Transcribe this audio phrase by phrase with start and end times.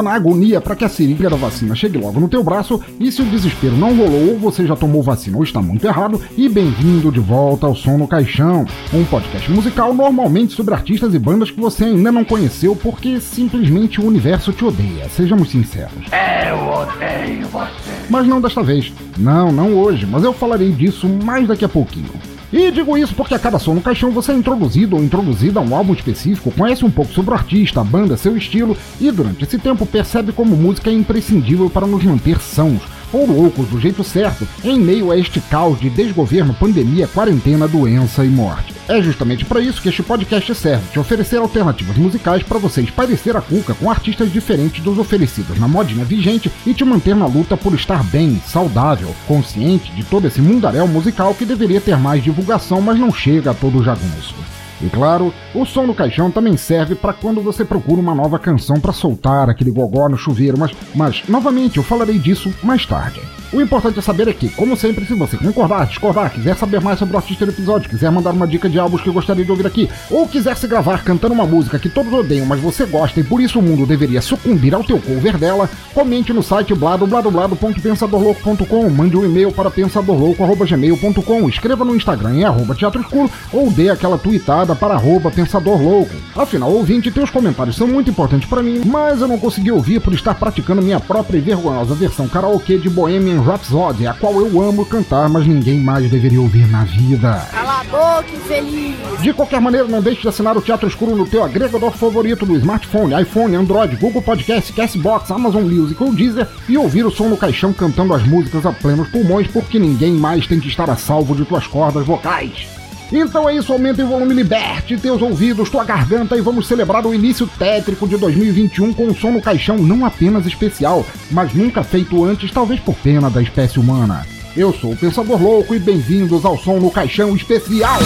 [0.02, 3.22] Na agonia para que a seringa da vacina chegue logo no teu braço e se
[3.22, 7.12] o desespero não rolou ou você já tomou vacina ou está muito errado, e bem-vindo
[7.12, 11.60] de volta ao Som no Caixão, um podcast musical normalmente sobre artistas e bandas que
[11.60, 16.06] você ainda não conheceu porque simplesmente o universo te odeia, sejamos sinceros.
[16.48, 17.92] Eu odeio você.
[18.10, 18.94] Mas não desta vez.
[19.18, 22.35] Não, não hoje, mas eu falarei disso mais daqui a pouquinho.
[22.58, 25.62] E digo isso porque a cada som no caixão você é introduzido ou introduzida a
[25.62, 29.44] um álbum específico, conhece um pouco sobre o artista, a banda, seu estilo e durante
[29.44, 34.04] esse tempo percebe como música é imprescindível para nos manter sãos ou loucos do jeito
[34.04, 38.74] certo em meio a este caos de desgoverno, pandemia, quarentena, doença e morte.
[38.88, 43.36] É justamente para isso que este podcast serve, te oferecer alternativas musicais para você espairecer
[43.36, 47.58] a cuca com artistas diferentes dos oferecidos na modinha vigente e te manter na luta
[47.58, 52.80] por estar bem, saudável, consciente de todo esse mundaréu musical que deveria ter mais divulgação,
[52.82, 54.36] mas não chega a todo jagunço.
[54.82, 58.78] E claro, o som do caixão também serve para quando você procura uma nova canção
[58.80, 63.22] para soltar aquele gogó no chuveiro, mas, mas novamente eu falarei disso mais tarde.
[63.54, 67.00] O importante é saber é que, como sempre, se você concordar, discordar, quiser saber mais
[67.00, 69.66] sobre o artista do episódio, quiser mandar uma dica de álbuns que gostaria de ouvir
[69.66, 73.24] aqui, ou quiser se gravar cantando uma música que todos odeiam, mas você gosta e
[73.24, 79.16] por isso o mundo deveria sucumbir ao teu cover dela, comente no site bladobladoblado.pensadorlouco.com, mande
[79.16, 84.65] um e-mail para pensadorlouco.gmail.com, escreva no Instagram em arroba teatro escuro ou dê aquela tweetada
[84.74, 86.16] para arroba pensadorlouco.
[86.34, 90.14] Afinal, ouvinte, teus comentários são muito importantes para mim, mas eu não consegui ouvir por
[90.14, 94.86] estar praticando minha própria e vergonhosa versão karaokê de Bohemian Rhapsody, a qual eu amo
[94.86, 97.46] cantar, mas ninguém mais deveria ouvir na vida.
[97.52, 98.96] Cala a boca, infeliz!
[99.22, 102.56] De qualquer maneira, não deixe de assinar o Teatro Escuro no teu agregador favorito do
[102.56, 107.38] smartphone, iPhone, Android, Google Podcast, Castbox, Amazon Music ou Deezer e ouvir o som no
[107.38, 111.36] caixão cantando as músicas a plenos pulmões, porque ninguém mais tem que estar a salvo
[111.36, 112.85] de tuas cordas vocais.
[113.12, 117.14] Então é isso, aumente o volume, liberte teus ouvidos, tua garganta e vamos celebrar o
[117.14, 122.24] início tétrico de 2021 com um som no caixão não apenas especial, mas nunca feito
[122.24, 124.26] antes, talvez por pena da espécie humana.
[124.56, 128.00] Eu sou o Pensador Louco e bem-vindos ao som no caixão especial!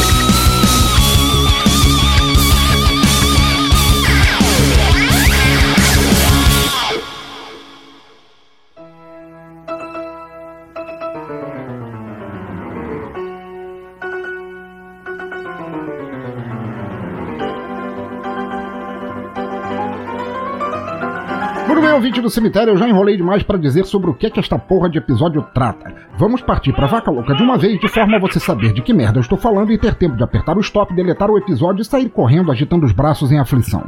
[22.09, 24.58] Ouvinte do cemitério, eu já enrolei demais para dizer sobre o que é que esta
[24.58, 25.94] porra de episódio trata.
[26.17, 28.94] Vamos partir pra vaca louca de uma vez, de forma a você saber de que
[28.94, 31.85] merda eu estou falando e ter tempo de apertar o stop, deletar o episódio e
[31.85, 33.84] sair correndo agitando os braços em aflição.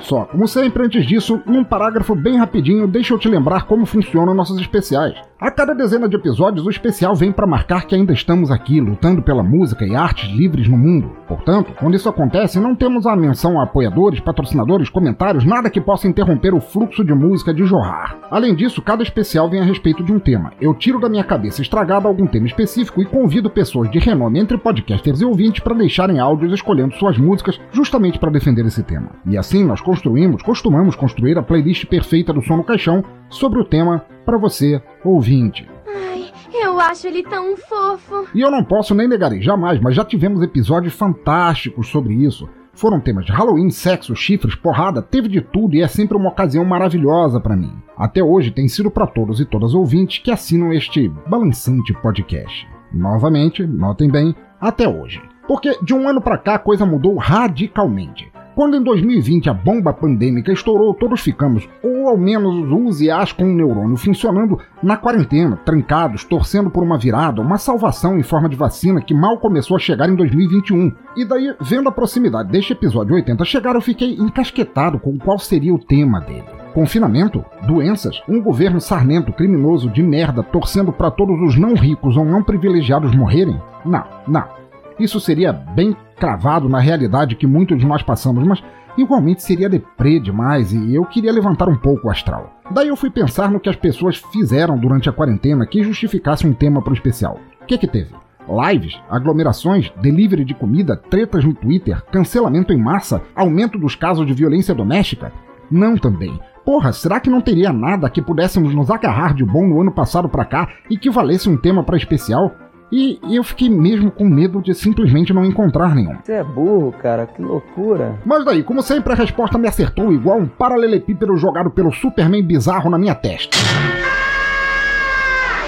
[0.00, 4.34] Só, como sempre, antes disso, num parágrafo bem rapidinho, deixa eu te lembrar como funcionam
[4.34, 5.14] nossos especiais.
[5.44, 9.20] A cada dezena de episódios, o especial vem para marcar que ainda estamos aqui, lutando
[9.20, 11.10] pela música e artes livres no mundo.
[11.28, 16.08] Portanto, quando isso acontece, não temos a menção a apoiadores, patrocinadores, comentários, nada que possa
[16.08, 18.16] interromper o fluxo de música de jorrar.
[18.30, 20.50] Além disso, cada especial vem a respeito de um tema.
[20.58, 24.56] Eu tiro da minha cabeça estragada algum tema específico e convido pessoas de renome entre
[24.56, 29.10] podcasters e ouvintes para deixarem áudios escolhendo suas músicas justamente para defender esse tema.
[29.26, 33.64] E assim nós construímos, costumamos construir a playlist perfeita do Som no Caixão sobre o
[33.64, 35.68] tema para você, ouvinte.
[35.86, 38.26] Ai, Eu acho ele tão fofo.
[38.34, 42.48] E eu não posso nem negar jamais, mas já tivemos episódios fantásticos sobre isso.
[42.72, 46.64] Foram temas de Halloween, sexo, chifres, porrada, teve de tudo e é sempre uma ocasião
[46.64, 47.72] maravilhosa para mim.
[47.96, 52.66] Até hoje tem sido para todos e todas ouvintes que assinam este balançante podcast.
[52.92, 55.22] Novamente, notem bem, até hoje.
[55.46, 58.33] Porque de um ano para cá a coisa mudou radicalmente.
[58.54, 63.10] Quando em 2020 a bomba pandêmica estourou, todos ficamos, ou ao menos os us e
[63.10, 68.22] as com o neurônio funcionando, na quarentena, trancados, torcendo por uma virada, uma salvação em
[68.22, 70.92] forma de vacina que mal começou a chegar em 2021.
[71.16, 75.74] E daí, vendo a proximidade deste episódio 80 chegar, eu fiquei encasquetado com qual seria
[75.74, 76.44] o tema dele.
[76.72, 77.44] Confinamento?
[77.66, 78.20] Doenças?
[78.28, 83.14] Um governo sarnento, criminoso, de merda, torcendo para todos os não ricos ou não privilegiados
[83.14, 83.60] morrerem?
[83.84, 84.63] Não, não.
[84.98, 88.62] Isso seria bem cravado na realidade que muitos de nós passamos, mas
[88.96, 92.52] igualmente seria deprê demais e eu queria levantar um pouco o astral.
[92.70, 96.52] Daí eu fui pensar no que as pessoas fizeram durante a quarentena que justificasse um
[96.52, 97.38] tema para o especial.
[97.60, 98.14] O que que teve?
[98.48, 104.34] Lives, aglomerações, delivery de comida, tretas no Twitter, cancelamento em massa, aumento dos casos de
[104.34, 105.32] violência doméstica?
[105.70, 106.38] Não também.
[106.64, 110.28] Porra, será que não teria nada que pudéssemos nos agarrar de bom no ano passado
[110.28, 112.52] para cá e que valesse um tema para especial?
[112.92, 116.16] E, e eu fiquei mesmo com medo de simplesmente não encontrar nenhum.
[116.22, 118.18] Você é burro, cara, que loucura.
[118.24, 122.90] Mas daí, como sempre, a resposta me acertou igual um paralelepípedo jogado pelo Superman bizarro
[122.90, 123.56] na minha testa.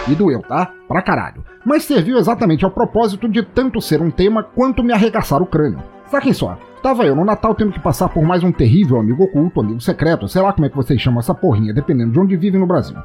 [0.08, 0.70] E doeu, tá?
[0.86, 1.42] Pra caralho.
[1.64, 5.82] Mas serviu exatamente ao propósito de tanto ser um tema quanto me arregaçar o crânio.
[6.06, 9.60] Saquem só, tava eu no Natal tendo que passar por mais um terrível amigo oculto,
[9.60, 12.60] amigo secreto, sei lá como é que vocês chamam essa porrinha, dependendo de onde vivem
[12.60, 12.96] no Brasil.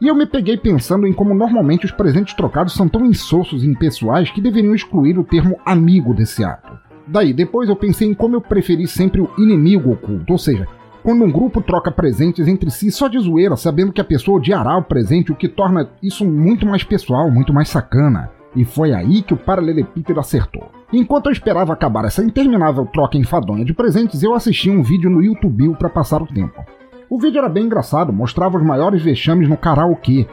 [0.00, 3.66] E eu me peguei pensando em como normalmente os presentes trocados são tão insossos e
[3.66, 6.72] impessoais que deveriam excluir o termo amigo desse ato.
[7.06, 10.66] Daí, depois eu pensei em como eu preferi sempre o inimigo oculto, ou seja,
[11.02, 14.76] quando um grupo troca presentes entre si só de zoeira, sabendo que a pessoa odiará
[14.76, 18.30] o presente, o que torna isso muito mais pessoal, muito mais sacana.
[18.54, 20.70] E foi aí que o paralelepípedo acertou.
[20.92, 25.22] Enquanto eu esperava acabar essa interminável troca enfadonha de presentes, eu assisti um vídeo no
[25.22, 26.64] YouTube para passar o tempo.
[27.10, 30.28] O vídeo era bem engraçado, mostrava os maiores vexames no karaokê.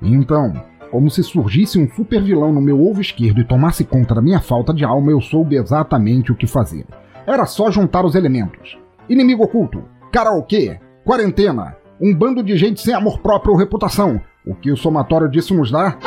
[0.00, 0.52] Então,
[0.88, 4.40] como se surgisse um super vilão no meu ovo esquerdo e tomasse conta da minha
[4.40, 6.86] falta de alma, eu soube exatamente o que fazer.
[7.26, 8.78] Era só juntar os elementos.
[9.08, 9.82] Inimigo oculto,
[10.12, 14.20] karaokê, quarentena, um bando de gente sem amor próprio ou reputação.
[14.46, 15.98] O que o somatório disso nos dá?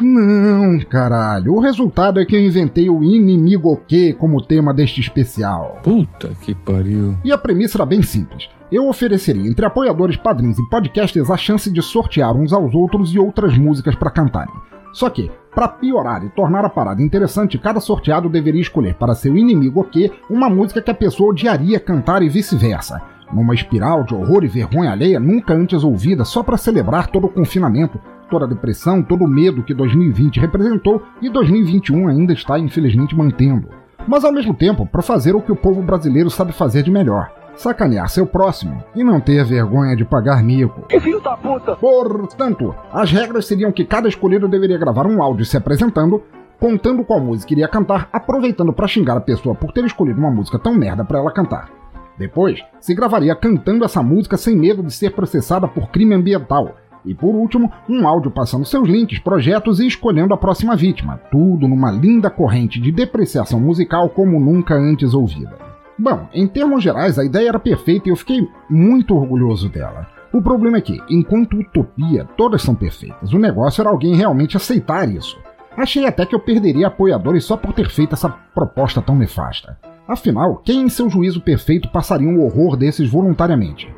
[0.00, 1.54] Não, caralho.
[1.54, 5.78] O resultado é que eu inventei o inimigo o quê como tema deste especial.
[5.82, 7.16] Puta que pariu.
[7.24, 8.48] E a premissa era bem simples.
[8.70, 13.18] Eu ofereceria entre apoiadores, padrinhos e podcasters a chance de sortear uns aos outros e
[13.18, 14.54] outras músicas para cantarem.
[14.92, 19.36] Só que, para piorar e tornar a parada interessante, cada sorteado deveria escolher para seu
[19.36, 23.00] inimigo o quê uma música que a pessoa odiaria cantar e vice-versa.
[23.32, 27.30] Numa espiral de horror e vergonha alheia nunca antes ouvida só para celebrar todo o
[27.30, 33.16] confinamento, toda a depressão, todo o medo que 2020 representou e 2021 ainda está infelizmente
[33.16, 33.68] mantendo.
[34.06, 37.30] Mas ao mesmo tempo, para fazer o que o povo brasileiro sabe fazer de melhor:
[37.56, 40.86] sacanear seu próximo e não ter vergonha de pagar mico.
[40.88, 41.76] Filho da puta!
[41.76, 46.22] Portanto, as regras seriam que cada escolhido deveria gravar um áudio se apresentando,
[46.58, 50.58] contando qual música iria cantar, aproveitando para xingar a pessoa por ter escolhido uma música
[50.58, 51.70] tão merda para ela cantar.
[52.18, 56.74] Depois, se gravaria cantando essa música sem medo de ser processada por crime ambiental.
[57.04, 61.20] E por último, um áudio passando seus links, projetos e escolhendo a próxima vítima.
[61.30, 65.56] Tudo numa linda corrente de depreciação musical como nunca antes ouvida.
[65.98, 70.06] Bom, em termos gerais, a ideia era perfeita e eu fiquei muito orgulhoso dela.
[70.32, 73.32] O problema é que, enquanto utopia, todas são perfeitas.
[73.32, 75.38] O negócio era alguém realmente aceitar isso.
[75.76, 79.78] Achei até que eu perderia apoiadores só por ter feito essa proposta tão nefasta.
[80.06, 83.92] Afinal, quem em seu juízo perfeito passaria um horror desses voluntariamente?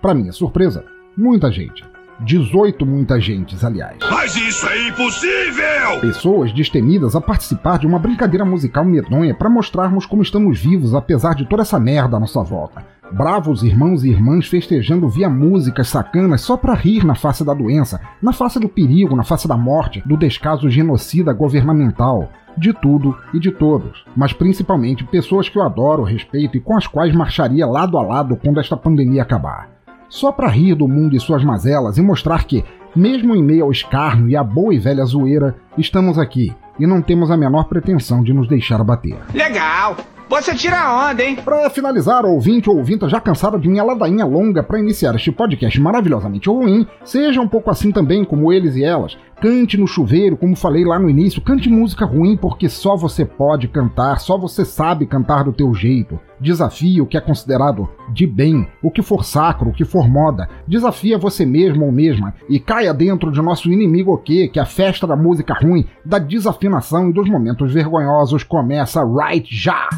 [0.00, 0.84] Para minha surpresa,
[1.16, 1.84] muita gente.
[2.20, 3.98] 18 muita gentes, aliás.
[4.10, 6.00] Mas isso é impossível!
[6.00, 11.34] Pessoas destemidas a participar de uma brincadeira musical medonha para mostrarmos como estamos vivos apesar
[11.34, 12.84] de toda essa merda à nossa volta.
[13.12, 18.00] Bravos irmãos e irmãs festejando via músicas sacanas só para rir na face da doença,
[18.22, 22.30] na face do perigo, na face da morte, do descaso genocida governamental.
[22.56, 26.86] De tudo e de todos, mas principalmente pessoas que eu adoro, respeito e com as
[26.86, 29.73] quais marcharia lado a lado quando esta pandemia acabar
[30.08, 33.72] só para rir do mundo e suas mazelas e mostrar que, mesmo em meio ao
[33.72, 38.22] escárnio e à boa e velha zoeira, estamos aqui e não temos a menor pretensão
[38.22, 39.18] de nos deixar abater.
[39.32, 39.96] Legal!
[40.28, 41.36] Você tira onda, hein?
[41.36, 45.78] Para finalizar, ouvinte ou ouvinta já cansada de minha ladainha longa para iniciar este podcast
[45.78, 49.18] maravilhosamente ruim, seja um pouco assim também como eles e elas.
[49.40, 53.68] Cante no chuveiro, como falei lá no início, cante música ruim porque só você pode
[53.68, 56.18] cantar, só você sabe cantar do teu jeito.
[56.40, 60.48] Desafie o que é considerado de bem, o que for sacro, o que for moda.
[60.66, 64.48] Desafia você mesmo ou mesma e caia dentro de nosso inimigo o quê?
[64.52, 69.88] Que a festa da música ruim, da desafinação e dos momentos vergonhosos começa right já!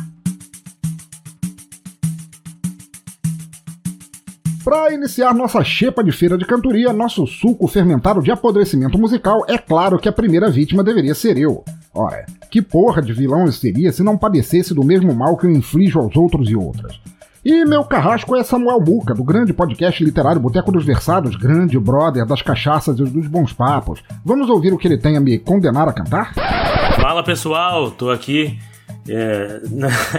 [4.67, 9.57] Para iniciar nossa xepa de feira de cantoria, nosso suco fermentado de apodrecimento musical, é
[9.57, 11.63] claro que a primeira vítima deveria ser eu.
[11.97, 15.51] Ora, que porra de vilão eu seria se não padecesse do mesmo mal que eu
[15.51, 17.01] inflijo aos outros e outras?
[17.43, 22.27] E meu carrasco é Samuel Muca, do grande podcast literário Boteco dos Versados, grande brother
[22.27, 24.03] das cachaças e dos bons papos.
[24.23, 26.35] Vamos ouvir o que ele tem a me condenar a cantar?
[27.01, 28.59] Fala pessoal, tô aqui
[29.09, 29.61] é,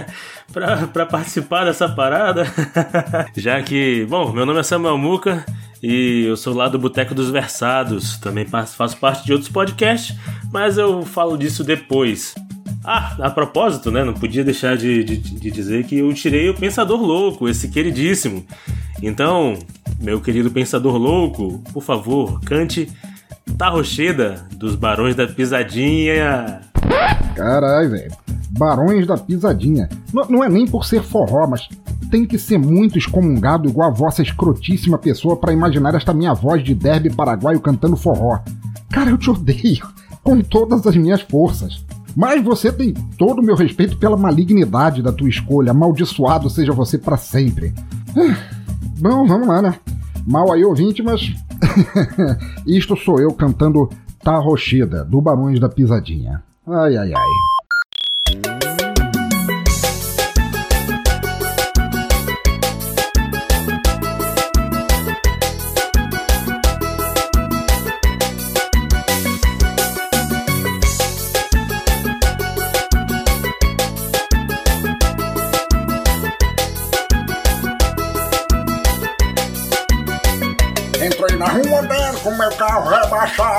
[0.90, 2.44] para participar dessa parada,
[3.36, 5.44] já que, bom, meu nome é Samuel Muca
[5.82, 10.16] e eu sou lá do Boteco dos Versados, também faço parte de outros podcasts,
[10.52, 12.34] mas eu falo disso depois.
[12.84, 14.02] Ah, a propósito, né?
[14.02, 18.46] Não podia deixar de, de, de dizer que eu tirei o Pensador Louco, esse queridíssimo.
[19.02, 19.58] Então,
[20.00, 22.88] meu querido Pensador Louco, por favor, cante
[23.56, 26.60] Tarrocheda dos Barões da Pisadinha.
[27.38, 28.12] Caralho, velho.
[28.50, 29.88] Barões da Pisadinha.
[30.12, 31.68] N não é nem por ser forró, mas
[32.10, 36.64] tem que ser muito excomungado igual a vossa escrotíssima pessoa para imaginar esta minha voz
[36.64, 38.40] de derby paraguaio cantando forró.
[38.90, 39.86] Cara, eu te odeio
[40.24, 41.84] com todas as minhas forças.
[42.16, 45.70] Mas você tem todo o meu respeito pela malignidade da tua escolha.
[45.70, 47.72] Amaldiçoado seja você para sempre.
[48.98, 49.74] Bom, vamos lá, né?
[50.26, 51.32] Mal aí, ouvinte, mas.
[52.66, 53.88] Isto sou eu cantando
[54.24, 56.42] Tá Rochida, do Barões da Pisadinha.
[56.70, 57.47] Ai, ai, ai.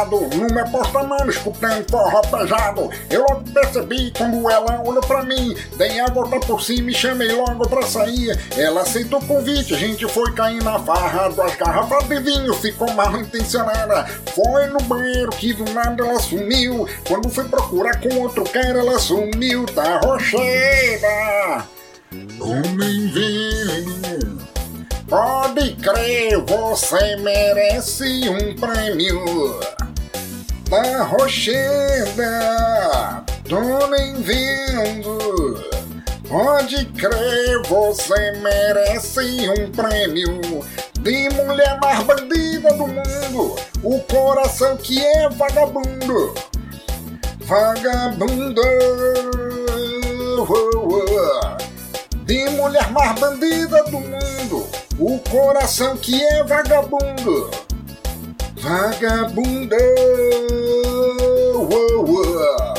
[0.10, 2.90] No meu porta-mano escutando forró pesado.
[3.10, 7.32] Eu logo percebi quando ela olhou pra mim, dei a volta por cima e chamei
[7.32, 8.38] logo pra sair.
[8.58, 12.92] Ela aceitou o convite, a gente foi cair na farra, duas garrafas de vinho, ficou
[12.94, 14.06] mal intencionada.
[14.34, 16.88] Foi no banheiro que do nada ela sumiu.
[17.08, 21.66] Quando fui procurar com outro cara, ela sumiu, tá rocheira.
[22.40, 24.50] Homem vendo
[25.10, 29.60] Pode crer, você merece um prêmio
[30.70, 32.30] da Rocheda.
[33.90, 35.60] Nem vendo.
[36.28, 40.40] Pode crer, você merece um prêmio
[41.00, 43.56] de mulher mais bandida do mundo.
[43.84, 46.36] O coração que é vagabundo.
[47.40, 48.62] Vagabundo.
[52.26, 54.30] De mulher mais bandida do mundo
[55.00, 57.50] o coração que é vagabundo.
[58.62, 59.78] Vagabundo.
[61.72, 62.79] Oh,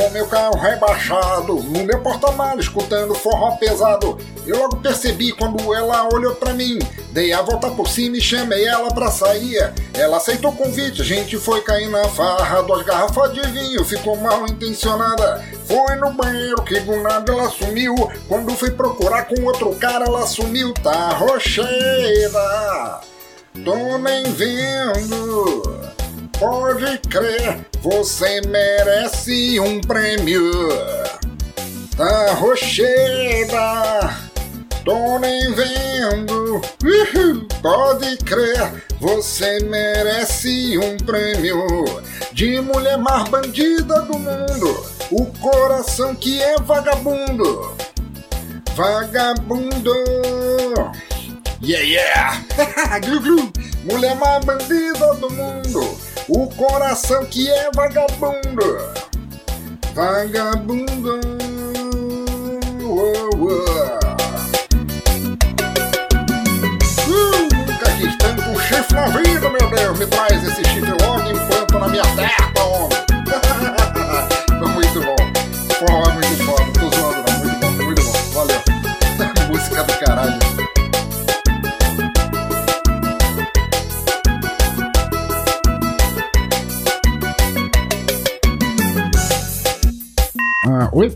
[0.00, 0.10] oh.
[0.10, 4.18] meu carro rebaixado, no meu porta-malas, escutando forró pesado.
[4.46, 6.78] Eu logo percebi quando ela olhou pra mim.
[7.12, 9.72] Dei a volta por cima e chamei ela pra sair.
[9.94, 12.62] Ela aceitou o convite, a gente foi cair na farra.
[12.62, 15.44] Duas garrafas de vinho, ficou mal intencionada.
[15.66, 17.94] Foi no banheiro que do nada ela sumiu.
[18.26, 20.72] Quando fui procurar com outro cara, ela sumiu.
[20.74, 23.00] Tá rocheira,
[23.64, 26.01] tô nem vendo.
[26.38, 30.50] Pode crer, você merece um prêmio
[31.96, 34.10] da Rocheda.
[34.84, 36.60] Tô nem vendo.
[36.82, 37.46] Uhul.
[37.62, 41.64] Pode crer, você merece um prêmio
[42.32, 44.86] de mulher mais bandida do mundo.
[45.10, 47.76] O coração que é vagabundo.
[48.74, 49.94] Vagabundo.
[51.62, 52.98] Yeah, yeah.
[53.06, 53.52] glu, glu.
[53.84, 58.78] Mulher mais bandida do mundo o coração que é vagabundo.
[59.94, 61.20] Vagabundo.
[62.82, 63.48] Oh, oh.
[67.08, 67.48] Uh,
[67.98, 69.98] quis tanto chifre na vida, meu Deus.
[69.98, 72.98] Me traz esse chifre logo enquanto na minha terra, homem.
[74.74, 75.16] muito bom.
[75.86, 76.72] Porra, muito foda.
[76.72, 77.38] Tô zoando, não.
[77.38, 78.12] Muito bom, muito bom.
[78.32, 78.62] Valeu.
[79.48, 80.71] Música do caralho.
[90.92, 91.10] Oi?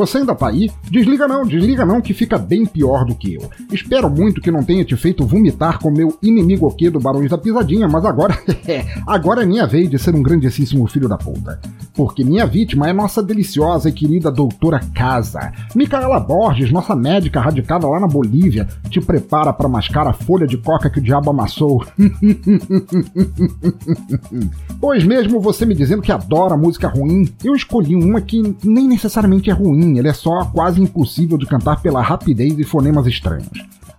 [0.00, 0.70] Você ainda tá aí?
[0.90, 3.50] Desliga não, desliga não, que fica bem pior do que eu.
[3.70, 7.36] Espero muito que não tenha te feito vomitar com meu inimigo aqui do Barões da
[7.36, 8.34] Pisadinha, mas agora,
[9.06, 11.60] agora é minha vez de ser um grandíssimo filho da puta.
[11.92, 15.52] Porque minha vítima é nossa deliciosa e querida doutora Casa.
[15.74, 20.56] Micaela Borges, nossa médica radicada lá na Bolívia, te prepara para mascar a folha de
[20.56, 21.84] coca que o diabo amassou.
[24.80, 29.50] pois mesmo você me dizendo que adora música ruim, eu escolhi uma que nem necessariamente
[29.50, 33.48] é ruim ele é só quase impossível de cantar pela rapidez e fonemas estranhos.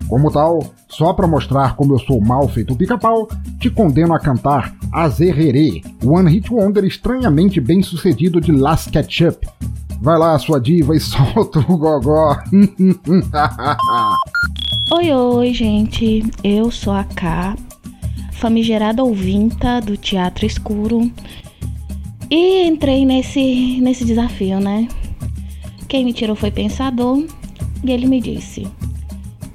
[0.08, 3.30] Como tal, só para mostrar como eu sou mal feito pica-pau,
[3.60, 9.48] te condeno a cantar Azererê, One Hit Wonder estranhamente bem sucedido de Last Ketchup.
[10.02, 12.38] Vai lá, sua diva, e solta o gogó.
[14.92, 16.24] oi, oi, gente.
[16.44, 17.56] Eu sou a K,
[18.34, 21.10] famigerada ouvinta do Teatro Escuro.
[22.30, 24.90] E entrei nesse, nesse desafio, né?
[25.92, 27.26] Quem me tirou foi Pensador
[27.84, 28.66] e ele me disse: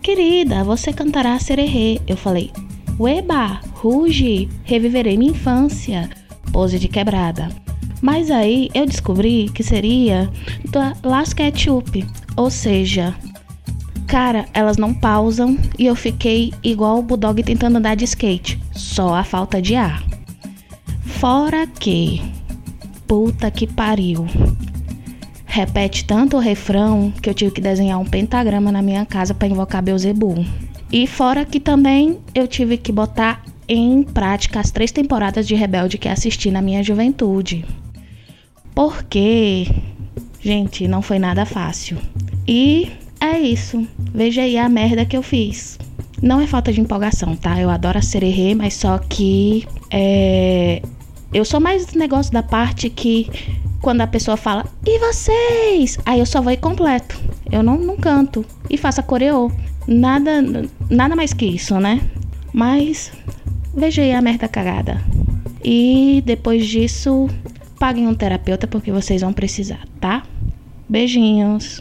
[0.02, 1.98] Querida, você cantará sererê.
[2.06, 2.50] Eu falei:
[3.00, 6.10] Ueba, ruge, reviverei minha infância.
[6.52, 7.48] Pose de quebrada.
[8.02, 10.30] Mas aí eu descobri que seria
[10.70, 13.14] da Las Ketchup, ou seja,
[14.06, 19.14] cara, elas não pausam e eu fiquei igual o Bulldog tentando andar de skate, só
[19.14, 20.04] a falta de ar.
[21.00, 22.20] Fora que,
[23.06, 24.26] puta que pariu,
[25.46, 29.48] repete tanto o refrão que eu tive que desenhar um pentagrama na minha casa para
[29.48, 30.44] invocar Beuzebu.
[30.92, 35.98] E fora que também eu tive que botar em prática as três temporadas de Rebelde
[35.98, 37.64] que assisti na minha juventude.
[38.74, 39.66] Porque,
[40.40, 41.96] gente, não foi nada fácil.
[42.46, 43.86] E é isso.
[43.98, 45.78] Veja aí a merda que eu fiz.
[46.22, 47.60] Não é falta de empolgação, tá?
[47.60, 50.82] Eu adoro a sererê, mas só que é,
[51.32, 53.28] eu sou mais negócio da parte que
[53.80, 55.98] quando a pessoa fala, e vocês?
[56.04, 57.20] Aí eu só vou e completo.
[57.50, 58.44] Eu não, não canto.
[58.68, 59.50] E faço a coreô.
[59.86, 60.42] Nada,
[60.90, 62.00] nada mais que isso, né?
[62.52, 63.12] Mas
[63.74, 65.00] veja aí a merda cagada.
[65.62, 67.28] E depois disso,
[67.78, 70.22] paguem um terapeuta porque vocês vão precisar, tá?
[70.88, 71.80] Beijinhos.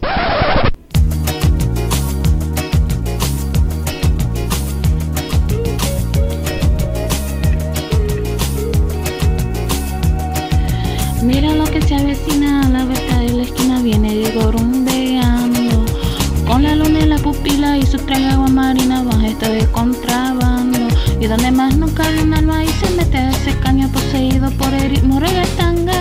[23.48, 25.94] Ese caño poseído por el ritmo regatanga.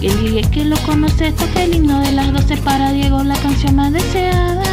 [0.00, 3.36] Y el DJ que lo conoce toca el himno de las doce para Diego, la
[3.36, 4.64] canción más deseada.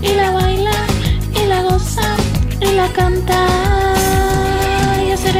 [0.00, 0.72] Y la baila,
[1.34, 2.16] y la goza,
[2.60, 3.46] y la canta.
[5.06, 5.34] Y hacer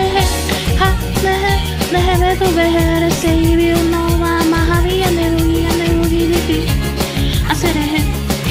[0.79, 0.91] ja,
[1.23, 6.29] deje, deje tu vejer ese y vi uno va más había de boogie de boogie
[6.29, 6.61] de ti
[7.51, 8.03] hacer eje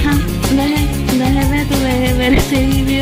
[0.03, 0.13] ja
[0.55, 3.01] deje deje ver tu vejer ese y vi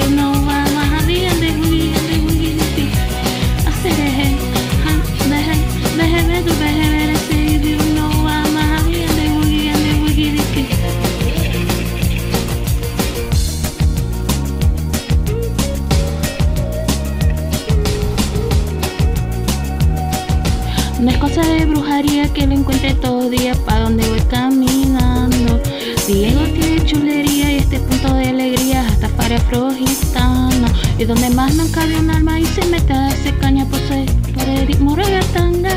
[23.03, 25.61] lo encuentre todo día pa' donde voy caminando.
[26.07, 30.67] Diego tiene chulería y este punto de alegría hasta para afrogitano.
[30.97, 34.47] Y donde más no cabe un alma y se mete a caña por, ser, por
[34.47, 35.71] el ritmo regatanga.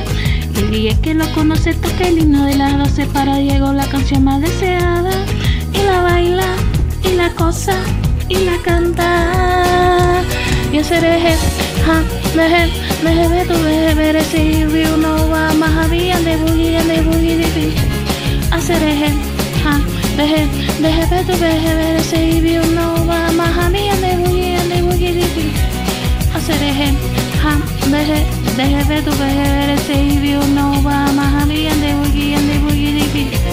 [0.55, 3.87] Y el día que lo conoce toca el himno de las doce para Diego la
[3.87, 5.12] canción más deseada.
[5.73, 6.47] Y la baila,
[7.05, 7.77] y la cosa,
[8.29, 10.23] y la canta.
[10.73, 11.37] Y ese eje,
[11.87, 12.03] ja,
[12.35, 15.56] deje, deje ver tu deje ver ese y uno va
[28.57, 30.38] They have to go ahead and save you.
[30.55, 33.46] No, I'm a honey and they will get and they.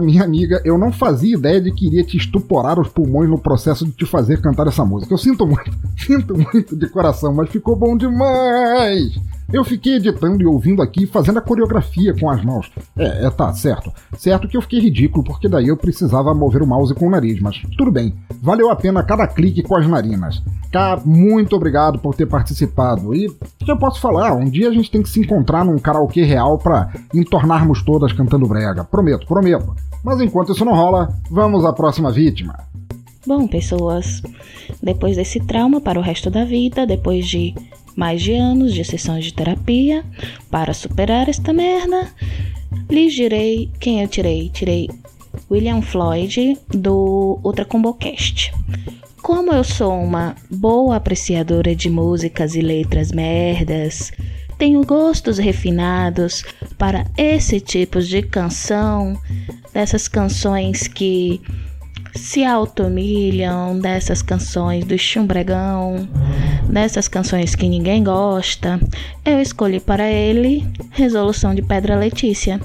[0.00, 3.84] Minha amiga, eu não fazia ideia de que iria te estuporar os pulmões no processo
[3.84, 5.12] de te fazer cantar essa música.
[5.12, 9.20] Eu sinto muito, sinto muito de coração, mas ficou bom demais!
[9.52, 12.70] Eu fiquei editando e ouvindo aqui, fazendo a coreografia com as mãos.
[12.96, 13.92] É, é, tá, certo.
[14.16, 17.40] Certo que eu fiquei ridículo, porque daí eu precisava mover o mouse com o nariz,
[17.40, 18.14] mas tudo bem.
[18.40, 20.40] Valeu a pena cada clique com as narinas.
[20.70, 23.12] Cá, muito obrigado por ter participado.
[23.12, 23.26] E
[23.66, 24.32] eu posso falar?
[24.34, 28.46] Um dia a gente tem que se encontrar num karaokê real pra entornarmos todas cantando
[28.46, 28.84] brega.
[28.84, 29.74] Prometo, prometo.
[30.02, 32.58] Mas enquanto isso não rola, vamos à próxima vítima.
[33.26, 34.22] Bom, pessoas,
[34.82, 37.54] depois desse trauma para o resto da vida, depois de
[37.94, 40.04] mais de anos de sessões de terapia
[40.50, 42.08] para superar esta merda,
[42.88, 44.48] lhes direi quem eu tirei.
[44.48, 44.88] Tirei
[45.50, 48.52] William Floyd do Ultra Combo Cast.
[49.22, 54.12] Como eu sou uma boa apreciadora de músicas e letras merdas,
[54.60, 56.44] tenho gostos refinados
[56.76, 59.18] para esse tipo de canção,
[59.72, 61.40] dessas canções que
[62.14, 66.06] se auto-humilham, dessas canções do chumbregão,
[66.68, 68.78] dessas canções que ninguém gosta,
[69.24, 72.60] eu escolhi para ele Resolução de Pedra Letícia.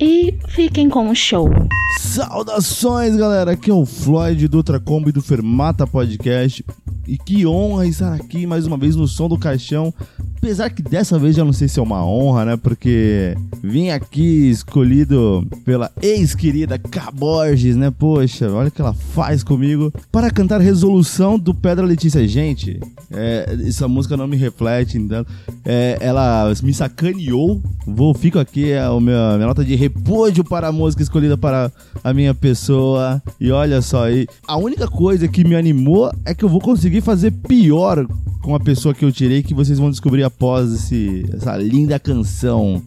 [0.00, 1.50] E fiquem com o show.
[1.98, 3.50] Saudações, galera!
[3.50, 6.64] Aqui é o Floyd do Ultracombo e do Fermata Podcast.
[7.04, 9.92] E que honra estar aqui mais uma vez no som do caixão.
[10.36, 12.56] Apesar que dessa vez já não sei se é uma honra, né?
[12.56, 17.10] Porque vim aqui escolhido pela ex-querida K.
[17.10, 17.90] Borges, né?
[17.90, 19.92] Poxa, olha o que ela faz comigo.
[20.12, 22.26] Para cantar Resolução do Pedra Letícia.
[22.28, 22.78] Gente,
[23.10, 25.26] é, essa música não me reflete, então.
[25.64, 27.60] É, ela me sacaneou.
[27.86, 31.72] Vou, fico aqui, é a minha, minha nota de repúdio para a música escolhida para
[32.04, 33.22] a minha pessoa.
[33.40, 37.00] E olha só aí, a única coisa que me animou é que eu vou conseguir
[37.00, 38.06] fazer pior
[38.42, 42.82] com a pessoa que eu tirei, que vocês vão descobrir após esse, essa linda canção.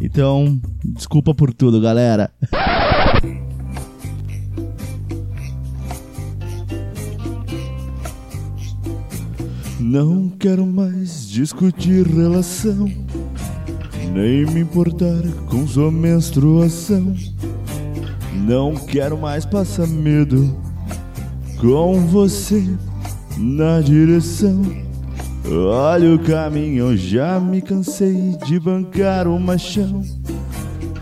[0.00, 2.30] Então, desculpa por tudo, galera.
[9.80, 12.90] Não quero mais discutir relação,
[14.14, 17.12] nem me importar com sua menstruação.
[18.32, 20.56] Não quero mais passar medo
[21.60, 22.64] com você
[23.36, 24.62] na direção.
[25.50, 30.00] Olha o caminho, já me cansei de bancar o machão.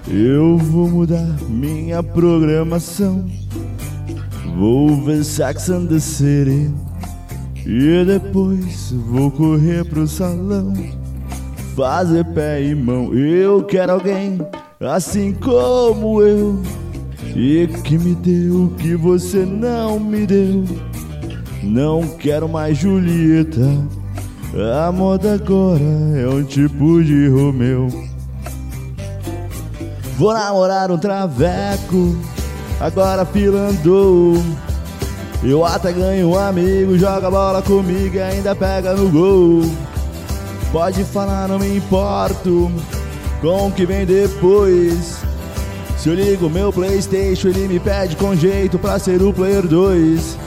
[0.08, 3.26] Eu vou mudar minha programação.
[4.56, 6.70] Vou ver Sex and the City.
[7.66, 11.01] E depois vou correr pro salão.
[11.74, 13.14] Fazer pé e mão.
[13.14, 14.38] Eu quero alguém
[14.80, 16.60] assim como eu.
[17.34, 20.64] E que me deu o que você não me deu.
[21.62, 23.66] Não quero mais Julieta.
[24.86, 25.80] A moda agora
[26.14, 27.88] é um tipo de Romeu.
[30.18, 32.16] Vou namorar um traveco.
[32.78, 34.34] Agora pilando.
[35.42, 39.62] Eu até ganho um amigo, joga bola comigo e ainda pega no gol.
[40.72, 42.72] Pode falar, não me importo
[43.42, 45.18] com o que vem depois.
[45.98, 50.38] Se eu ligo meu Playstation, ele me pede com jeito pra ser o player 2.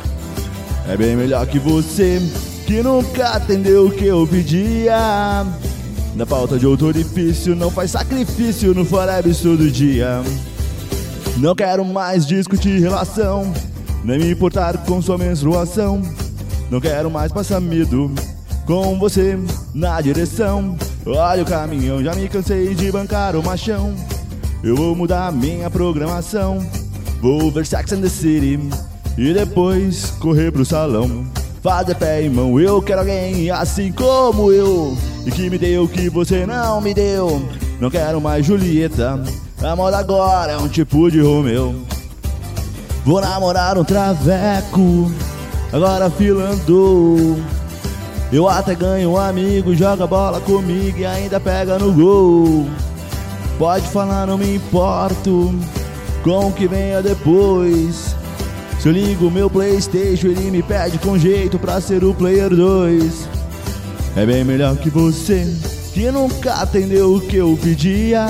[0.89, 2.19] É bem melhor que você,
[2.65, 5.45] que nunca atendeu o que eu pedia.
[6.15, 10.23] Na falta de outro difícil, não faz sacrifício no Forever todo dia.
[11.37, 13.53] Não quero mais discutir relação,
[14.03, 16.01] nem me importar com sua menstruação.
[16.71, 18.11] Não quero mais passar medo
[18.65, 19.37] com você
[19.73, 20.75] na direção.
[21.05, 23.93] Olha o caminhão, já me cansei de bancar o machão.
[24.63, 26.65] Eu vou mudar minha programação.
[27.21, 28.59] Vou ver Sex and the City
[29.17, 31.25] e depois correr pro salão.
[31.61, 34.95] Fazer pé e mão, eu quero alguém assim como eu.
[35.25, 37.41] E que me deu o que você não me deu.
[37.79, 39.23] Não quero mais Julieta.
[39.63, 41.75] A moda agora é um tipo de Romeu.
[43.03, 45.11] Vou namorar um traveco.
[45.71, 47.35] Agora filando.
[48.31, 52.67] Eu até ganho um amigo, joga bola comigo e ainda pega no gol.
[53.57, 55.53] Pode falar, não me importo
[56.23, 58.15] com o que venha depois.
[58.79, 63.29] Se eu ligo meu Playstation, ele me pede com jeito pra ser o player 2.
[64.15, 65.47] É bem melhor que você,
[65.93, 68.25] que nunca atendeu o que eu pedia.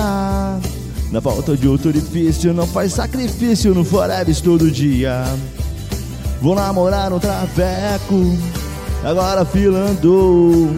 [1.11, 5.23] Na falta de outro difícil, não faz sacrifício no Forever todo dia.
[6.41, 8.37] Vou namorar um traveco,
[9.05, 10.75] agora a fila andou.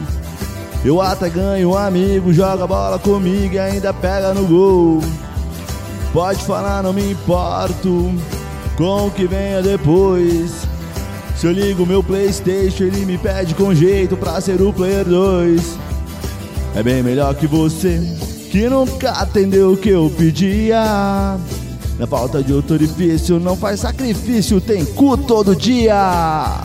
[0.85, 5.01] Eu até ganho um amigo, joga bola comigo e ainda pega no gol.
[6.13, 8.13] Pode falar, não me importo
[8.77, 10.67] com o que venha depois.
[11.35, 15.77] Se eu ligo meu Playstation, ele me pede com jeito pra ser o Player 2.
[16.75, 18.01] É bem melhor que você,
[18.51, 21.37] que nunca atendeu o que eu pedia.
[21.99, 26.63] Na falta de outro orifício, não faz sacrifício, tem cu todo dia.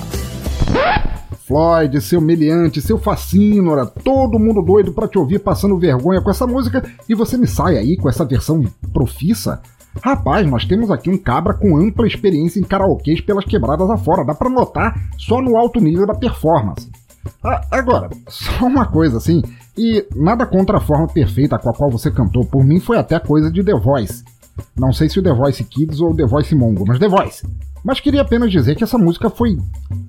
[1.53, 6.47] Floyd, seu meliante, seu fascínora, todo mundo doido pra te ouvir passando vergonha com essa
[6.47, 9.61] música e você me sai aí com essa versão profissa?
[10.03, 14.35] Rapaz, nós temos aqui um cabra com ampla experiência em karaokês pelas quebradas afora, dá
[14.35, 16.91] pra notar só no alto nível da performance.
[17.45, 19.43] Ah, agora, só uma coisa assim,
[19.77, 23.21] e nada contra a forma perfeita com a qual você cantou, por mim foi até
[23.21, 24.25] coisa de The Voice.
[24.75, 27.47] Não sei se o The Voice Kids ou The Voice Mongo, mas The Voice.
[27.85, 29.59] Mas queria apenas dizer que essa música foi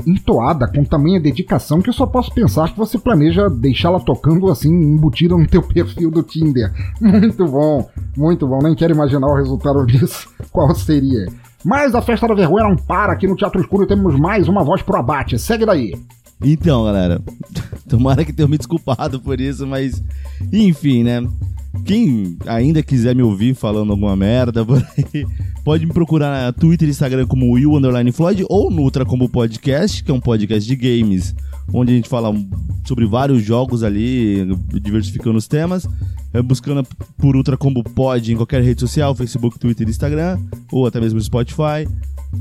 [0.06, 4.70] entoada com tamanha dedicação que eu só posso pensar que você planeja deixá-la tocando assim,
[4.70, 6.72] embutida no teu perfil do Tinder.
[7.02, 8.60] Muito bom, muito bom.
[8.62, 11.28] Nem quero imaginar o resultado disso, qual seria.
[11.64, 13.14] Mas a festa da vergonha não para.
[13.14, 15.40] Aqui no Teatro Escuro temos mais uma voz pro abate.
[15.40, 15.94] Segue daí.
[16.44, 17.22] Então, galera,
[17.88, 20.04] tomara que tenham me desculpado por isso, mas
[20.52, 21.26] enfim, né?
[21.86, 25.26] Quem ainda quiser me ouvir falando alguma merda por aí,
[25.64, 29.30] pode me procurar no Twitter e Instagram como Will Underline Floyd ou no Ultra Combo
[29.30, 31.34] Podcast, que é um podcast de games,
[31.74, 32.34] onde a gente fala
[32.86, 34.46] sobre vários jogos ali,
[34.82, 35.88] diversificando os temas.
[36.34, 36.84] É, buscando
[37.18, 40.40] por Ultra Combo Pod em qualquer rede social, Facebook, Twitter, Instagram,
[40.72, 41.88] ou até mesmo Spotify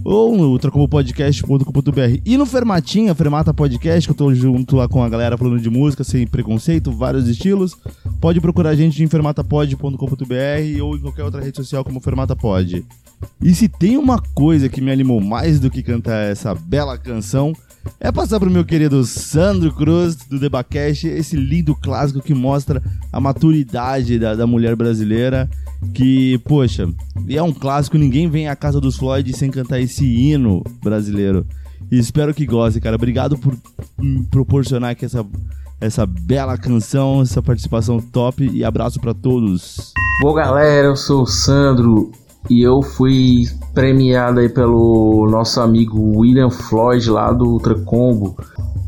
[0.04, 2.20] ou no ultracompopodcast.com.br.
[2.24, 5.70] E no Fermatinha, Fermata Podcast, que eu tô junto lá com a galera falando de
[5.70, 7.76] música, sem preconceito, vários estilos.
[8.20, 12.85] Pode procurar a gente em fermatapod.com.br ou em qualquer outra rede social como Fermatapod.
[13.40, 17.52] E se tem uma coisa que me animou mais do que cantar essa bela canção,
[17.98, 22.82] é passar pro meu querido Sandro Cruz, do Debacast, esse lindo clássico que mostra
[23.12, 25.48] a maturidade da, da mulher brasileira.
[25.92, 26.88] Que, poxa,
[27.28, 31.44] é um clássico, ninguém vem à casa dos Floyd sem cantar esse hino brasileiro.
[31.90, 32.96] E espero que goste, cara.
[32.96, 33.56] Obrigado por
[34.30, 35.26] proporcionar aqui essa,
[35.80, 39.92] essa bela canção, essa participação top e abraço para todos.
[40.22, 42.12] Bom, galera, eu sou o Sandro
[42.53, 48.37] e eu fui premiado aí pelo nosso amigo William Floyd lá do Ultra Combo.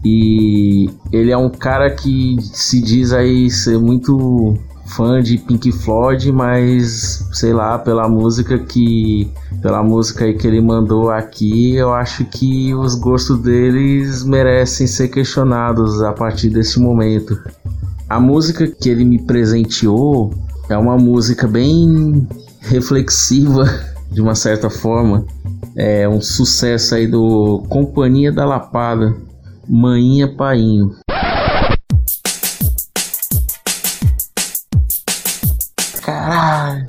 [0.05, 4.55] E ele é um cara que se diz aí ser muito
[4.87, 9.31] fã de Pink Floyd, mas sei lá, pela música que
[9.63, 16.03] pela música que ele mandou aqui, eu acho que os gostos deles merecem ser questionados
[16.03, 17.41] a partir desse momento.
[18.11, 20.35] A música que ele me presenteou
[20.69, 22.29] é uma música bem
[22.67, 23.65] reflexiva
[24.11, 25.25] de uma certa forma.
[25.77, 29.15] É um sucesso aí do Companhia da Lapada,
[29.69, 30.95] Maninha Painho.
[36.03, 36.87] Caralho.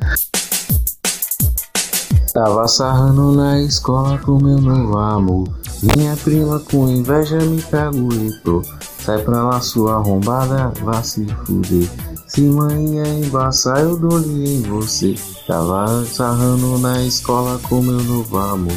[2.34, 5.48] Tava sarrando na escola com meu novo amor.
[5.82, 8.62] Minha prima com inveja me caguetou.
[9.06, 11.88] Sai pra lá sua arrombada, vá se fuder.
[12.26, 15.14] Se manhã embaçar eu dou-lhe em você.
[15.46, 18.74] Tava sarrando na escola com meu novo amor.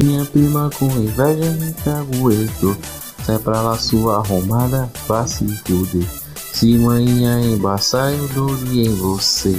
[0.00, 2.76] Minha prima com inveja me caguetou.
[3.24, 6.06] Sai pra lá sua arrombada, vá se fuder.
[6.52, 9.52] Se manhã embaçar eu dou-lhe em você.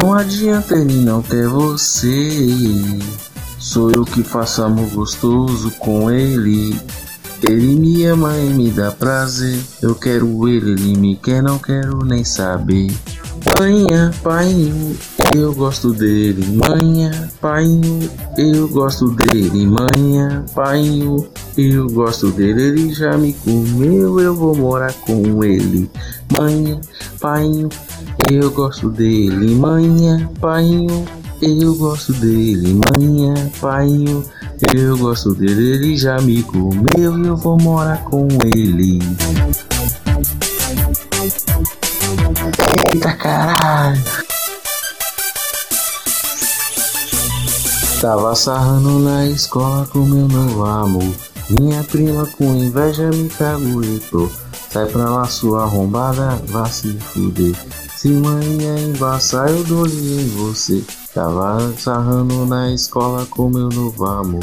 [0.00, 3.00] Não adianta ele não ter você.
[3.58, 6.78] Sou eu que faço amor gostoso com ele.
[7.46, 9.58] Ele me ama e me dá prazer.
[9.82, 12.90] Eu quero ele, ele me quer, não quero nem saber.
[13.60, 14.96] Manhã, painho,
[15.36, 16.44] eu gosto dele.
[16.56, 19.66] Manhã, painho, eu gosto dele.
[19.66, 22.62] Manhã, painho, eu gosto dele.
[22.62, 25.90] Ele já me comeu, eu vou morar com ele.
[26.36, 26.80] Manhã,
[27.20, 27.68] painho,
[28.30, 29.54] eu gosto dele.
[29.54, 31.04] Manhã, painho,
[31.40, 32.80] eu gosto dele.
[32.98, 34.24] Manhã, painho,
[34.74, 35.74] eu gosto dele.
[35.74, 38.98] Ele já me comeu e eu vou morar com ele.
[42.92, 44.02] Eita caralho!
[48.00, 51.14] Tava sarrando na escola com meu novo amor.
[51.50, 54.30] Minha prima com inveja me caguetou.
[54.70, 57.54] Sai pra lá sua arrombada, vá se fuder.
[57.96, 60.84] Se manhã embaçar eu dou-lhe em você.
[61.14, 64.42] Tava sarrando na escola com meu novo amor.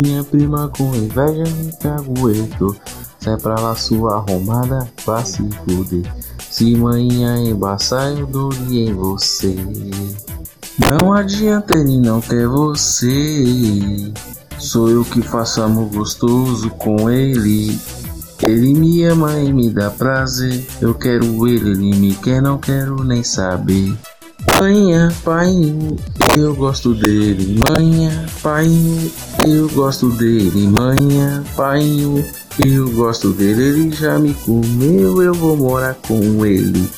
[0.00, 2.76] Minha prima com inveja me caguetou.
[3.18, 6.04] Sai pra lá sua arrombada, vá se fuder.
[6.48, 9.56] Se manhã embaçar eu dou-lhe em você.
[10.78, 14.12] Não adianta ele não ter você.
[14.58, 17.76] Sou eu que faço amor gostoso com ele.
[18.46, 20.64] Ele me ama e me dá prazer.
[20.80, 23.98] Eu quero ele, ele me quer, não quero nem saber.
[24.58, 25.52] Manhã, pai,
[26.34, 27.60] eu gosto dele.
[27.68, 28.66] Manhã, pai,
[29.46, 30.66] eu gosto dele.
[30.66, 31.84] Manhã, pai,
[32.66, 33.62] eu gosto dele.
[33.62, 36.88] Ele já me comeu, eu vou morar com ele.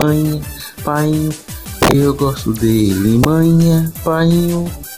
[0.00, 0.40] Manhã,
[0.84, 1.10] pai,
[1.92, 3.20] eu gosto dele.
[3.26, 4.30] Manhã, pai,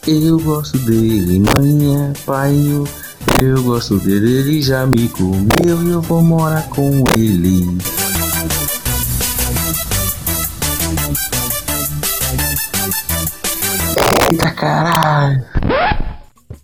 [0.06, 1.40] eu gosto dele.
[1.54, 2.54] Manhã, pai,
[3.42, 4.40] eu gosto dele.
[4.40, 7.78] Ele já me comeu, eu vou morar com ele.
[14.30, 15.44] Eita caralho!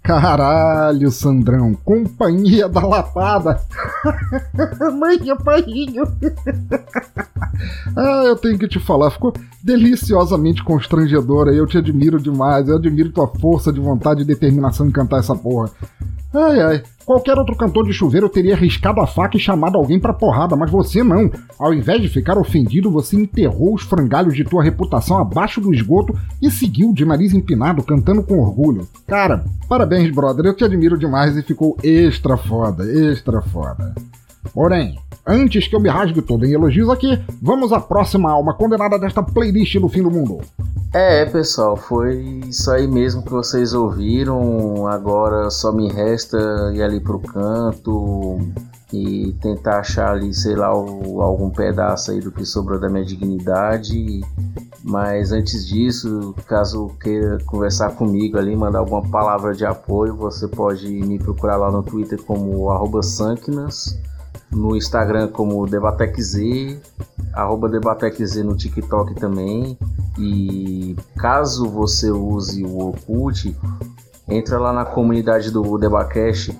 [0.02, 3.60] Caralho, Sandrão, companhia da lapada.
[4.96, 6.04] Mãe, paiinho.
[7.96, 9.32] ah, eu tenho que te falar, ficou
[9.64, 11.52] deliciosamente constrangedora.
[11.52, 12.68] Eu te admiro demais.
[12.68, 15.70] Eu admiro tua força de vontade e determinação em cantar essa porra.
[16.32, 16.82] Ai, ai.
[17.06, 20.68] Qualquer outro cantor de chuveiro teria arriscado a faca e chamado alguém pra porrada, mas
[20.68, 21.30] você não.
[21.56, 26.18] Ao invés de ficar ofendido, você enterrou os frangalhos de tua reputação abaixo do esgoto
[26.42, 28.88] e seguiu de nariz empinado, cantando com orgulho.
[29.06, 30.46] Cara, parabéns, brother.
[30.46, 33.94] Eu te admiro demais e ficou extra foda, extra foda.
[34.52, 38.98] Porém, antes que eu me rasgue todo em elogios aqui, vamos à próxima alma condenada
[38.98, 40.40] desta playlist no fim do mundo.
[40.92, 42.16] É, pessoal, foi
[42.48, 44.86] isso aí mesmo que vocês ouviram.
[44.86, 46.38] Agora só me resta
[46.74, 48.38] ir ali pro canto
[48.92, 54.20] e tentar achar ali, sei lá, algum pedaço aí do que sobrou da minha dignidade.
[54.82, 60.88] Mas antes disso, caso queira conversar comigo ali, mandar alguma palavra de apoio, você pode
[60.88, 62.70] me procurar lá no Twitter como
[63.02, 63.98] Sanknas
[64.56, 66.78] no Instagram como DebatekZ,
[67.34, 69.78] arroba DebatekZ no TikTok também.
[70.18, 73.54] E caso você use o Okult,
[74.26, 76.58] entra lá na comunidade do Debacast.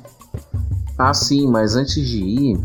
[0.99, 2.61] Ah sim, mas antes de ir,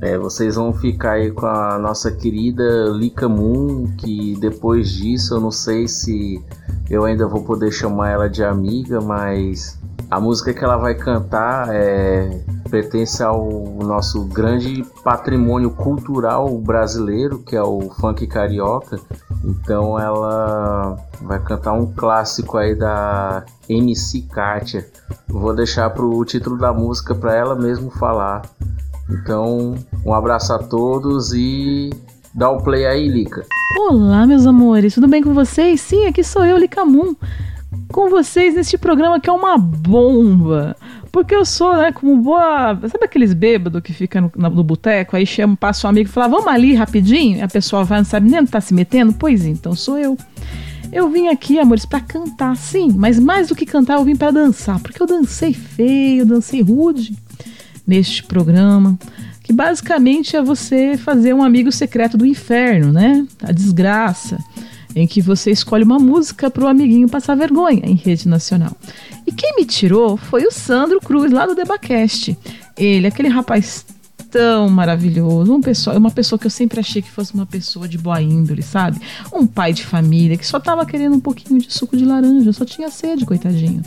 [0.00, 5.40] é, vocês vão ficar aí com a nossa querida Lika Moon, que depois disso eu
[5.40, 6.42] não sei se
[6.88, 9.78] eu ainda vou poder chamar ela de amiga, mas
[10.10, 13.50] a música que ela vai cantar é pertence ao
[13.82, 19.00] nosso grande patrimônio cultural brasileiro, que é o funk carioca.
[19.44, 24.86] Então ela vai cantar um clássico aí da MC Kátia.
[25.28, 28.42] Vou deixar pro título da música para ela mesmo falar.
[29.10, 31.90] Então, um abraço a todos e
[32.32, 33.44] dá o play aí, Lica.
[33.88, 35.80] Olá, meus amores, tudo bem com vocês?
[35.80, 37.16] Sim, aqui sou eu, Lica Moon,
[37.92, 40.76] com vocês neste programa que é uma bomba.
[41.12, 42.78] Porque eu sou, né, como boa.
[42.88, 46.28] Sabe aqueles bêbados que ficam no, no boteco, aí chama, passa um amigo e fala,
[46.28, 47.44] vamos ali rapidinho?
[47.44, 49.12] A pessoa vai, não sabe nem onde tá se metendo?
[49.12, 50.16] Pois então, sou eu.
[50.92, 54.32] Eu vim aqui, amores, para cantar, sim, mas mais do que cantar, eu vim para
[54.32, 57.16] dançar, porque eu dancei feio, dancei rude
[57.86, 58.98] neste programa,
[59.42, 63.24] que basicamente é você fazer um amigo secreto do inferno, né?
[63.42, 64.38] A desgraça
[64.94, 68.76] em que você escolhe uma música para o amiguinho passar vergonha em rede nacional.
[69.26, 72.36] E quem me tirou foi o Sandro Cruz, lá do Debacast.
[72.76, 73.84] Ele, aquele rapaz
[74.30, 77.98] tão maravilhoso, uma pessoa, uma pessoa que eu sempre achei que fosse uma pessoa de
[77.98, 79.00] boa índole, sabe?
[79.32, 82.64] Um pai de família que só tava querendo um pouquinho de suco de laranja, só
[82.64, 83.82] tinha sede, coitadinho.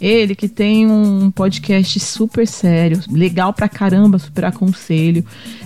[0.00, 5.24] Ele que tem um podcast super sério, legal pra caramba, super aconselho,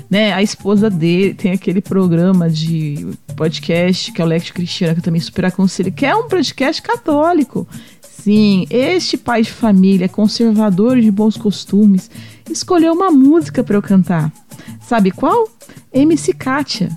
[0.08, 0.32] né?
[0.32, 5.04] A esposa dele tem aquele programa de podcast que é o Lex Cristina, que eu
[5.04, 7.66] também super aconselho, que é um podcast católico.
[8.02, 12.10] Sim, este pai de família, conservador de bons costumes,
[12.50, 14.32] escolheu uma música para eu cantar.
[14.80, 15.48] Sabe qual?
[15.92, 16.90] MC Kátia,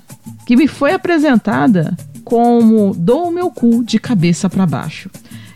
[0.46, 5.10] que me foi apresentada como Dou o meu cu de cabeça para baixo.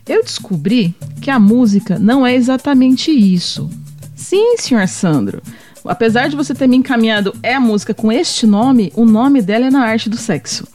[0.08, 3.68] Eu descobri que a música não é exatamente isso.
[4.14, 5.42] Sim, senhor Sandro.
[5.84, 9.66] Apesar de você ter me encaminhado é a música com este nome, o nome dela
[9.66, 10.66] é na arte do sexo.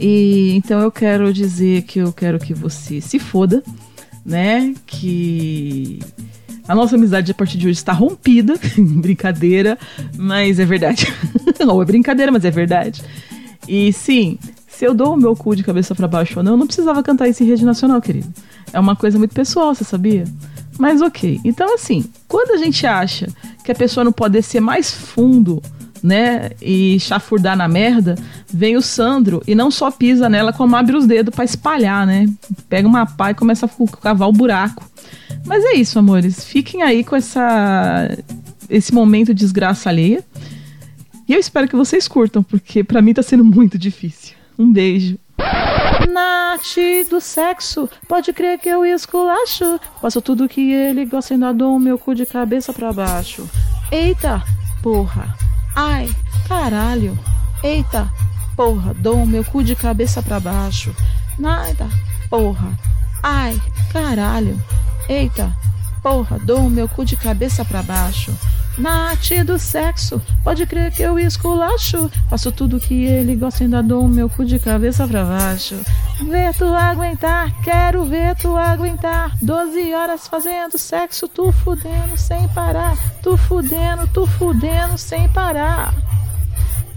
[0.00, 3.62] E então eu quero dizer que eu quero que você se foda,
[4.24, 4.74] né?
[4.86, 5.98] Que
[6.66, 8.54] a nossa amizade a partir de hoje está rompida.
[8.78, 9.76] brincadeira,
[10.16, 11.12] mas é verdade.
[11.64, 13.02] não é brincadeira, mas é verdade.
[13.66, 16.56] E sim, se eu dou o meu cu de cabeça para baixo ou não, eu
[16.56, 18.32] não precisava cantar isso em rede nacional, querido.
[18.72, 20.24] É uma coisa muito pessoal, você sabia?
[20.78, 21.40] Mas ok.
[21.44, 23.28] Então, assim, quando a gente acha
[23.64, 25.62] que a pessoa não pode ser mais fundo,
[26.02, 28.14] né, e chafurdar na merda,
[28.46, 32.26] vem o Sandro e não só pisa nela, como abre os dedos para espalhar, né?
[32.68, 34.88] Pega uma pá e começa a cavar o buraco.
[35.44, 36.44] Mas é isso, amores.
[36.44, 38.08] Fiquem aí com essa
[38.68, 40.22] esse momento de desgraça alheia.
[41.28, 44.34] E eu espero que vocês curtam, porque para mim tá sendo muito difícil.
[44.58, 45.18] Um beijo.
[46.08, 49.78] Na arte do sexo, pode crer que eu esculacho.
[50.00, 53.48] Faço tudo que ele gosta e ainda dou meu cu de cabeça pra baixo.
[53.90, 54.42] Eita,
[54.82, 55.34] porra.
[55.76, 56.10] Ai,
[56.48, 57.18] caralho.
[57.62, 58.10] Eita,
[58.56, 60.94] porra, dou meu cu de cabeça pra baixo.
[61.38, 61.88] Nada,
[62.28, 62.72] porra.
[63.22, 63.60] Ai,
[63.92, 64.60] caralho.
[65.08, 65.54] Eita,
[66.02, 68.32] porra, dou meu cu de cabeça pra baixo.
[68.78, 72.08] Na arte do sexo, pode crer que eu esculacho.
[72.30, 75.76] Faço tudo que ele gosta e ainda dou meu cu de cabeça pra baixo.
[76.24, 79.36] Ver tu aguentar, quero ver tu aguentar.
[79.42, 82.96] Doze horas fazendo sexo, tu fudendo sem parar.
[83.20, 85.92] Tu fudendo, tu fudendo sem parar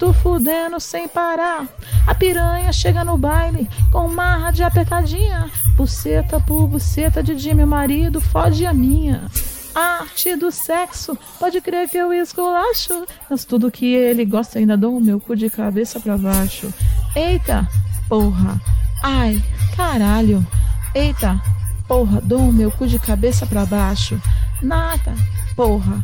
[0.01, 1.67] tu fudendo sem parar.
[2.07, 5.47] A piranha chega no baile com marra de apertadinha.
[5.75, 9.29] Buceta por buceta de meu marido, fode a minha.
[9.74, 13.05] Arte do sexo, pode crer que eu esculacho.
[13.30, 16.74] Mas tudo que ele gosta ainda dou o meu cu de cabeça pra baixo.
[17.15, 17.67] Eita,
[18.09, 18.59] porra.
[19.01, 19.41] Ai,
[19.76, 20.45] caralho.
[20.93, 21.41] Eita,
[21.88, 24.22] porra, dou o meu cu de cabeça pra baixo.
[24.61, 25.15] Nada,
[25.55, 26.03] porra.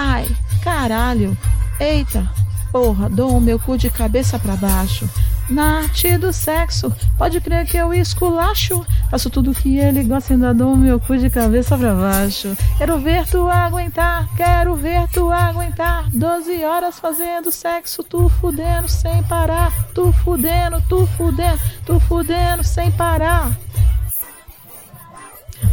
[0.00, 0.28] Ai,
[0.62, 1.36] caralho.
[1.80, 2.30] Eita,
[2.70, 5.08] Porra, dou o meu cu de cabeça para baixo.
[5.48, 8.86] Na arte do sexo, pode crer que eu esculacho.
[9.10, 12.56] Faço tudo que ele gosta e ainda dou o meu cu de cabeça para baixo.
[12.76, 16.08] Quero ver tu aguentar, quero ver tu aguentar.
[16.10, 19.72] Doze horas fazendo sexo, tu fudendo sem parar.
[19.94, 23.50] Tu fudendo, tu fudendo, tu fudendo sem parar.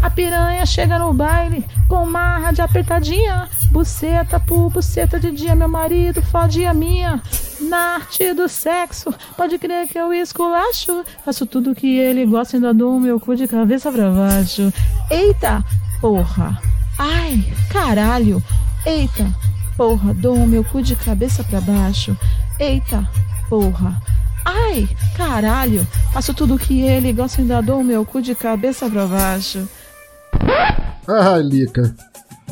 [0.01, 3.49] A piranha chega no baile com marra de apertadinha.
[3.71, 7.21] Buceta por buceta de dia, meu marido fode a minha.
[7.61, 11.03] Na arte do sexo, pode crer que eu esculacho.
[11.23, 14.71] Faço tudo que ele gosta ainda dou meu cu de cabeça pra baixo.
[15.09, 15.63] Eita,
[15.99, 16.61] porra.
[16.97, 18.41] Ai, caralho.
[18.85, 19.25] Eita,
[19.75, 22.17] porra, dou meu cu de cabeça pra baixo.
[22.59, 23.07] Eita,
[23.49, 24.01] porra.
[24.45, 25.85] Ai, caralho.
[26.13, 29.67] Faço tudo que ele gosta ainda dou meu cu de cabeça pra baixo.
[31.07, 31.95] Ah, Lica.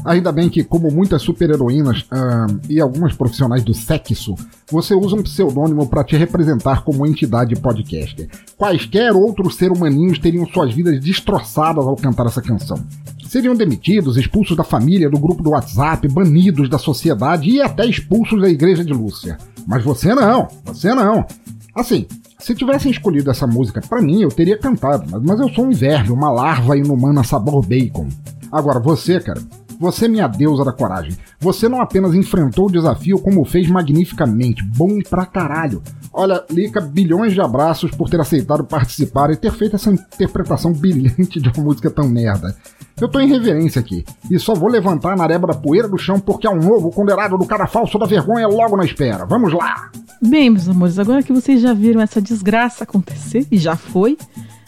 [0.05, 4.35] Ainda bem que, como muitas super-heroínas ah, e algumas profissionais do sexo,
[4.69, 8.27] você usa um pseudônimo para te representar como entidade podcaster.
[8.57, 12.83] Quaisquer outros ser humaninhos teriam suas vidas destroçadas ao cantar essa canção.
[13.27, 18.41] Seriam demitidos, expulsos da família, do grupo do WhatsApp, banidos da sociedade e até expulsos
[18.41, 19.37] da igreja de Lúcia.
[19.65, 21.25] Mas você não, você não.
[21.73, 22.05] Assim,
[22.43, 26.11] se tivessem escolhido essa música para mim, eu teria cantado, mas, eu sou um verme,
[26.11, 28.09] uma larva inumana sabor bacon.
[28.51, 29.41] Agora, você, cara,
[29.83, 31.15] você é minha deusa da coragem.
[31.41, 34.63] Você não apenas enfrentou o desafio, como fez magnificamente.
[34.63, 35.83] Bom pra caralho.
[36.13, 41.41] Olha, Lica, bilhões de abraços por ter aceitado participar e ter feito essa interpretação brilhante
[41.41, 42.55] de uma música tão merda.
[43.01, 46.19] Eu tô em reverência aqui, e só vou levantar na areba da poeira do chão
[46.19, 49.25] porque há um novo condenado do cara falso da vergonha logo na espera.
[49.25, 49.89] Vamos lá!
[50.21, 54.17] Bem, meus amores, agora que vocês já viram essa desgraça acontecer, e já foi,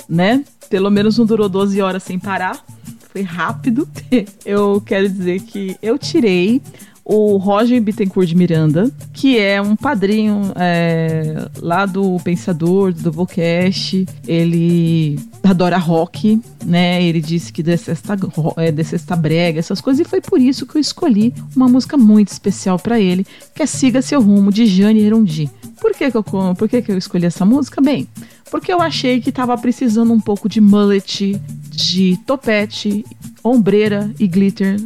[0.09, 0.43] né?
[0.69, 2.59] Pelo menos não durou 12 horas sem parar,
[3.15, 3.87] foi rápido.
[4.45, 6.61] Eu quero dizer que eu tirei
[7.05, 14.07] o Roger Bittencourt de Miranda, que é um padrinho é, lá do Pensador, do Vocast.
[14.27, 17.03] Ele adora rock, né?
[17.03, 18.17] Ele disse que detesta,
[18.57, 22.79] é, brega, essas coisas, e foi por isso que eu escolhi uma música muito especial
[22.79, 25.47] para ele, que é Siga Seu Rumo, de Jane Erondi.
[25.79, 27.79] Por que, que, eu, por que, que eu escolhi essa música?
[27.79, 28.07] Bem,
[28.49, 31.39] porque eu achei que tava precisando um pouco de mullet,
[31.69, 33.05] de topete,
[33.43, 34.77] ombreira e glitter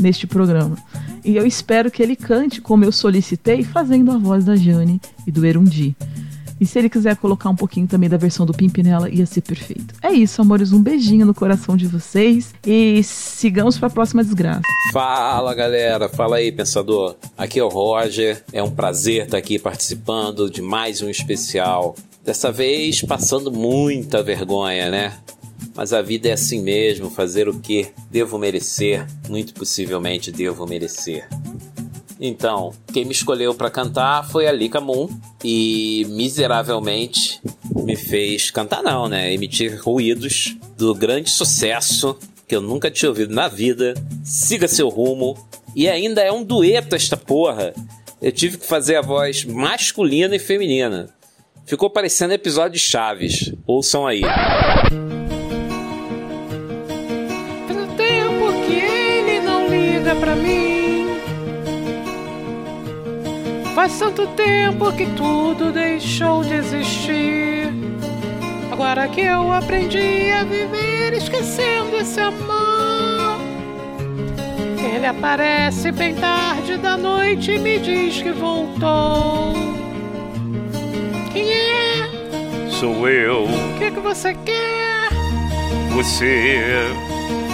[0.00, 0.76] neste programa.
[1.24, 5.30] E eu espero que ele cante como eu solicitei, fazendo a voz da Jane e
[5.30, 5.94] do Erundi.
[6.60, 9.94] E se ele quiser colocar um pouquinho também da versão do Pimpinela, ia ser perfeito.
[10.02, 10.72] É isso, amores.
[10.72, 14.60] Um beijinho no coração de vocês e sigamos para a próxima desgraça.
[14.92, 16.06] Fala, galera.
[16.10, 17.16] Fala aí, pensador.
[17.36, 18.44] Aqui é o Roger.
[18.52, 21.96] É um prazer estar aqui participando de mais um especial.
[22.22, 25.14] Dessa vez passando muita vergonha, né?
[25.74, 31.28] Mas a vida é assim mesmo, fazer o que devo merecer, muito possivelmente devo merecer.
[32.20, 35.08] Então, quem me escolheu para cantar foi a Lika Moon
[35.42, 37.40] e miseravelmente
[37.74, 39.32] me fez cantar não, né?
[39.32, 43.94] Emitir ruídos do grande sucesso que eu nunca tinha ouvido na vida.
[44.22, 45.34] Siga seu rumo
[45.74, 47.72] e ainda é um dueto esta porra.
[48.20, 51.08] Eu tive que fazer a voz masculina e feminina.
[51.64, 53.54] Ficou parecendo episódio de Chaves.
[53.66, 54.22] Ouçam aí.
[63.80, 67.72] Faz tanto tempo que tudo deixou de existir.
[68.70, 73.40] Agora que eu aprendi a viver esquecendo esse amor.
[74.94, 79.54] Ele aparece bem tarde da noite e me diz que voltou.
[81.32, 82.68] Quem é?
[82.68, 83.44] sou eu.
[83.44, 85.08] O que, que você quer?
[85.94, 86.84] Você.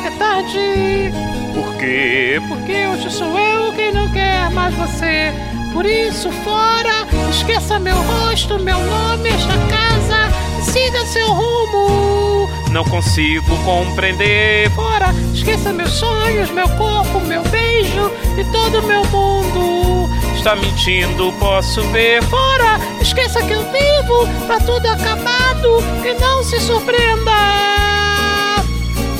[0.04, 1.12] É tarde.
[1.54, 2.40] Por quê?
[2.48, 5.32] Porque hoje sou eu quem não quer mais você.
[5.76, 12.48] Por isso, fora, esqueça meu rosto, meu nome, esta casa, siga seu rumo.
[12.70, 14.70] Não consigo compreender.
[14.70, 20.08] Fora, esqueça meus sonhos, meu corpo, meu beijo e todo meu mundo.
[20.34, 22.22] Está mentindo, posso ver.
[22.22, 27.32] Fora, esqueça que eu vivo, tá tudo acabado e não se surpreenda.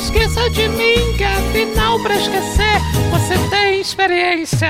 [0.03, 2.81] Esqueça de mim, que afinal, pra esquecer,
[3.11, 4.67] você tem experiência.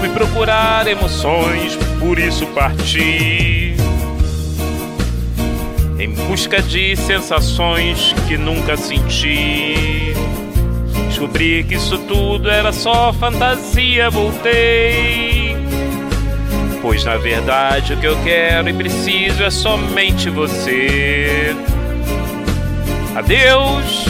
[0.00, 3.74] Fui procurar emoções, por isso parti.
[5.98, 10.14] Em busca de sensações que nunca senti.
[11.06, 15.54] Descobri que isso tudo era só fantasia, voltei.
[16.80, 21.54] Pois na verdade o que eu quero e preciso é somente você.
[23.14, 24.06] Adeus,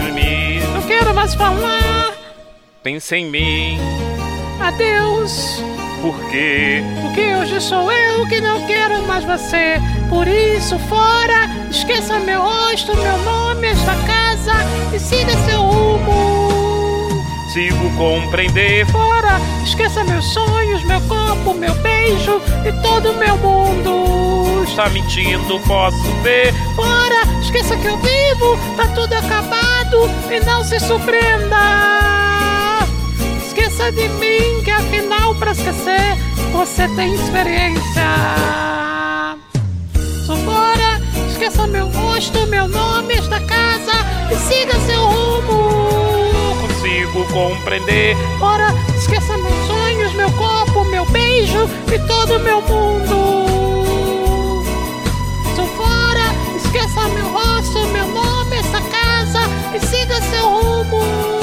[0.00, 0.60] dormi.
[0.72, 2.14] Não quero mais falar.
[2.82, 3.78] Pensa em mim.
[4.66, 5.62] Adeus.
[6.02, 6.82] Por quê?
[7.00, 9.80] Porque hoje sou eu que não quero mais você.
[10.08, 14.54] Por isso, fora, esqueça meu rosto, meu nome, esta casa
[14.92, 17.24] e siga seu rumo.
[17.52, 18.84] Sigo compreender.
[18.86, 24.64] Fora, esqueça meus sonhos, meu corpo, meu beijo e todo meu mundo.
[24.64, 26.52] Está mentindo, posso ver.
[26.74, 31.95] Fora, esqueça que eu vivo, tá tudo acabado e não se surpreenda
[33.76, 36.16] esqueça de mim, que afinal, pra esquecer,
[36.50, 38.02] você tem experiência.
[40.26, 41.00] Fora,
[41.30, 43.92] esqueça meu rosto, meu nome, esta casa
[44.32, 46.56] e siga seu rumo.
[46.62, 48.16] Consigo compreender.
[48.38, 53.36] Fora, esqueça meus sonhos, meu corpo, meu beijo e todo meu mundo.
[55.76, 59.40] Fora, esqueça meu rosto, meu nome, esta casa
[59.74, 61.36] e siga seu rumo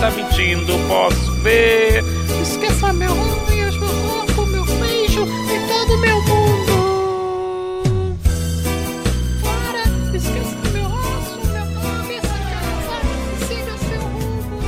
[0.00, 2.02] tá mentindo, posso ver.
[2.42, 8.18] Esqueça meu olhos, meu corpo, meu beijo e todo meu mundo.
[9.40, 12.98] Fora, esqueça meu rosto, meu nome, essa casa
[13.32, 14.58] e siga seu rumo.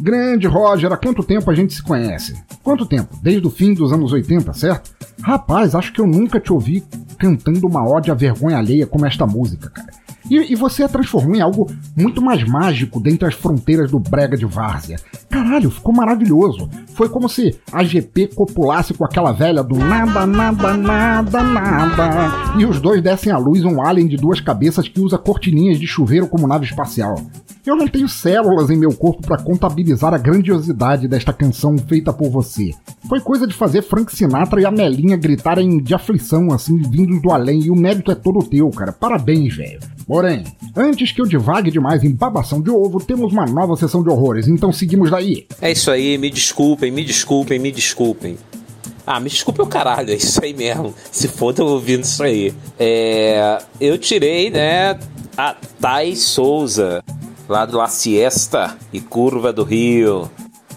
[0.00, 2.34] Grande Roger, há quanto tempo a gente se conhece?
[2.64, 3.16] Quanto tempo?
[3.22, 4.90] Desde o fim dos anos 80, certo?
[5.22, 6.82] Rapaz, acho que eu nunca te ouvi
[7.16, 9.99] cantando uma ode à vergonha alheia como esta música, cara.
[10.30, 14.36] E, e, você a transformou em algo muito mais mágico dentre as fronteiras do Brega
[14.36, 14.98] de Várzea.
[15.28, 16.70] Caralho, ficou maravilhoso.
[16.94, 22.58] Foi como se a GP copulasse com aquela velha do nada, nada, nada, nada.
[22.58, 25.86] E os dois dessem à luz um alien de duas cabeças que usa cortininhas de
[25.86, 27.16] chuveiro como nave espacial.
[27.66, 32.30] Eu não tenho células em meu corpo para contabilizar a grandiosidade desta canção feita por
[32.30, 32.70] você.
[33.06, 37.30] Foi coisa de fazer Frank Sinatra e a Melinha gritarem de aflição, assim, vindos do
[37.30, 38.92] além, e o mérito é todo teu, cara.
[38.92, 39.78] Parabéns, velho.
[40.06, 40.44] Porém,
[40.74, 44.48] antes que eu divague demais em babação de ovo, temos uma nova sessão de horrores,
[44.48, 45.46] então seguimos daí.
[45.60, 48.38] É isso aí, me desculpem, me desculpem, me desculpem.
[49.06, 50.94] Ah, me desculpe o caralho, é isso aí mesmo.
[51.12, 52.54] Se tô ouvindo isso aí.
[52.78, 54.98] É, eu tirei, né,
[55.36, 57.04] a Thais Souza
[57.50, 60.30] lá do La Siesta e Curva do Rio.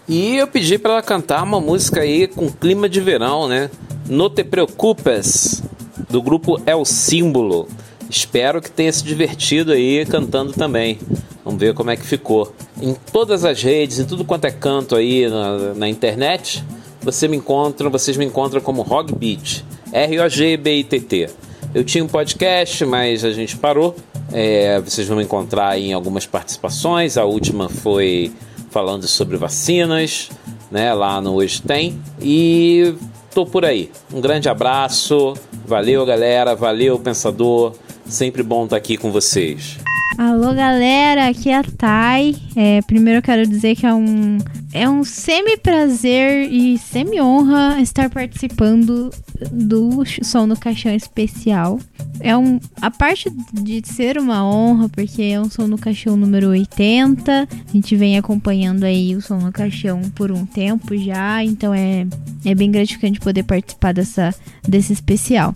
[0.09, 3.69] E eu pedi para ela cantar uma música aí com clima de verão, né?
[4.09, 5.61] No Te Preocupas,
[6.09, 7.67] do grupo É o Símbolo.
[8.09, 10.97] Espero que tenha se divertido aí cantando também.
[11.45, 12.51] Vamos ver como é que ficou.
[12.81, 16.63] Em todas as redes, em tudo quanto é canto aí na, na internet,
[17.01, 21.29] você me encontra, vocês me encontram como Hogbeat, R-O-G-B-I-T-T.
[21.73, 23.95] Eu tinha um podcast, mas a gente parou.
[24.33, 27.17] É, vocês vão encontrar em algumas participações.
[27.17, 28.33] A última foi
[28.71, 30.29] falando sobre vacinas,
[30.71, 30.91] né?
[30.93, 32.01] Lá no Hoje Tem.
[32.19, 32.95] E
[33.33, 33.91] tô por aí.
[34.11, 35.35] Um grande abraço.
[35.67, 36.55] Valeu, galera.
[36.55, 37.73] Valeu, pensador.
[38.07, 39.77] Sempre bom estar aqui com vocês.
[40.15, 42.35] Alô, galera, aqui é a Thay.
[42.55, 44.37] É, primeiro eu quero dizer que é um,
[44.71, 49.09] é um semi-prazer e semi-honra estar participando
[49.51, 51.79] do Som no Caixão Especial.
[52.19, 56.49] É um, a parte de ser uma honra, porque é um Som no Caixão número
[56.49, 57.31] 80.
[57.49, 62.05] A gente vem acompanhando aí o Som no Caixão por um tempo já, então é,
[62.45, 64.33] é bem gratificante poder participar dessa,
[64.67, 65.55] desse especial.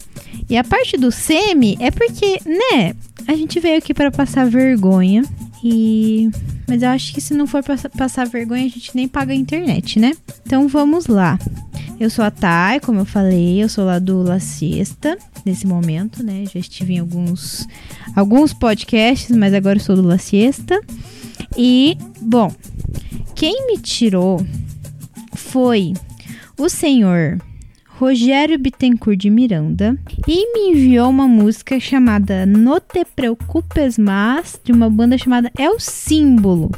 [0.50, 2.96] E a parte do semi é porque, né,
[3.26, 5.24] a gente veio aqui para passar vergonha
[5.64, 6.30] e
[6.68, 7.64] mas eu acho que se não for
[7.98, 10.14] passar vergonha, a gente nem paga a internet, né?
[10.46, 11.40] Então vamos lá.
[11.98, 16.22] Eu sou a Thay, como eu falei, eu sou lá do La Siesta, nesse momento,
[16.22, 16.44] né?
[16.54, 17.66] Já estive em alguns,
[18.16, 20.80] alguns podcasts, mas agora eu sou do La Siesta.
[21.58, 22.54] E, bom,
[23.34, 24.46] quem me tirou
[25.34, 25.94] foi
[26.58, 27.40] o senhor
[28.00, 34.72] Rogério Bittencourt de Miranda e me enviou uma música chamada No Te Preocupes Mas, de
[34.72, 36.70] uma banda chamada É o Símbolo.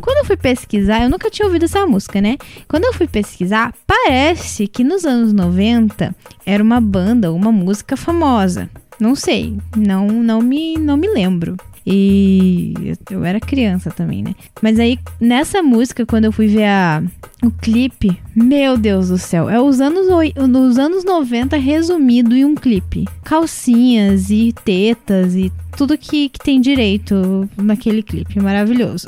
[0.00, 2.36] Quando eu fui pesquisar, eu nunca tinha ouvido essa música, né?
[2.66, 6.12] Quando eu fui pesquisar, parece que nos anos 90
[6.44, 8.68] era uma banda, uma música famosa.
[8.98, 11.56] Não sei, não não me não me lembro.
[11.86, 12.74] E
[13.10, 14.34] eu, era criança também, né?
[14.60, 17.00] Mas aí, nessa música, quando eu fui ver a,
[17.44, 20.08] o clipe, meu Deus do céu, é os anos,
[20.48, 23.04] nos anos 90 resumido em um clipe.
[23.22, 28.40] Calcinhas e tetas e tudo que, que tem direito naquele clipe.
[28.40, 29.06] Maravilhoso.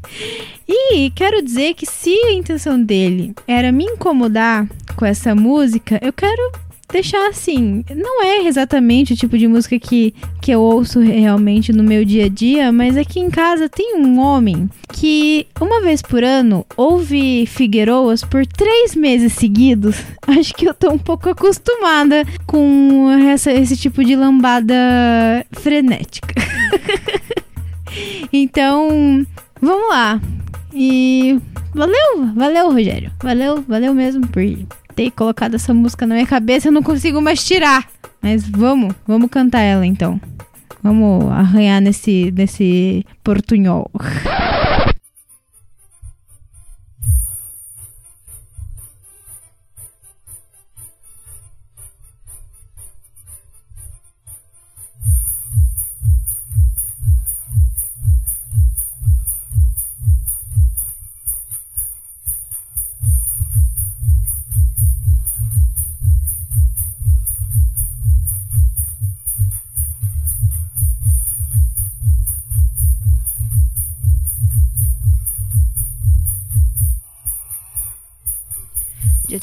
[0.66, 6.14] e quero dizer que se a intenção dele era me incomodar com essa música, eu
[6.14, 7.84] quero deixar assim.
[7.94, 12.26] Não é exatamente o tipo de música que, que eu ouço realmente no meu dia
[12.26, 17.46] a dia, mas aqui em casa tem um homem que uma vez por ano ouve
[17.46, 19.96] Figueiroas por três meses seguidos.
[20.26, 24.74] Acho que eu tô um pouco acostumada com essa, esse tipo de lambada
[25.52, 26.34] frenética.
[28.32, 29.26] então,
[29.60, 30.20] vamos lá.
[30.72, 31.38] E
[31.74, 33.10] valeu, valeu, Rogério.
[33.22, 34.42] Valeu, valeu mesmo por
[34.94, 37.86] ter colocado essa música na minha cabeça, eu não consigo mais tirar.
[38.22, 40.20] Mas vamos, vamos cantar ela então.
[40.82, 43.90] Vamos arranhar nesse, nesse portunhol.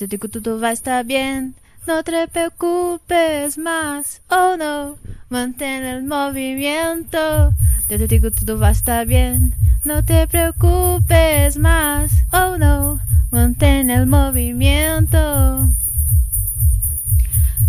[0.07, 1.53] Todo va a estar bien,
[1.85, 4.95] no te preocupes más, oh no,
[5.29, 7.53] mantén el movimiento.
[7.89, 9.53] Yo te digo todo va a estar bien,
[9.83, 12.99] no te preocupes más, oh no,
[13.31, 15.69] mantén el movimiento.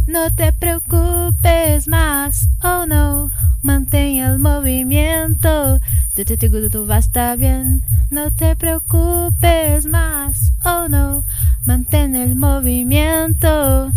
[0.07, 3.31] No te preocupes más, oh no,
[3.63, 5.81] mantén el movimiento.
[6.17, 11.25] Yo te digo todo va a estar bien, no te preocupes más, oh no,
[11.69, 13.93] mantén el movimiento.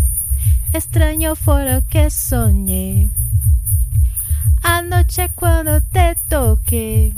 [0.74, 3.08] Extraño fue lo que soñé.
[4.62, 7.14] Anoche cuando te toqué,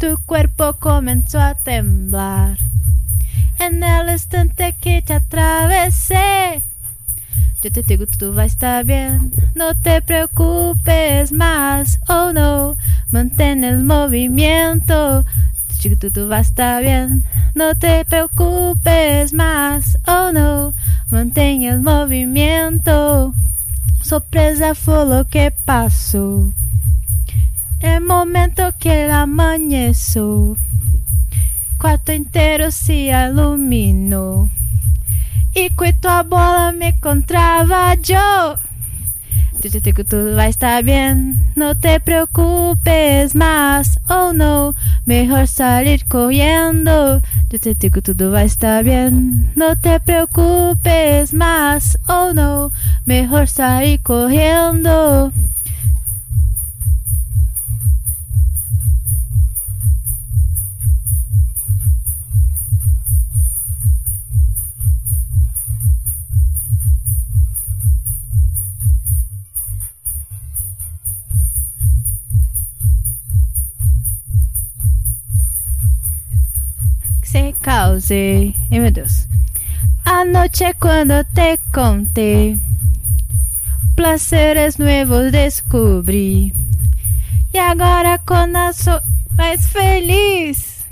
[0.00, 2.58] tu cuerpo comenzó a temblar.
[3.60, 6.64] En el instante que te atravesé,
[7.62, 12.76] yo te digo todo va a estar bien, no te preocupes más, oh no,
[13.12, 15.24] mantén el movimiento.
[15.84, 17.24] Te digo todo va a estar bien,
[17.54, 20.72] no te preocupes más, oh no,
[21.10, 23.34] mantén el movimiento.
[24.00, 26.48] Sorpresa fue lo que pasó.
[27.80, 30.56] El momento que el amaneció,
[31.76, 34.48] cuarto inteiro se iluminou.
[35.54, 38.58] E com tua bola me encontrava yo.
[39.64, 44.74] Todo va a estar bien, no te preocupes más, oh no,
[45.06, 47.22] mejor salir corriendo.
[48.02, 52.72] Todo va a estar bien, no te preocupes más, oh no,
[53.06, 55.32] mejor salir corriendo.
[77.34, 78.54] Se cause.
[78.70, 79.26] Ai meu Deus.
[80.04, 82.56] Anoche cuando te conté
[83.96, 86.54] placeres nuevos descobri.
[87.52, 88.20] E agora
[88.72, 89.00] sou
[89.36, 90.86] mais feliz.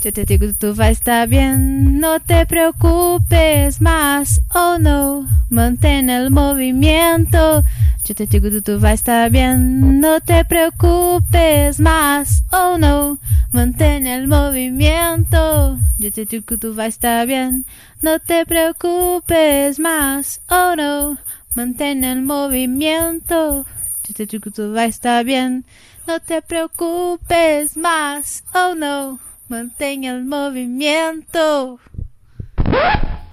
[0.00, 6.10] Yo te digo tú va a estar bien, no te preocupes más, oh no, mantén
[6.10, 7.64] el movimiento.
[8.04, 13.18] Yo te digo tú va a estar bien, no te preocupes más, oh no,
[13.52, 15.78] mantén el movimiento.
[15.98, 17.64] Yo te digo tú va a estar bien,
[18.00, 21.18] no te preocupes más, oh no,
[21.54, 23.64] mantén el movimiento.
[24.04, 25.64] Yo te digo tú va a estar bien,
[26.06, 29.20] no te preocupes más, oh no.
[29.52, 31.78] Mantenha el movimiento.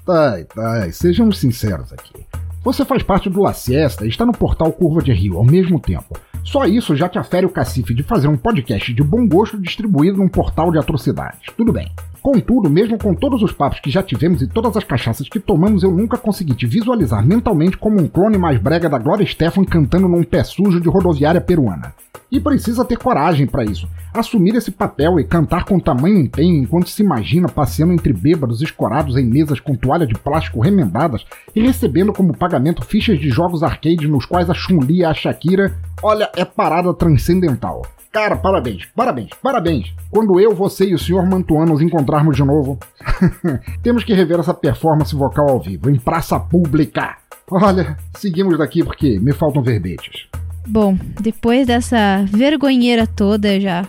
[0.05, 2.25] Tá, tá, sejamos sinceros aqui.
[2.61, 5.79] Você faz parte do La Siesta e está no portal Curva de Rio ao mesmo
[5.79, 6.19] tempo.
[6.43, 10.17] Só isso já te afere o cacife de fazer um podcast de bom gosto distribuído
[10.17, 11.53] num portal de atrocidades.
[11.55, 11.89] Tudo bem.
[12.21, 15.83] Contudo, mesmo com todos os papos que já tivemos e todas as cachaças que tomamos,
[15.83, 20.07] eu nunca consegui te visualizar mentalmente como um clone mais brega da Gloria Stefan cantando
[20.07, 21.93] num pé sujo de rodoviária peruana.
[22.31, 23.87] E precisa ter coragem para isso.
[24.13, 29.17] Assumir esse papel e cantar com tamanho empenho enquanto se imagina passeando entre bêbados escorados
[29.17, 34.07] em mesas com toalha de plástico remendadas e recebendo como pagamento fichas de jogos arcade
[34.07, 37.81] nos quais a Chun-Li e a Shakira, olha, é parada transcendental.
[38.11, 39.93] Cara, parabéns, parabéns, parabéns.
[40.09, 41.27] Quando eu, você e o Sr.
[41.27, 42.79] Mantuano nos encontrarmos de novo,
[43.83, 47.17] temos que rever essa performance vocal ao vivo, em praça pública.
[47.51, 50.27] Olha, seguimos daqui porque me faltam verbetes.
[50.67, 53.87] Bom, depois dessa vergonheira toda já.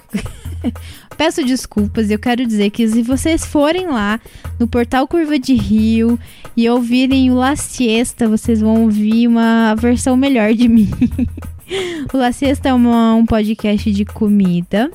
[1.17, 4.21] Peço desculpas, eu quero dizer que se vocês forem lá
[4.59, 6.19] no portal Curva de Rio
[6.57, 10.91] e ouvirem o La Siesta, vocês vão ouvir uma versão melhor de mim.
[12.13, 14.91] o La Siesta é uma, um podcast de comida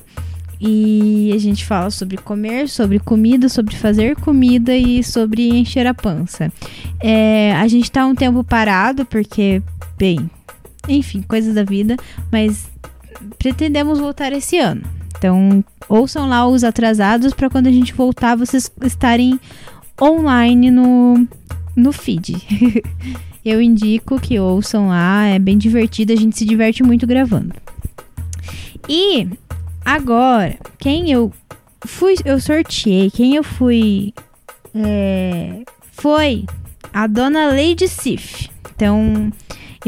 [0.60, 5.94] e a gente fala sobre comer, sobre comida, sobre fazer comida e sobre encher a
[5.94, 6.52] pança.
[7.00, 9.62] É, a gente tá um tempo parado porque,
[9.98, 10.30] bem,
[10.88, 11.96] enfim, coisas da vida,
[12.32, 12.68] mas
[13.38, 14.82] pretendemos voltar esse ano.
[15.18, 19.40] Então, ouçam lá os atrasados para quando a gente voltar vocês estarem
[20.00, 21.26] online no,
[21.74, 22.36] no feed.
[23.46, 27.54] Eu indico que ouçam lá, é bem divertido, a gente se diverte muito gravando.
[28.88, 29.28] E
[29.84, 31.32] agora, quem eu
[31.86, 34.12] fui, eu sorteei, quem eu fui
[34.74, 36.44] é, foi
[36.92, 38.50] a dona Lady Sif.
[38.74, 39.30] Então,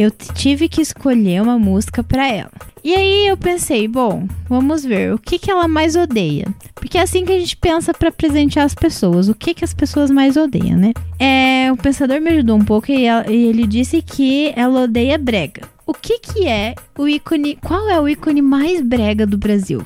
[0.03, 2.53] eu tive que escolher uma música para ela.
[2.85, 6.47] E aí eu pensei, bom, vamos ver o que, que ela mais odeia.
[6.75, 9.29] Porque é assim que a gente pensa para presentear as pessoas.
[9.29, 10.93] O que, que as pessoas mais odeiam, né?
[11.19, 15.19] É, o pensador me ajudou um pouco e, ela, e ele disse que ela odeia
[15.19, 15.63] brega.
[15.85, 17.57] O que, que é o ícone.
[17.57, 19.83] Qual é o ícone mais brega do Brasil?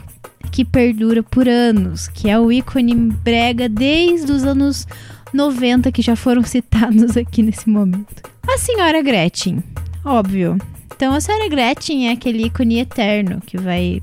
[0.51, 4.87] Que perdura por anos, que é o ícone brega desde os anos
[5.33, 8.23] 90 que já foram citados aqui nesse momento.
[8.47, 9.63] A senhora Gretchen
[10.05, 10.59] óbvio.
[10.95, 14.03] Então a senhora Gretchen é aquele ícone eterno que vai.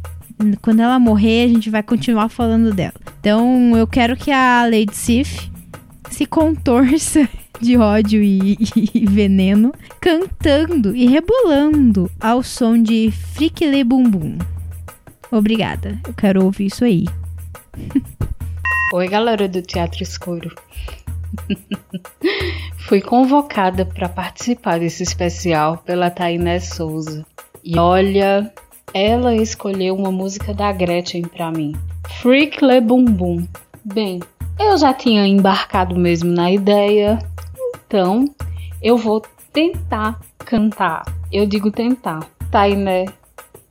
[0.61, 2.93] Quando ela morrer, a gente vai continuar falando dela.
[3.19, 5.49] Então eu quero que a Lady Sif
[6.09, 7.27] se contorça
[7.59, 8.57] de ódio e,
[8.93, 14.37] e, veneno, cantando e rebolando ao som de Frikle Bum Bum.
[15.31, 17.05] Obrigada, eu quero ouvir isso aí.
[18.93, 20.53] Oi, galera do Teatro Escuro.
[22.87, 27.25] Fui convocada para participar desse especial pela Tainé Souza.
[27.63, 28.51] E olha,
[28.93, 31.75] ela escolheu uma música da Gretchen para mim.
[32.21, 33.47] Freak Le Bum Bum.
[33.85, 34.19] Bem,
[34.59, 37.19] eu já tinha embarcado mesmo na ideia,
[37.85, 38.25] então
[38.81, 39.21] eu vou
[39.53, 41.05] tentar cantar.
[41.31, 42.27] Eu digo tentar.
[42.51, 43.05] Tainé,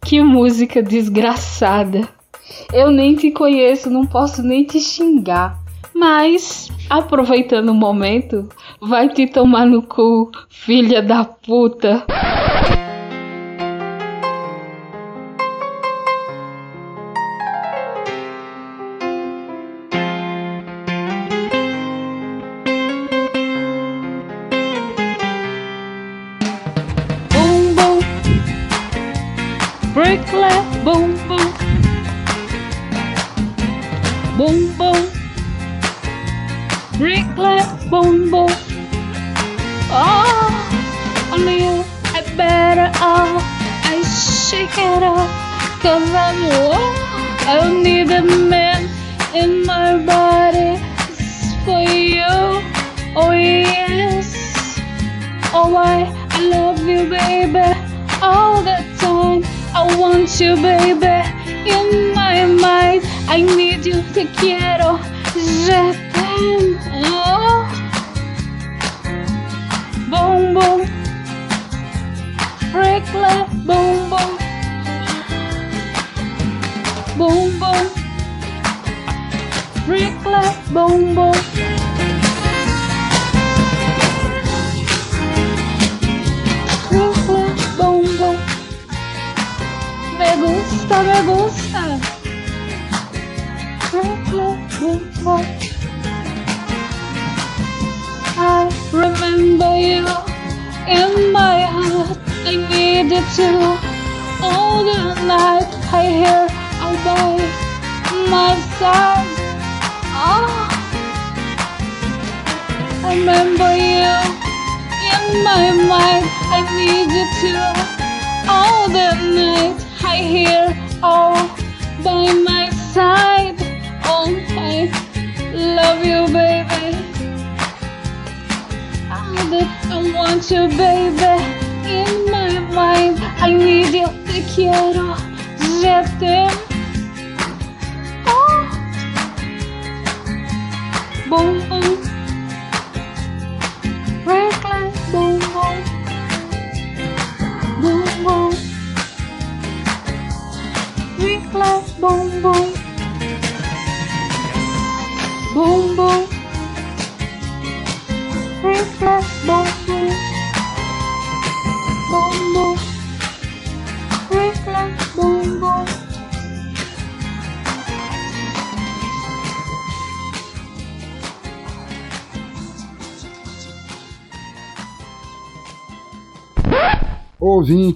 [0.05, 2.09] que música desgraçada.
[2.73, 5.59] Eu nem te conheço, não posso nem te xingar.
[5.99, 8.49] Mas, aproveitando o momento,
[8.81, 12.07] vai te tomar no cu, filha da puta.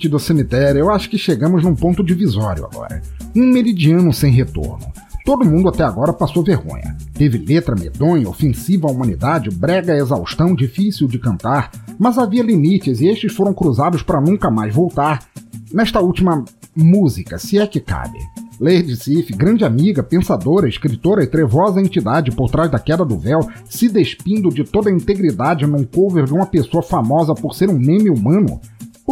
[0.09, 3.01] Do cemitério, eu acho que chegamos num ponto divisório agora.
[3.35, 4.93] Um meridiano sem retorno.
[5.25, 6.97] Todo mundo até agora passou vergonha.
[7.15, 13.07] Teve letra medonha, ofensiva à humanidade, brega exaustão, difícil de cantar, mas havia limites e
[13.07, 15.25] estes foram cruzados para nunca mais voltar.
[15.73, 16.45] Nesta última
[16.75, 18.19] música, se é que cabe.
[18.61, 23.41] Lady Sif, grande amiga, pensadora, escritora e trevosa entidade por trás da queda do véu,
[23.65, 27.79] se despindo de toda a integridade num cover de uma pessoa famosa por ser um
[27.79, 28.61] meme humano.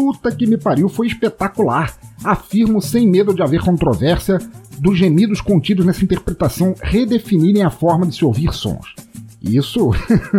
[0.01, 1.94] Puta que me pariu, foi espetacular.
[2.24, 4.38] Afirmo sem medo de haver controvérsia
[4.78, 8.94] dos gemidos contidos nessa interpretação redefinirem a forma de se ouvir sons.
[9.42, 9.90] Isso,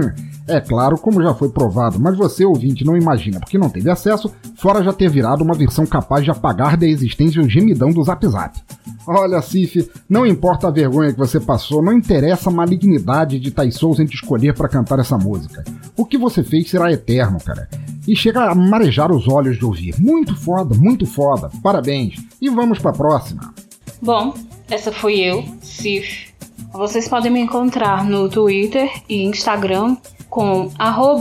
[0.50, 4.34] é claro, como já foi provado, mas você, ouvinte, não imagina porque não teve acesso,
[4.56, 8.28] fora já ter virado uma versão capaz de apagar da existência o gemidão do Zap
[8.28, 8.60] Zap.
[9.06, 13.76] Olha, Cif, não importa a vergonha que você passou, não interessa a malignidade de Thais
[13.76, 15.64] Souza em te escolher para cantar essa música.
[15.96, 17.70] O que você fez será eterno, cara.
[18.08, 19.96] E chega a marejar os olhos de ouvir.
[20.00, 21.52] Muito foda, muito foda.
[21.62, 22.16] Parabéns.
[22.42, 23.54] E vamos pra próxima.
[24.02, 24.34] Bom,
[24.70, 26.32] essa fui eu, Cif.
[26.74, 29.98] Vocês podem me encontrar no Twitter e Instagram
[30.30, 30.72] com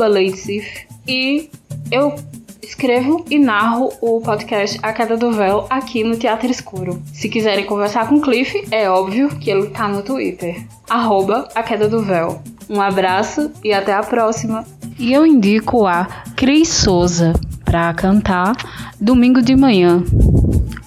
[0.09, 1.51] @leitcif e
[1.91, 2.15] eu
[2.63, 7.03] escrevo e narro o podcast A Queda do Véu aqui no Teatro Escuro.
[7.13, 10.67] Se quiserem conversar com o Cliff, é óbvio que ele tá no Twitter.
[10.89, 12.43] Arroba A Queda do Véu.
[12.69, 14.65] Um abraço e até a próxima.
[14.99, 16.05] E eu indico a
[16.37, 17.33] Cris Souza
[17.65, 18.55] para cantar
[19.01, 20.03] domingo de manhã.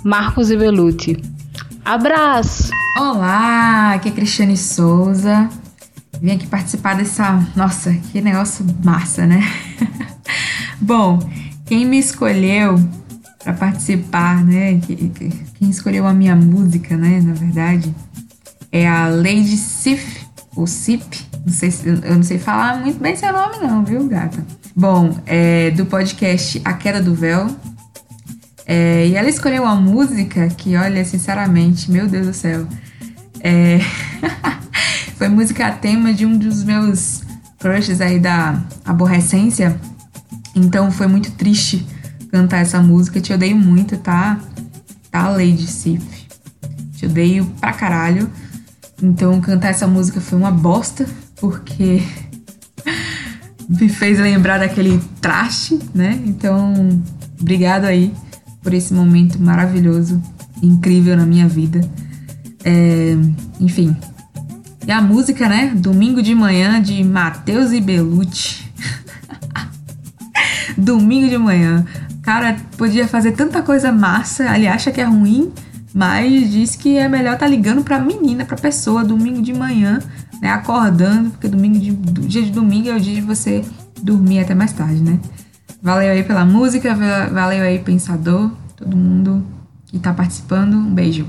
[0.03, 1.21] Marcos e Beluti.
[1.83, 2.71] Abraço!
[2.99, 5.49] Olá, aqui é Cristiane Souza.
[6.21, 7.43] Vim aqui participar dessa.
[7.55, 9.41] Nossa, que negócio massa, né?
[10.79, 11.19] Bom,
[11.65, 12.79] quem me escolheu
[13.43, 14.79] para participar, né?
[15.55, 17.21] Quem escolheu a minha música, né?
[17.21, 17.93] Na verdade,
[18.71, 21.03] é a Lady Sif, ou Sip.
[21.45, 24.45] Não sei, eu não sei falar muito bem seu nome, não, viu, gata?
[24.75, 27.47] Bom, é do podcast A Queda do Véu.
[28.65, 32.65] É, e ela escolheu uma música que, olha, sinceramente, meu Deus do céu.
[33.41, 33.79] É...
[35.17, 37.21] foi música tema de um dos meus
[37.59, 39.79] crushes aí da aborrecência.
[40.55, 41.85] Então foi muito triste
[42.31, 43.21] cantar essa música.
[43.21, 44.39] Te odeio muito, tá?
[45.11, 46.03] Tá, Lady Sif?
[46.95, 48.29] Te odeio pra caralho.
[49.01, 52.01] Então cantar essa música foi uma bosta, porque
[53.67, 56.21] me fez lembrar daquele traste, né?
[56.25, 57.01] Então,
[57.39, 58.13] obrigado aí
[58.61, 60.21] por esse momento maravilhoso,
[60.61, 61.81] incrível na minha vida.
[62.63, 63.15] É,
[63.59, 63.95] enfim.
[64.87, 65.73] E a música, né?
[65.75, 68.63] Domingo de manhã de Matheus e Belucci.
[70.77, 71.85] Domingo de manhã.
[72.21, 75.51] Cara, podia fazer tanta coisa massa, ele acha que é ruim,
[75.93, 79.99] mas diz que é melhor tá ligando pra menina, pra pessoa, domingo de manhã,
[80.41, 80.49] né?
[80.49, 83.63] Acordando, porque domingo de, dia de domingo é o dia de você
[84.01, 85.19] dormir até mais tarde, né?
[85.81, 86.95] Valeu aí pela música,
[87.31, 89.45] valeu aí, pensador, todo mundo
[89.87, 90.75] que tá participando.
[90.75, 91.27] Um beijo.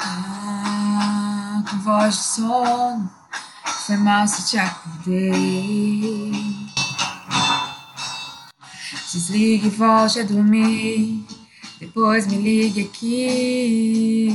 [0.00, 3.10] Ah, voz de sono,
[3.86, 6.30] foi mal se te acordei.
[9.12, 11.24] Desligue e volte a dormir.
[11.80, 14.28] Depois me ligue aqui.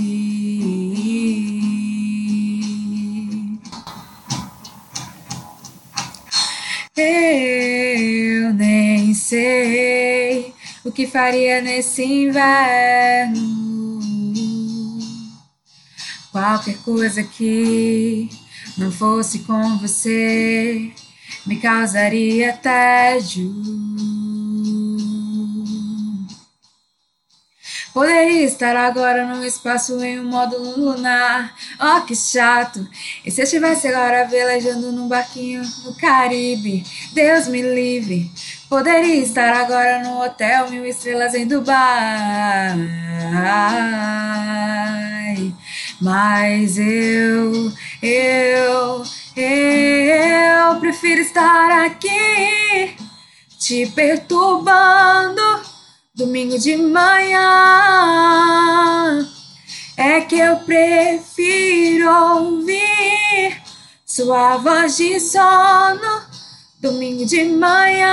[6.98, 13.48] Eu nem sei o que faria nesse inverno.
[16.32, 18.30] Qualquer coisa que
[18.78, 20.94] não fosse com você
[21.46, 23.54] me causaria tédio.
[27.94, 31.56] Poderia estar agora num espaço em um módulo lunar.
[31.80, 32.88] Oh, que chato.
[33.26, 36.86] E se eu estivesse agora velejando num barquinho no Caribe?
[37.14, 38.30] Deus me livre.
[38.70, 42.76] Poderia estar agora num hotel mil estrelas em Dubai.
[46.02, 49.04] Mas eu, eu,
[49.38, 52.98] eu prefiro estar aqui
[53.58, 55.42] te perturbando
[56.14, 57.40] domingo de manhã.
[59.96, 63.62] É que eu prefiro ouvir
[64.06, 66.37] sua voz de sono
[66.92, 68.08] domingo de manhã.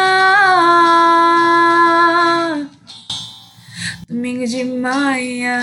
[4.08, 5.60] Domingo de manhã.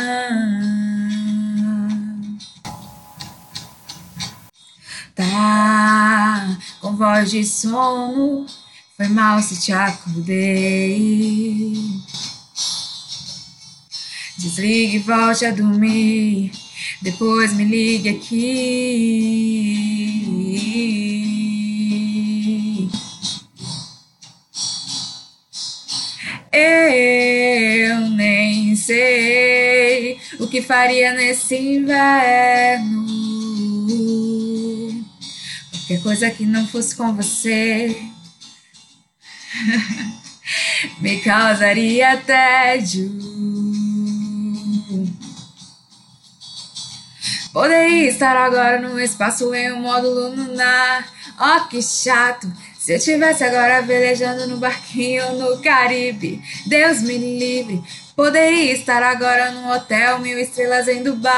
[5.14, 8.46] Tá com voz de sono.
[8.96, 11.74] Foi mal se te acordei.
[14.38, 16.54] Desligue e volte a dormir.
[17.02, 19.82] Depois me ligue aqui.
[26.54, 33.06] Eu nem sei o que faria nesse inverno.
[35.72, 37.96] Qualquer coisa que não fosse com você
[41.00, 43.10] me causaria tédio.
[47.54, 51.06] Poderia estar agora num espaço em um módulo lunar.
[51.40, 52.52] Oh, que chato!
[52.82, 57.80] Se eu tivesse agora velejando no barquinho no Caribe, Deus me livre.
[58.16, 61.32] Poderia estar agora num hotel mil estrelas em Dubai.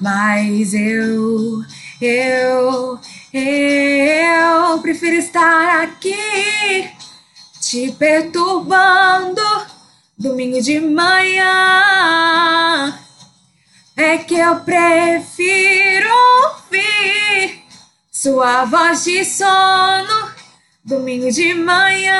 [0.00, 1.62] Mas eu,
[2.00, 2.98] eu,
[3.30, 6.88] eu prefiro estar aqui
[7.60, 9.42] te perturbando
[10.16, 11.44] domingo de manhã.
[14.00, 16.08] É que eu prefiro
[16.44, 17.64] ouvir
[18.12, 20.30] sua voz de sono
[20.84, 22.14] domingo de manhã.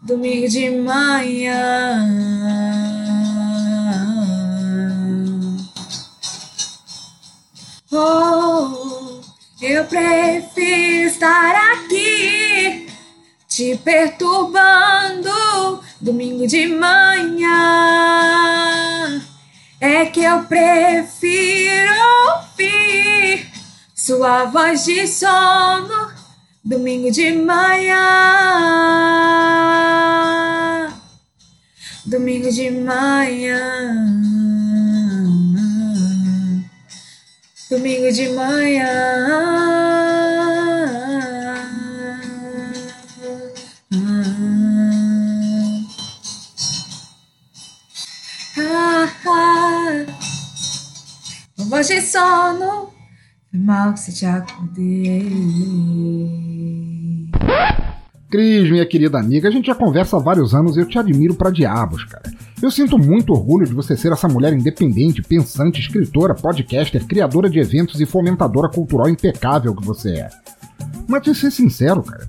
[0.00, 2.08] Domingo de manhã.
[7.92, 9.20] Oh,
[9.60, 12.43] eu prefiro estar aqui
[13.54, 15.30] te perturbando
[16.00, 17.52] domingo de manhã.
[19.80, 21.94] É que eu prefiro
[22.32, 23.48] ouvir
[23.94, 26.10] sua voz de sono
[26.64, 27.94] domingo de manhã.
[32.04, 33.94] Domingo de manhã.
[37.70, 39.83] Domingo de manhã.
[51.82, 52.90] De sono,
[53.52, 55.24] mal que se te acordei.
[58.30, 61.34] Cris, minha querida amiga, a gente já conversa há vários anos e eu te admiro
[61.34, 62.32] pra diabos, cara.
[62.62, 67.58] Eu sinto muito orgulho de você ser essa mulher independente, pensante, escritora, podcaster, criadora de
[67.58, 70.28] eventos e fomentadora cultural impecável que você é.
[71.06, 72.28] Mas de ser sincero, cara,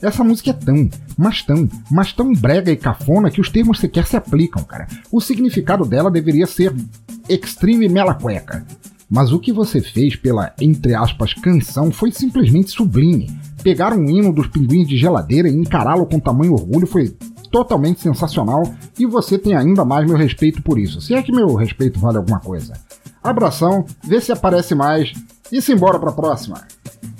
[0.00, 4.06] essa música é tão, mas tão, mas tão brega e cafona que os termos sequer
[4.06, 4.86] se aplicam, cara.
[5.10, 6.74] O significado dela deveria ser
[7.28, 8.64] extreme mela cueca.
[9.10, 13.30] Mas o que você fez pela, entre aspas, canção foi simplesmente sublime.
[13.62, 17.16] Pegar um hino dos pinguins de geladeira e encará-lo com tamanho orgulho foi
[17.50, 18.62] totalmente sensacional
[18.98, 21.00] e você tem ainda mais meu respeito por isso.
[21.00, 22.74] Se é que meu respeito vale alguma coisa.
[23.22, 25.12] Abração, vê se aparece mais
[25.50, 26.62] e se embora pra próxima.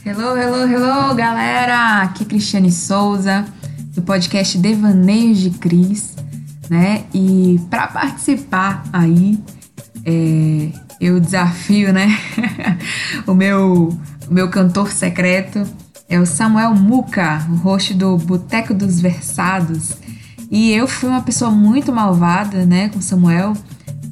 [0.04, 2.02] Hello, hello, hello, galera!
[2.02, 3.44] Aqui Cristiane Souza,
[3.94, 6.14] do podcast Devaneios de Cris,
[6.68, 7.04] né?
[7.12, 9.38] E para participar aí,
[10.04, 10.70] é,
[11.00, 12.08] eu desafio, né?
[13.26, 13.98] o meu,
[14.28, 15.66] o meu cantor secreto
[16.08, 19.96] é o Samuel Muca, o host do Boteco dos Versados.
[20.50, 23.52] E eu fui uma pessoa muito malvada, né, com Samuel,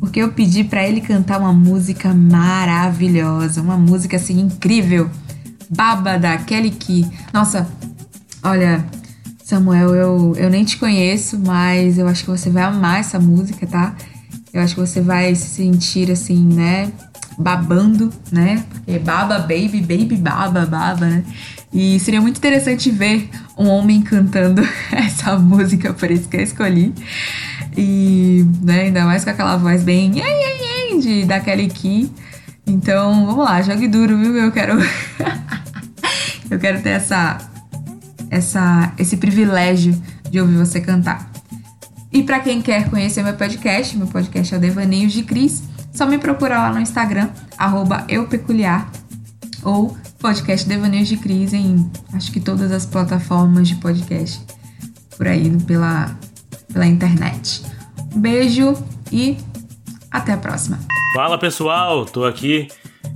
[0.01, 5.11] porque eu pedi para ele cantar uma música maravilhosa, uma música assim incrível,
[5.69, 7.07] Baba da Kelly Key.
[7.33, 7.69] Nossa,
[8.43, 8.85] olha,
[9.45, 13.67] Samuel, eu, eu nem te conheço, mas eu acho que você vai amar essa música,
[13.67, 13.95] tá?
[14.53, 16.91] Eu acho que você vai se sentir assim, né?
[17.39, 18.65] Babando, né?
[18.71, 21.25] Porque baba, baby, baby, baba, baba, né?
[21.73, 23.29] E seria muito interessante ver
[23.59, 26.93] um homem cantando essa música, por isso que eu escolhi.
[27.77, 30.13] E né, ainda mais com aquela voz bem
[31.01, 32.11] de daquele Key.
[32.67, 34.37] Então, vamos lá, jogue duro, viu?
[34.37, 34.79] Eu quero
[36.51, 37.39] eu quero ter essa
[38.31, 40.01] essa, esse privilégio
[40.31, 41.31] de ouvir você cantar.
[42.13, 45.63] E para quem quer conhecer meu podcast, meu podcast é o Devaneios de Cris,
[45.93, 47.29] só me procurar lá no Instagram,
[48.09, 48.91] eupeculiar,
[49.63, 54.41] ou podcast Devaneios de Cris em acho que todas as plataformas de podcast
[55.17, 56.17] por aí pela,
[56.73, 57.63] pela internet.
[58.15, 58.75] Beijo
[59.13, 59.37] e
[60.11, 60.79] até a próxima.
[61.15, 62.69] Fala pessoal, tô aqui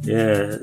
[0.06, 0.58] é,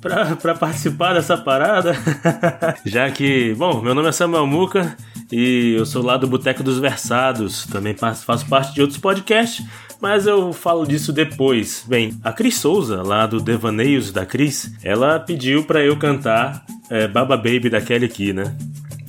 [0.00, 1.94] para participar dessa parada,
[2.84, 4.96] já que, bom, meu nome é Samuel Muca
[5.30, 9.64] e eu sou lá do Boteco dos Versados, também faço parte de outros podcasts,
[10.00, 11.84] mas eu falo disso depois.
[11.86, 17.06] Bem, a Cris Souza, lá do Devaneios da Cris, ela pediu para eu cantar é,
[17.06, 18.54] Baba Baby da Kelly Key, né?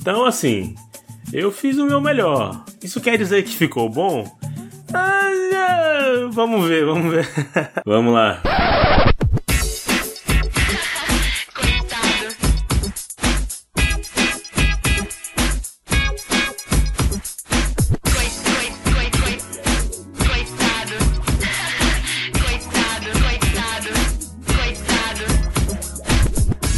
[0.00, 0.74] Então, assim,
[1.34, 2.64] eu fiz o meu melhor.
[2.80, 4.24] Isso quer dizer que ficou bom?
[4.94, 7.28] Ah, vamos ver, vamos ver.
[7.84, 8.40] vamos lá.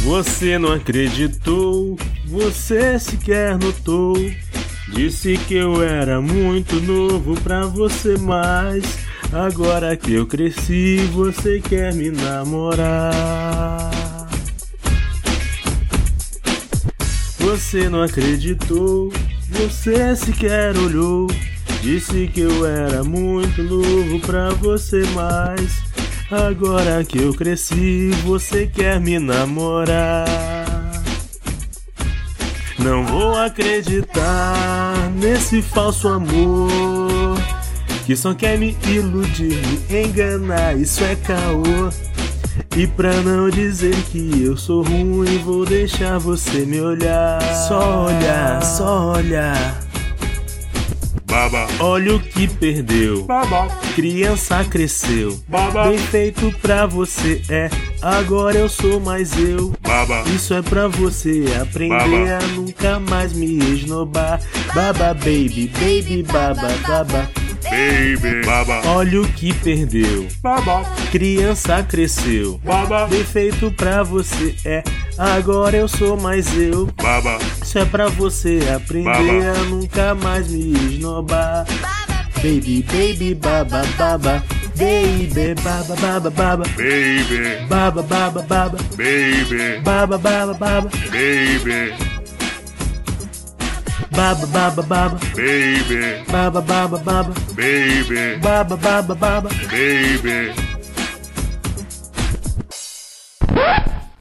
[0.03, 1.95] Você não acreditou,
[2.25, 4.15] você sequer notou.
[4.89, 8.99] Disse que eu era muito novo pra você, mas
[9.31, 13.91] agora que eu cresci, você quer me namorar.
[17.39, 19.11] Você não acreditou,
[19.49, 21.27] você sequer olhou.
[21.81, 25.87] Disse que eu era muito novo pra você, mas
[26.29, 30.66] Agora que eu cresci, você quer me namorar.
[32.87, 37.37] Não vou acreditar nesse falso amor
[38.05, 40.73] que só quer me iludir, me enganar.
[40.73, 41.89] Isso é caô.
[42.77, 47.41] E pra não dizer que eu sou ruim, vou deixar você me olhar.
[47.67, 49.86] Só olhar, só olhar.
[51.37, 51.67] Baba.
[51.79, 53.23] Olha o que perdeu.
[53.25, 53.67] Baba.
[53.93, 55.39] Criança cresceu.
[55.47, 55.87] Baba.
[55.87, 57.69] Bem feito pra você é.
[58.01, 59.71] Agora eu sou mais eu.
[59.81, 60.23] Baba.
[60.33, 61.93] Isso é pra você aprender
[62.29, 62.43] Baba.
[62.43, 64.41] a nunca mais me esnobar.
[64.73, 67.29] Baba baby, baby baba baba.
[67.69, 68.43] Baby.
[68.43, 68.81] Baba.
[68.87, 70.27] Olha o que perdeu.
[70.41, 70.83] Baba.
[71.11, 72.59] Criança cresceu.
[72.63, 73.05] Baba.
[73.05, 74.83] Bem feito pra você é.
[75.17, 76.87] Agora eu sou mais eu.
[77.01, 77.39] Baba.
[77.61, 79.59] Isso é pra você aprender Baba.
[79.59, 81.65] a nunca mais me esnobar.
[82.35, 84.43] Baby, baby, baba, baba.
[84.75, 86.63] Baby, baba, baba, baba.
[86.77, 87.65] Baby.
[87.67, 88.77] Baba, baba, baba.
[88.95, 89.81] Baby.
[89.83, 90.89] Baba, baba, baba.
[91.11, 91.93] Baby.
[94.11, 95.19] Baba, baba, baba.
[95.35, 96.23] Baby.
[96.31, 97.33] Baba, baba, baba.
[97.55, 98.37] Baby.
[98.39, 99.49] Baba, baba, baba.
[99.69, 100.53] Baby.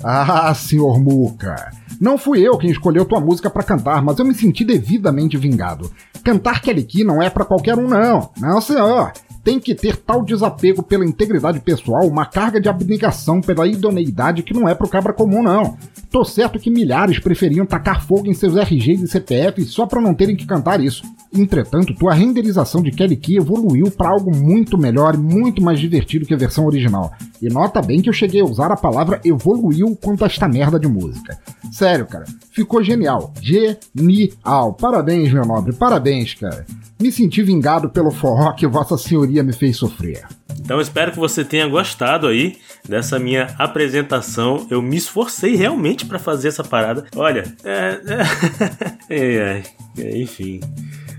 [0.08, 1.72] Ah, senhor Muca.
[2.00, 5.90] Não fui eu quem escolheu tua música pra cantar, mas eu me senti devidamente vingado.
[6.22, 8.30] Cantar Kelly Key não é pra qualquer um, não.
[8.38, 9.12] Não, senhor.
[9.46, 14.52] Tem que ter tal desapego pela integridade pessoal, uma carga de abnegação pela idoneidade que
[14.52, 15.76] não é pro cabra comum, não.
[16.10, 20.14] Tô certo que milhares preferiam tacar fogo em seus RGs e CPFs só pra não
[20.14, 21.04] terem que cantar isso.
[21.32, 26.26] Entretanto, tua renderização de Kelly Key evoluiu para algo muito melhor e muito mais divertido
[26.26, 27.12] que a versão original.
[27.40, 30.76] E nota bem que eu cheguei a usar a palavra evoluiu quanto a esta merda
[30.76, 31.38] de música.
[31.70, 33.32] Sério, cara, ficou genial.
[33.40, 34.72] Genial.
[34.74, 36.66] Parabéns, meu nobre, parabéns, cara.
[36.98, 40.26] Me senti vingado pelo forró que Vossa Senhoria me fez sofrer.
[40.58, 42.56] Então espero que você tenha gostado aí
[42.88, 44.66] dessa minha apresentação.
[44.70, 47.04] Eu me esforcei realmente para fazer essa parada.
[47.14, 48.00] Olha, é,
[49.08, 49.62] é, é,
[49.98, 50.60] é, enfim.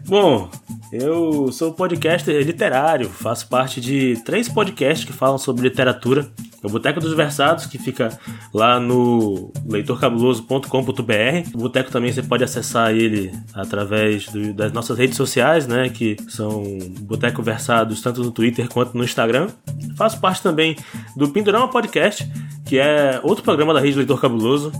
[0.08, 0.50] Bom,
[0.90, 6.30] eu sou podcaster literário, faço parte de três podcasts que falam sobre literatura.
[6.64, 8.18] O Boteco dos Versados, que fica
[8.54, 11.50] lá no leitorcabuloso.com.br.
[11.54, 15.90] O Boteco também você pode acessar ele através do, das nossas redes sociais, né?
[15.90, 16.64] Que são
[17.02, 19.50] Boteco Versados, tanto no Twitter quanto no Instagram.
[19.98, 20.76] Faço parte também
[21.16, 22.28] do Pindorama Podcast,
[22.66, 24.72] que é outro programa da rede Leitor Cabuloso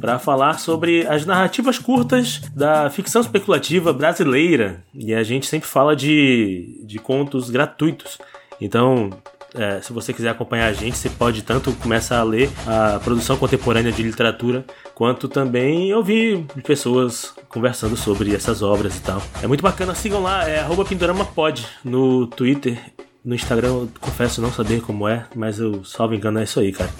[0.00, 4.84] para falar sobre as narrativas curtas da ficção especulativa brasileira.
[4.94, 8.18] E a gente sempre fala de, de contos gratuitos.
[8.60, 9.10] Então,
[9.54, 13.36] é, se você quiser acompanhar a gente, você pode tanto começar a ler a produção
[13.36, 14.64] contemporânea de literatura,
[14.94, 19.22] quanto também ouvir pessoas conversando sobre essas obras e tal.
[19.42, 22.78] É muito bacana, sigam lá, é PindoramaPod no Twitter.
[23.24, 26.72] No Instagram, eu confesso não saber como é, mas eu, salvo engano, é isso aí,
[26.72, 26.90] cara.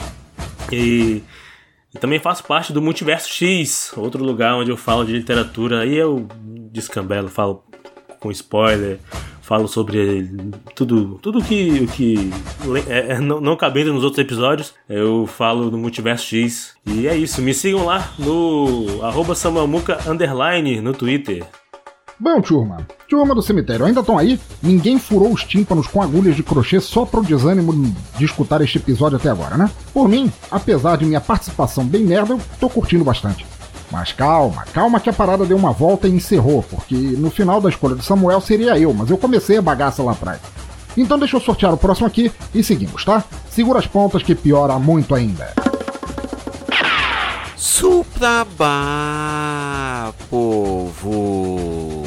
[0.71, 1.23] E
[1.95, 5.81] e também faço parte do Multiverso X, outro lugar onde eu falo de literatura.
[5.81, 6.27] Aí eu
[6.71, 7.65] descambelo, falo
[8.21, 8.99] com spoiler,
[9.41, 10.31] falo sobre
[10.75, 12.31] tudo tudo que, que
[12.87, 16.75] é, é, não, não cabendo nos outros episódios, eu falo no Multiverso X.
[16.85, 19.35] E é isso, me sigam lá no arroba
[20.07, 21.47] underline no Twitter.
[22.21, 22.79] Bom, turma,
[23.09, 24.41] turma do cemitério, ainda estão aí?
[24.61, 29.17] Ninguém furou os tímpanos com agulhas de crochê só pro desânimo de escutar este episódio
[29.17, 29.71] até agora, né?
[29.95, 33.47] Por mim, apesar de minha participação bem merda, eu tô curtindo bastante.
[33.93, 37.69] Mas calma, calma que a parada deu uma volta e encerrou, porque no final da
[37.69, 40.41] escolha do Samuel seria eu, mas eu comecei a bagaça lá atrás.
[40.97, 43.23] Então deixa eu sortear o próximo aqui e seguimos, tá?
[43.49, 45.53] Segura as pontas que piora muito ainda.
[47.57, 48.73] Suprabá,
[50.29, 51.98] povo!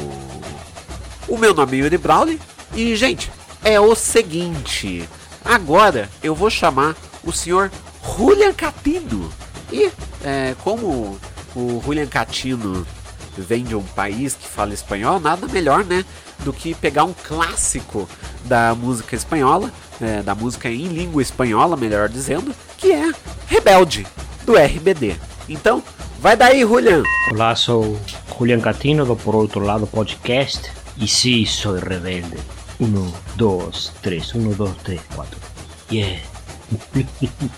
[1.32, 2.38] O meu nome é Yuri Brawley
[2.74, 3.32] e, gente,
[3.64, 5.08] é o seguinte:
[5.42, 6.94] agora eu vou chamar
[7.24, 7.72] o senhor
[8.04, 9.32] Julian Catino.
[9.72, 9.90] E,
[10.22, 11.18] é, como
[11.56, 12.86] o Julian Catino
[13.34, 16.04] vem de um país que fala espanhol, nada melhor, né,
[16.40, 18.06] do que pegar um clássico
[18.44, 19.72] da música espanhola,
[20.02, 23.10] é, da música em língua espanhola, melhor dizendo, que é
[23.46, 24.06] Rebelde,
[24.44, 25.16] do RBD.
[25.48, 25.82] Então,
[26.20, 27.02] vai daí, Julian!
[27.30, 27.98] Olá, sou
[28.38, 32.38] Julian Catino do Por Outro Lado Podcast e sim, sou rebelde.
[32.80, 35.38] Um, dois, três, um, dois, três, quatro.
[35.92, 36.22] Yeah!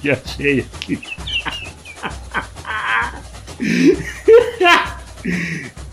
[0.03, 0.99] Já sei aqui.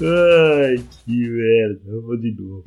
[0.02, 1.82] Ai, que merda.
[1.86, 2.64] Vamos de novo.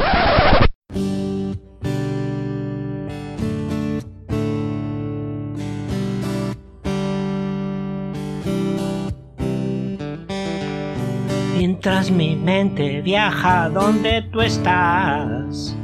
[11.67, 15.75] Mientras mi mente viaja donde tú estás,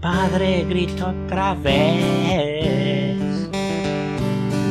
[0.00, 3.18] Padre, grito otra vez.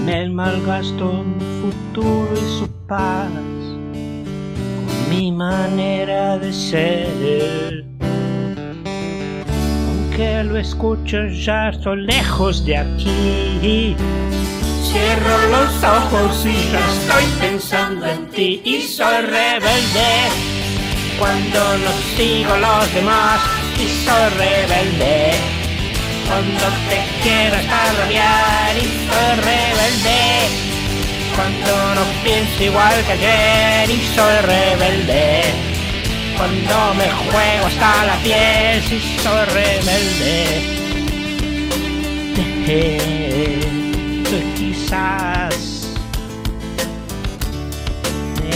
[0.06, 7.86] Me malgasto mi futuro y su paz con mi manera de ser.
[9.90, 13.95] Aunque lo escucho ya estoy lejos de aquí.
[14.91, 20.30] Cierro los ojos y ya estoy pensando en ti y soy rebelde.
[21.20, 23.40] Cuando no sigo los demás
[23.78, 25.34] y soy rebelde.
[26.28, 30.20] Cuando te quiero estar rabiar y soy rebelde.
[31.36, 35.44] Cuando no pienso igual que ayer y soy rebelde.
[36.36, 40.80] Cuando me juego hasta la piel y soy rebelde.
[44.56, 45.70] Quizás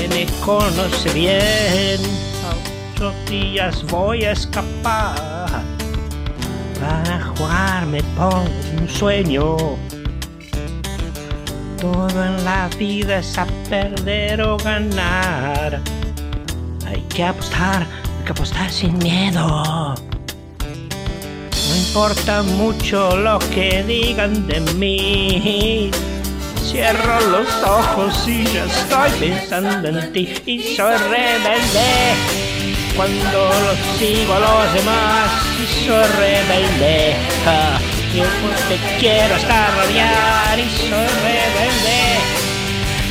[0.09, 1.99] me conoce bien.
[2.43, 2.53] A
[2.95, 5.63] ocho días voy a escapar
[6.79, 8.43] para jugarme por
[8.79, 9.57] un sueño.
[11.79, 15.81] Todo en la vida es a perder o ganar.
[16.87, 19.95] Hay que apostar, hay que apostar sin miedo.
[21.69, 25.91] No importa mucho lo que digan de mí.
[26.71, 32.15] Cierro los ojos y ya estoy pensando en ti y soy rebelde.
[32.95, 35.29] Cuando los sigo a los demás
[35.61, 37.15] y soy rebelde.
[37.45, 37.79] Ah,
[38.15, 38.23] yo
[38.69, 41.99] te quiero hasta rabiar y soy rebelde.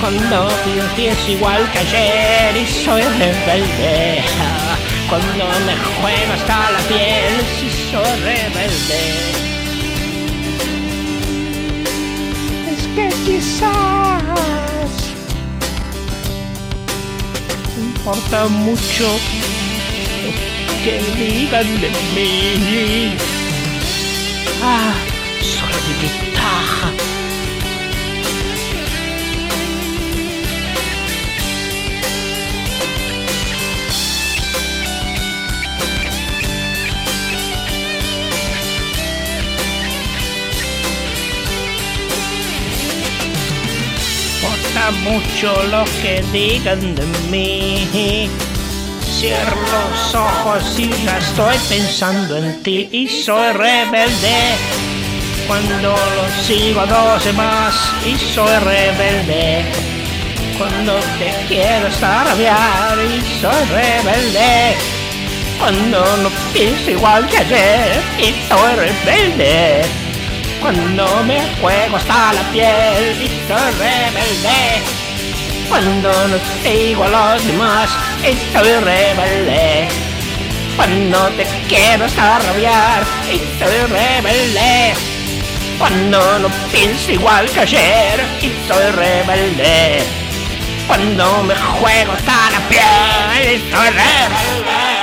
[0.00, 0.48] Cuando
[0.96, 4.24] pienso igual que ayer y soy rebelde.
[4.40, 4.76] Ah,
[5.08, 9.41] cuando me juego hasta la piel y soy rebelde.
[12.94, 13.72] Que quizás
[17.78, 19.06] importa mucho
[20.84, 23.16] que digan de mí.
[24.62, 24.94] Ah,
[25.40, 27.11] soy debilitada.
[44.82, 48.28] Importa mucho lo que digan de mí.
[49.18, 54.56] Cierro los ojos y ya estoy pensando en ti y soy rebelde.
[55.46, 55.96] Cuando lo
[56.44, 57.74] sigo a dos demás
[58.06, 59.64] y soy rebelde.
[60.58, 64.76] Cuando te quiero estar rabiar y soy rebelde.
[65.58, 70.01] Cuando no pienso igual que ayer y soy rebelde.
[70.62, 74.80] Cuando me juego hasta la piel y soy rebelde.
[75.68, 77.90] Cuando no sigo a los demás
[78.22, 79.88] y soy rebelde.
[80.76, 84.94] Cuando te quiero hasta rabiar y soy rebelde.
[85.78, 90.04] Cuando no pienso igual que ayer y soy rebelde.
[90.86, 95.02] Cuando me juego hasta la piel y soy rebelde.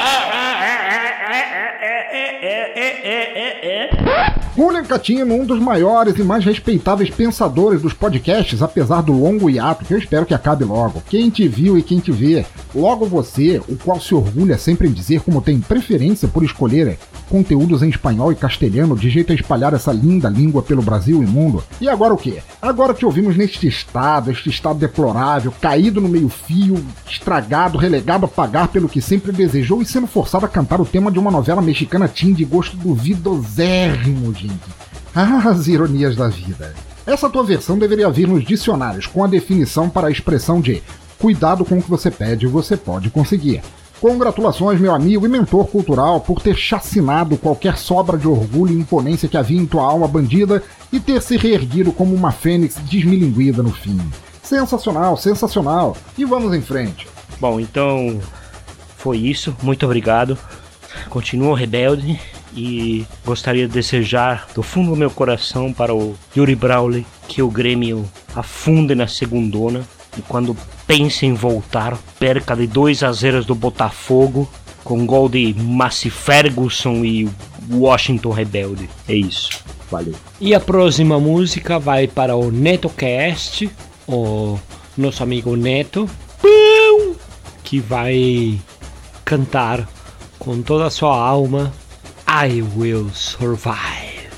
[4.56, 9.86] Julian Catino, um dos maiores e mais respeitáveis pensadores dos podcasts, apesar do longo hiato,
[9.86, 11.02] que eu espero que acabe logo.
[11.10, 12.46] Quem te viu e quem te vê,
[12.76, 16.98] logo você, o qual se orgulha sempre em dizer como tem preferência por escolher
[17.30, 21.28] conteúdos em espanhol e castelhano de jeito a espalhar essa linda língua pelo Brasil e
[21.28, 21.64] mundo.
[21.80, 22.40] E agora o quê?
[22.62, 28.70] Agora te ouvimos neste estado, este estado deplorável, caído no meio-fio, estragado, relegado a pagar
[28.70, 32.08] pelo que sempre desejou e sendo forçado a cantar o tema de uma novela mexicana
[32.08, 34.60] teen de gosto duvidosérrimo, gente.
[35.14, 36.74] Ah, as ironias da vida.
[37.06, 40.82] Essa tua versão deveria vir nos dicionários com a definição para a expressão de
[41.20, 43.62] cuidado com o que você pede, você pode conseguir.
[44.00, 49.28] Congratulações, meu amigo e mentor cultural, por ter chacinado qualquer sobra de orgulho e imponência
[49.28, 53.72] que havia em tua alma bandida e ter se reerguido como uma fênix desmilinguida no
[53.72, 54.00] fim.
[54.42, 55.98] Sensacional, sensacional.
[56.18, 57.08] E vamos em frente.
[57.40, 58.20] Bom, então
[58.98, 59.56] foi isso.
[59.62, 60.38] Muito obrigado.
[61.10, 62.20] Continuo rebelde
[62.54, 67.50] e gostaria de desejar do fundo do meu coração para o Yuri Brawley que o
[67.50, 70.56] Grêmio afunde na segundona e quando
[70.88, 74.50] pense em voltar, perca de 2 a 0 do Botafogo
[74.84, 77.30] com gol de Massey Ferguson e
[77.72, 78.90] Washington Rebelde.
[79.08, 79.64] É isso.
[79.92, 80.16] Valeu.
[80.40, 83.70] E a próxima música vai para o NetoCast,
[84.08, 84.58] o
[84.98, 86.10] nosso amigo Neto,
[87.64, 88.60] que vai
[89.24, 89.88] cantar
[90.40, 91.72] com toda a sua alma
[92.32, 94.30] I Will Survive.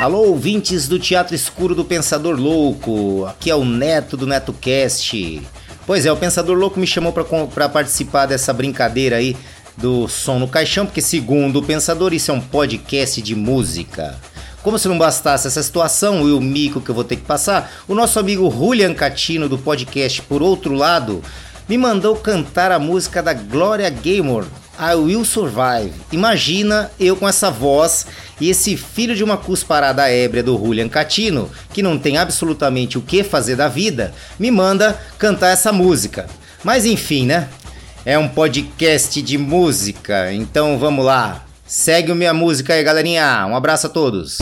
[0.00, 3.24] Alô, ouvintes do Teatro Escuro do Pensador Louco.
[3.24, 5.40] Aqui é o Neto do NetoCast.
[5.86, 9.36] Pois é, o Pensador Louco me chamou para participar dessa brincadeira aí
[9.76, 14.18] do Som no Caixão, porque segundo o Pensador, isso é um podcast de música.
[14.60, 17.70] Como se não bastasse essa situação e o mico que eu vou ter que passar,
[17.86, 21.22] o nosso amigo Julian Catino do podcast Por Outro Lado
[21.68, 24.46] me mandou cantar a música da Gloria Gaynor,
[24.80, 25.92] I Will Survive.
[26.10, 28.06] Imagina eu com essa voz
[28.40, 33.02] e esse filho de uma cusparada ébria do Julian Catino, que não tem absolutamente o
[33.02, 36.26] que fazer da vida, me manda cantar essa música.
[36.64, 37.48] Mas enfim, né?
[38.04, 41.44] É um podcast de música, então vamos lá.
[41.66, 43.46] Segue minha música aí, galerinha.
[43.46, 44.38] Um abraço a todos.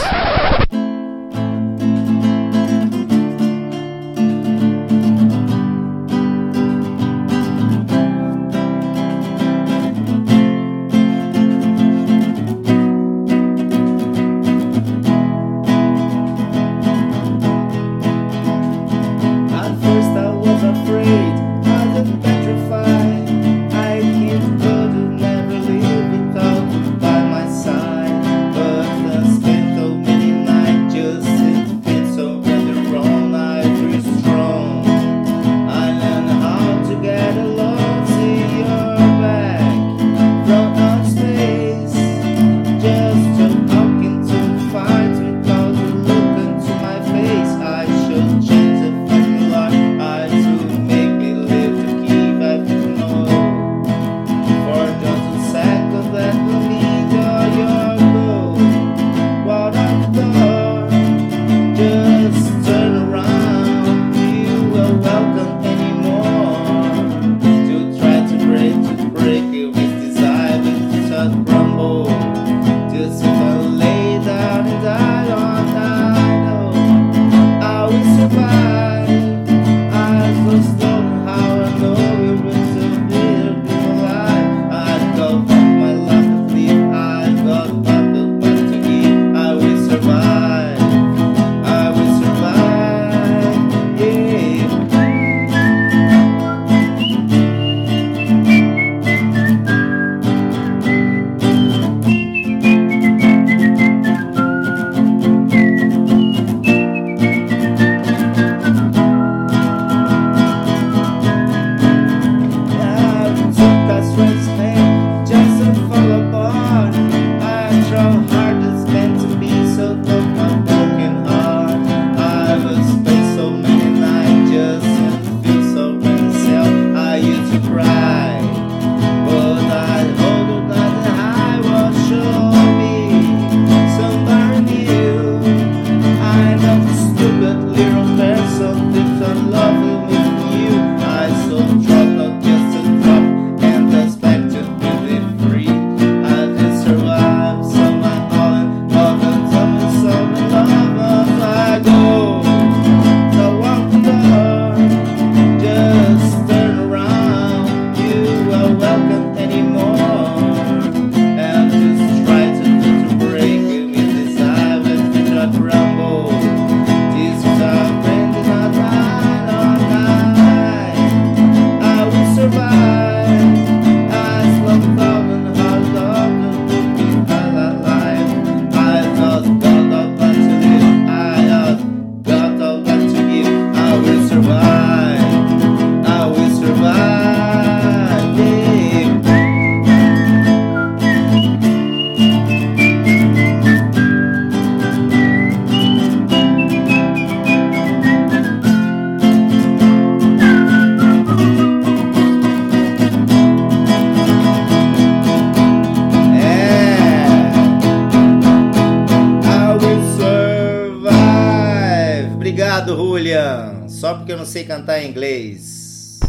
[214.69, 216.21] Cantar em inglês.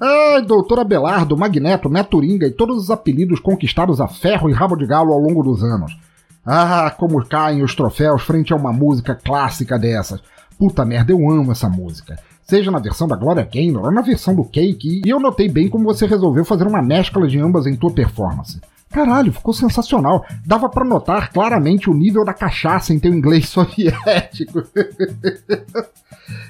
[0.00, 4.86] Ai, doutor Abelardo, Magneto, Neturinga e todos os apelidos conquistados a ferro e rabo de
[4.86, 5.96] galo ao longo dos anos.
[6.44, 10.20] Ah, como caem os troféus frente a uma música clássica dessas.
[10.58, 12.18] Puta merda, eu amo essa música.
[12.42, 15.68] Seja na versão da Gloria Gaynor ou na versão do Cake, e eu notei bem
[15.68, 18.60] como você resolveu fazer uma mescla de ambas em tua performance.
[18.94, 20.24] Caralho, ficou sensacional.
[20.46, 24.62] Dava pra notar claramente o nível da cachaça em teu inglês soviético.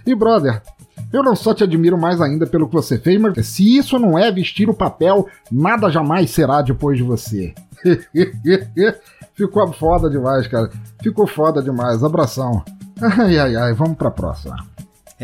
[0.07, 0.61] e brother,
[1.11, 4.19] eu não só te admiro mais ainda pelo que você fez, mas se isso não
[4.19, 7.55] é vestir o papel, nada jamais será depois de você.
[9.33, 10.69] Ficou foda demais, cara.
[11.03, 12.05] Ficou foda demais.
[12.05, 12.62] Abração.
[13.01, 13.73] Ai, ai, ai.
[13.73, 14.74] Vamos pra próxima.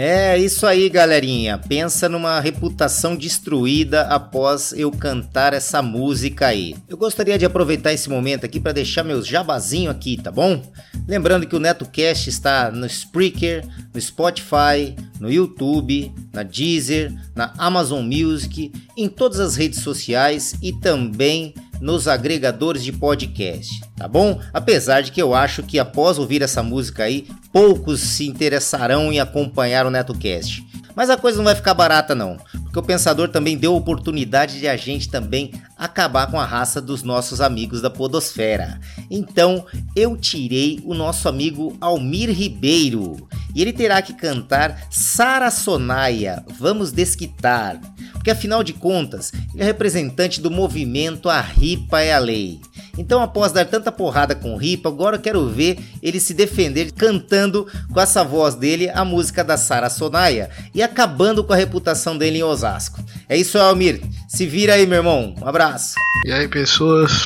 [0.02, 1.58] É isso aí, galerinha.
[1.58, 6.74] Pensa numa reputação destruída após eu cantar essa música aí.
[6.88, 10.62] Eu gostaria de aproveitar esse momento aqui para deixar meus jabazinho aqui, tá bom?
[11.06, 13.62] Lembrando que o NetoCast está no Spreaker,
[13.92, 20.72] no Spotify, no YouTube, na Deezer, na Amazon Music, em todas as redes sociais e
[20.72, 24.40] também nos agregadores de podcast, tá bom?
[24.52, 29.18] Apesar de que eu acho que após ouvir essa música aí, poucos se interessarão em
[29.18, 30.64] acompanhar o NetoCast.
[30.94, 34.68] Mas a coisa não vai ficar barata não, porque o Pensador também deu oportunidade de
[34.68, 38.78] a gente também acabar com a raça dos nossos amigos da podosfera.
[39.10, 39.64] Então,
[39.96, 46.92] eu tirei o nosso amigo Almir Ribeiro, e ele terá que cantar Sara Sonaia, Vamos
[46.92, 47.80] Desquitar,
[48.12, 52.60] porque afinal de contas, ele é representante do movimento A Ripa é a Lei.
[52.98, 56.92] Então, após dar tanta porrada com o Ripa, agora eu quero ver ele se defender
[56.92, 62.18] cantando com essa voz dele a música da Sara Sonaia e acabando com a reputação
[62.18, 63.02] dele em Osasco.
[63.26, 64.02] É isso, Almir.
[64.30, 65.34] Se vira aí, meu irmão.
[65.42, 65.96] Um abraço.
[66.24, 67.24] E aí, pessoas?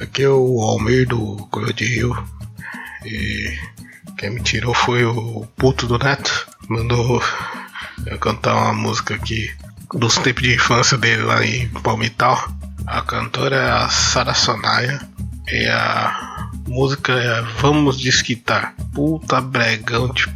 [0.00, 2.28] Aqui é o Almir do Coelho de Rio.
[3.04, 3.58] E
[4.16, 6.46] quem me tirou foi o puto do Neto.
[6.68, 7.20] Mandou
[8.06, 9.52] eu cantar uma música aqui
[9.92, 12.48] dos tempos de infância dele lá em Palmital.
[12.86, 15.00] A cantora é a Sara Sonaia
[15.48, 18.76] e a música é Vamos Desquitar.
[18.94, 20.32] Puta bregão de,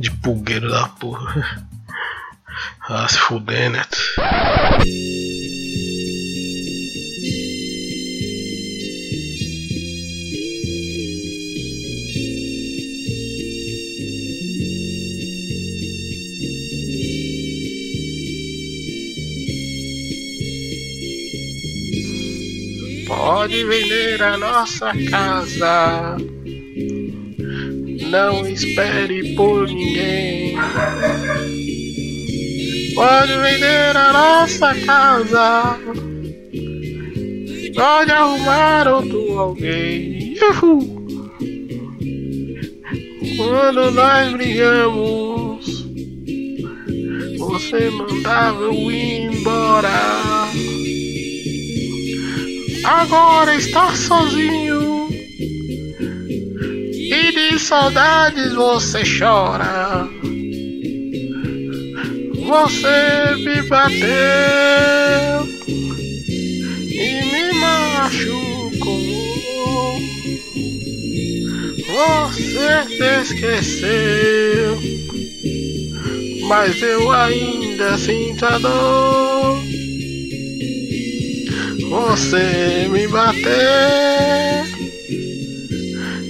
[0.00, 1.66] de pulgueiro da porra.
[2.86, 3.96] Ah, se fuder, Neto.
[23.16, 26.16] Pode vender a nossa casa.
[28.10, 30.56] Não espere por ninguém.
[32.94, 35.78] Pode vender a nossa casa.
[37.74, 40.36] Pode arrumar outro alguém.
[40.50, 41.04] Uhul.
[43.36, 45.86] Quando nós brigamos,
[47.38, 50.43] você mandava eu ir embora.
[52.84, 55.08] Agora está sozinho
[57.10, 60.06] e de saudades você chora.
[62.46, 64.08] Você me bateu
[66.90, 69.04] e me machucou.
[71.86, 74.78] Você esqueceu,
[76.48, 79.73] mas eu ainda sinto a dor.
[81.90, 83.44] Você me bateu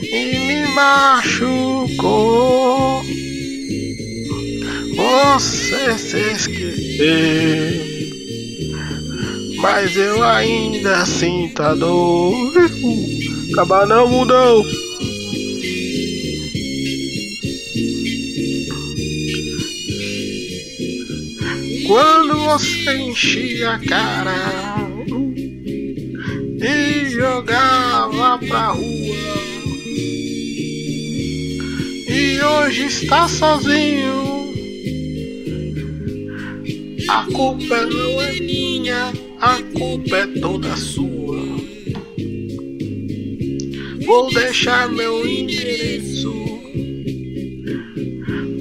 [0.03, 2.25] e me machucou.
[4.97, 7.85] Você se esqueceu,
[9.61, 12.55] mas eu ainda sinto a dor.
[13.53, 14.65] Acabar não mudou.
[21.87, 24.84] Quando você enchia a cara
[27.35, 29.17] e jogava pra rua.
[32.09, 34.53] E hoje está sozinho.
[37.09, 41.43] A culpa não é minha, a culpa é toda sua.
[44.07, 46.33] Vou deixar meu endereço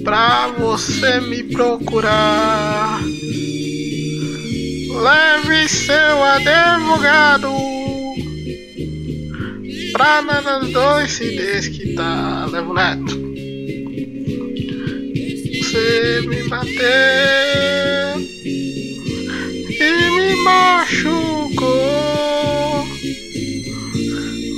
[0.03, 3.01] pra você me procurar.
[5.03, 7.72] Leve seu advogado
[9.93, 13.21] pra Manas dois se desquitar, Levo Neto.
[15.61, 16.73] Você me bateu
[19.69, 21.73] e me machucou.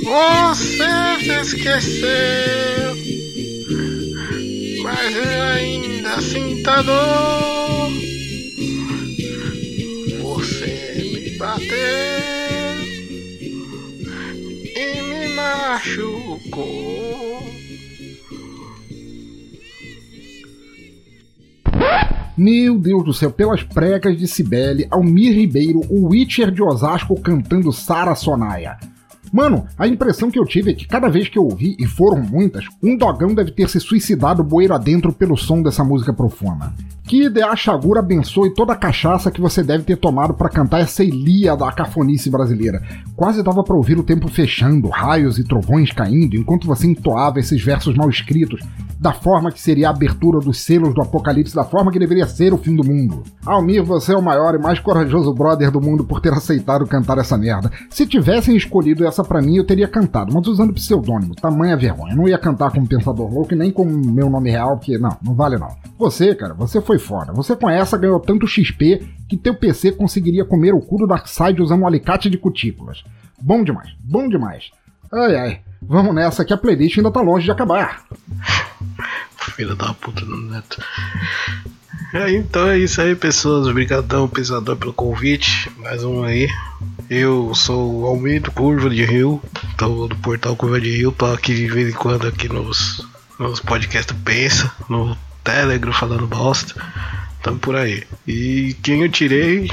[0.04, 0.88] Você
[1.20, 2.96] se esqueceu,
[4.82, 7.90] mas eu ainda sinto a dor.
[10.22, 12.15] Você me bateu.
[22.36, 27.72] Meu Deus do céu, pelas pregas de Cibele, Almir Ribeiro, o Witcher de Osasco cantando
[27.72, 28.76] Sara Sonaia.
[29.36, 32.22] Mano, a impressão que eu tive é que cada vez que eu ouvi, e foram
[32.22, 36.72] muitas, um dogão deve ter se suicidado bueiro adentro pelo som dessa música profunda.
[37.06, 41.04] Que ideia Chagura abençoe toda a cachaça que você deve ter tomado para cantar essa
[41.04, 42.82] Ilíada da cafonice brasileira.
[43.14, 47.62] Quase dava para ouvir o tempo fechando, raios e trovões caindo, enquanto você entoava esses
[47.62, 48.60] versos mal escritos,
[48.98, 52.52] da forma que seria a abertura dos selos do apocalipse, da forma que deveria ser
[52.52, 53.22] o fim do mundo.
[53.44, 57.18] Almir, você é o maior e mais corajoso brother do mundo por ter aceitado cantar
[57.18, 57.70] essa merda.
[57.90, 62.12] Se tivessem escolhido essa pra mim, eu teria cantado, mas usando pseudônimo, tamanha vergonha.
[62.12, 65.34] Eu não ia cantar como Pensador Louco nem com meu nome real, porque não, não
[65.34, 65.76] vale não.
[65.98, 67.32] Você, cara, você foi foda.
[67.32, 71.60] Você com essa ganhou tanto XP que teu PC conseguiria comer o cu do Darkseid
[71.60, 73.04] usando um alicate de cutículas.
[73.40, 74.70] Bom demais, bom demais.
[75.12, 78.04] Ai ai, vamos nessa que a playlist ainda tá longe de acabar.
[79.54, 80.82] Filha da puta do neto.
[82.12, 83.66] É, então é isso aí, pessoas.
[83.66, 85.70] Obrigadão, Pensador, pelo convite.
[85.78, 86.48] Mais um aí.
[87.10, 89.40] Eu sou o Almeida Curva de Rio,
[89.76, 93.06] tô do portal Curva de Rio, tô aqui de vez em quando aqui nos,
[93.38, 96.74] nos podcasts do Pensa, no Telegram falando bosta.
[97.42, 98.04] Tamo por aí.
[98.26, 99.70] E quem eu tirei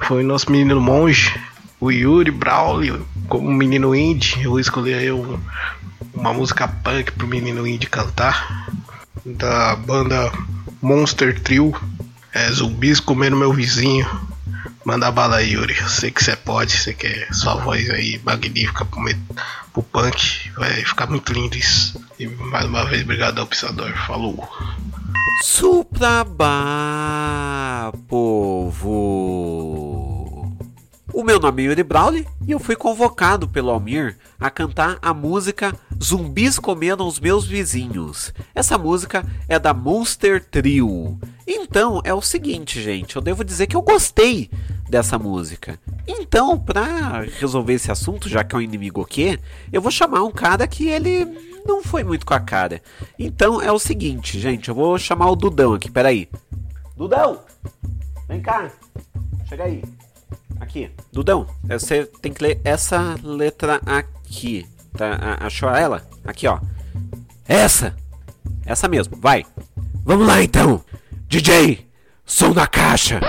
[0.00, 1.38] foi nosso menino monge,
[1.78, 4.42] o Yuri Braulio, como menino indie.
[4.42, 5.38] Eu escolhi aí um,
[6.14, 8.66] uma música punk pro menino indie cantar.
[9.24, 10.32] Da banda
[10.82, 11.74] Monster Trio.
[12.32, 14.06] É zumbis comendo meu vizinho.
[14.84, 15.76] Manda bala aí, Yuri.
[15.78, 19.16] Eu sei que você pode, você quer sua voz aí magnífica pro, me-
[19.72, 20.50] pro punk.
[20.56, 22.00] Vai ficar muito lindo isso.
[22.18, 23.92] E mais uma vez, obrigado ao Pissador.
[24.06, 24.48] Falou.
[25.42, 26.50] Suprabá,
[28.08, 29.79] povo!
[31.12, 35.12] O meu nome é Yuri Brawley e eu fui convocado pelo Almir a cantar a
[35.12, 38.32] música Zumbis Comendo os Meus Vizinhos.
[38.54, 41.18] Essa música é da Monster Trio.
[41.46, 44.48] Então é o seguinte, gente, eu devo dizer que eu gostei
[44.88, 45.78] dessa música.
[46.06, 49.38] Então, pra resolver esse assunto, já que é um inimigo o quê,
[49.72, 51.24] eu vou chamar um cara que ele
[51.66, 52.80] não foi muito com a cara.
[53.18, 56.28] Então é o seguinte, gente, eu vou chamar o Dudão aqui, peraí.
[56.96, 57.40] Dudão!
[58.28, 58.70] Vem cá!
[59.48, 59.82] Chega aí.
[60.60, 60.90] Aqui.
[61.12, 64.66] Dudão, você tem que ler essa letra aqui.
[64.96, 65.38] Tá?
[65.40, 66.06] Achou ela?
[66.24, 66.58] Aqui, ó.
[67.46, 67.96] Essa!
[68.64, 69.44] Essa mesmo, vai.
[70.04, 70.84] Vamos lá então!
[71.28, 71.86] DJ,
[72.24, 73.20] som na caixa!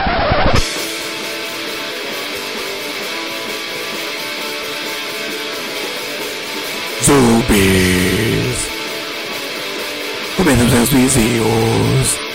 [7.03, 8.67] Zumbis!
[10.37, 12.30] Comendo meus vizinhos!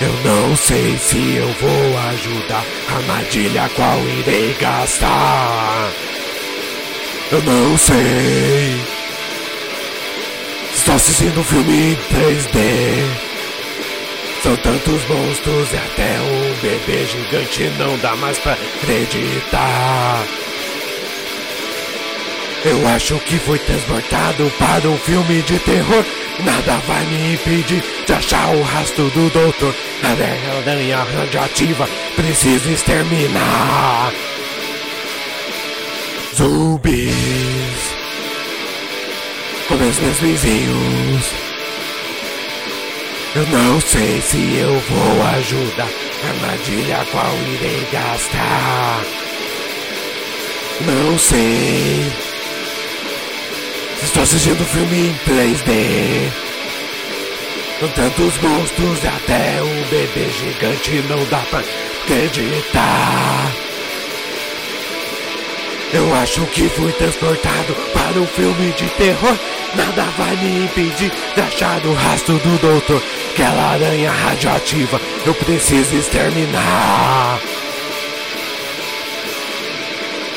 [0.00, 2.64] Eu não sei se eu vou ajudar.
[2.88, 5.92] Armadilha qual irei gastar?
[7.30, 8.80] Eu não sei.
[10.74, 13.30] Estou assistindo um filme em 3D.
[14.42, 20.24] São tantos monstros e até um bebê gigante não dá mais pra acreditar.
[22.62, 26.04] Eu acho que fui transportado para um filme de terror.
[26.44, 29.74] Nada vai me impedir de achar o rastro do doutor.
[30.02, 30.08] A
[30.60, 34.12] aranha radioativa preciso exterminar.
[36.36, 37.14] Zumbis.
[39.66, 41.32] Como os meus vizinhos.
[43.34, 45.88] Eu não sei se eu vou ajudar.
[46.28, 49.02] Armadilha qual irei gastar.
[50.82, 52.29] Não sei.
[54.02, 56.32] Estou assistindo filme em 3D.
[57.80, 63.52] Com tantos monstros e até um bebê gigante não dá pra acreditar.
[65.92, 69.36] Eu acho que fui transportado para um filme de terror.
[69.74, 73.02] Nada vai me impedir de achar o rastro do doutor.
[73.32, 77.40] Aquela aranha radioativa eu preciso exterminar.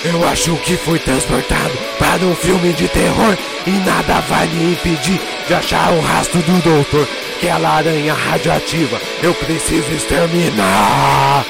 [0.05, 5.17] Eu acho que fui transportado para um filme de terror e nada vai me impedir
[5.47, 7.07] de achar o rastro do doutor.
[7.37, 11.45] Aquela aranha radioativa eu preciso exterminar.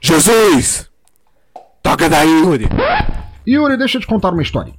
[0.00, 0.88] Jesus!
[1.82, 2.68] Toca daí, Yuri!
[3.46, 4.78] Yuri, deixa eu te contar uma historinha.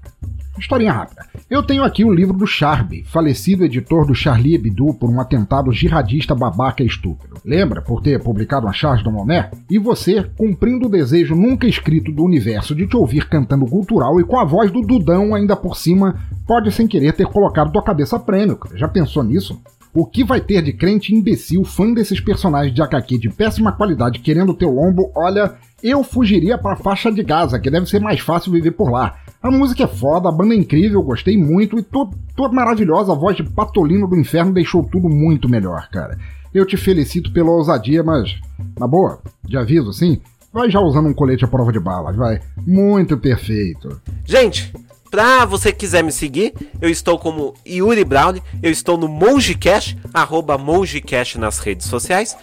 [0.57, 1.25] Historinha rápida.
[1.49, 5.71] Eu tenho aqui o livro do Charby, falecido editor do Charlie Hebdo por um atentado
[5.71, 7.39] jihadista babaca e estúpido.
[7.43, 9.49] Lembra por ter publicado uma charge do Momé?
[9.69, 14.23] E você, cumprindo o desejo nunca escrito do universo de te ouvir cantando cultural e
[14.23, 18.17] com a voz do Dudão ainda por cima, pode sem querer ter colocado tua cabeça
[18.17, 18.59] a prêmio.
[18.75, 19.59] Já pensou nisso?
[19.93, 24.19] O que vai ter de crente imbecil fã desses personagens de HQ de péssima qualidade
[24.19, 25.11] querendo teu lombo?
[25.13, 29.17] Olha, eu fugiria pra faixa de Gaza, que deve ser mais fácil viver por lá.
[29.41, 33.15] A música é foda, a banda é incrível, gostei muito e to- toda maravilhosa, a
[33.15, 36.18] voz de Patolino do Inferno deixou tudo muito melhor, cara.
[36.53, 38.35] Eu te felicito pela ousadia, mas,
[38.80, 40.22] na boa, de aviso assim,
[40.53, 42.39] vai já usando um colete à prova de balas, vai.
[42.68, 43.99] Muito perfeito.
[44.26, 44.72] Gente,
[45.11, 50.57] pra você quiser me seguir, eu estou como Yuri Brown, eu estou no Mongecast, arroba
[50.57, 52.35] Mongecast nas redes sociais.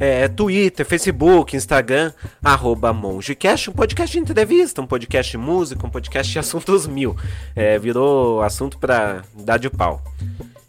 [0.00, 2.12] É, Twitter, Facebook, Instagram,
[2.42, 7.14] arroba Mongecast, um podcast de entrevista, um podcast de música, um podcast de assuntos mil.
[7.54, 10.02] É, virou assunto pra dar de pau.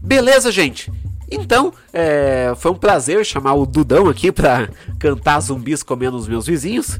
[0.00, 0.90] Beleza, gente?
[1.30, 4.66] Então, é, foi um prazer chamar o Dudão aqui pra
[4.98, 6.98] cantar zumbis comendo os meus vizinhos.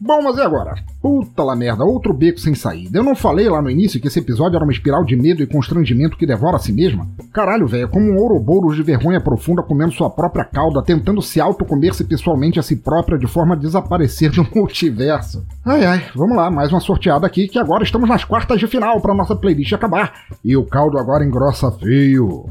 [0.00, 0.74] Bom, mas e agora?
[1.00, 2.98] Puta la merda, outro beco sem saída.
[2.98, 5.46] Eu não falei lá no início que esse episódio era uma espiral de medo e
[5.46, 7.08] constrangimento que devora a si mesma?
[7.32, 11.40] Caralho, velho, é como um ouroboros de vergonha profunda comendo sua própria cauda, tentando se
[11.40, 15.44] auto-comer-se pessoalmente a si própria de forma a desaparecer de um multiverso.
[15.64, 19.00] Ai ai, vamos lá, mais uma sorteada aqui que agora estamos nas quartas de final
[19.00, 20.12] pra nossa playlist acabar.
[20.44, 22.46] E o caldo agora engrossa feio.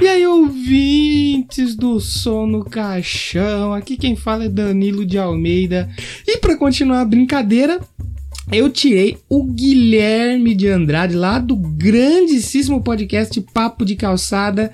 [0.00, 5.90] E aí, ouvintes do Som no Caixão, aqui quem fala é Danilo de Almeida.
[6.26, 7.78] E para continuar a brincadeira,
[8.50, 14.72] eu tirei o Guilherme de Andrade lá do grandíssimo podcast Papo de Calçada.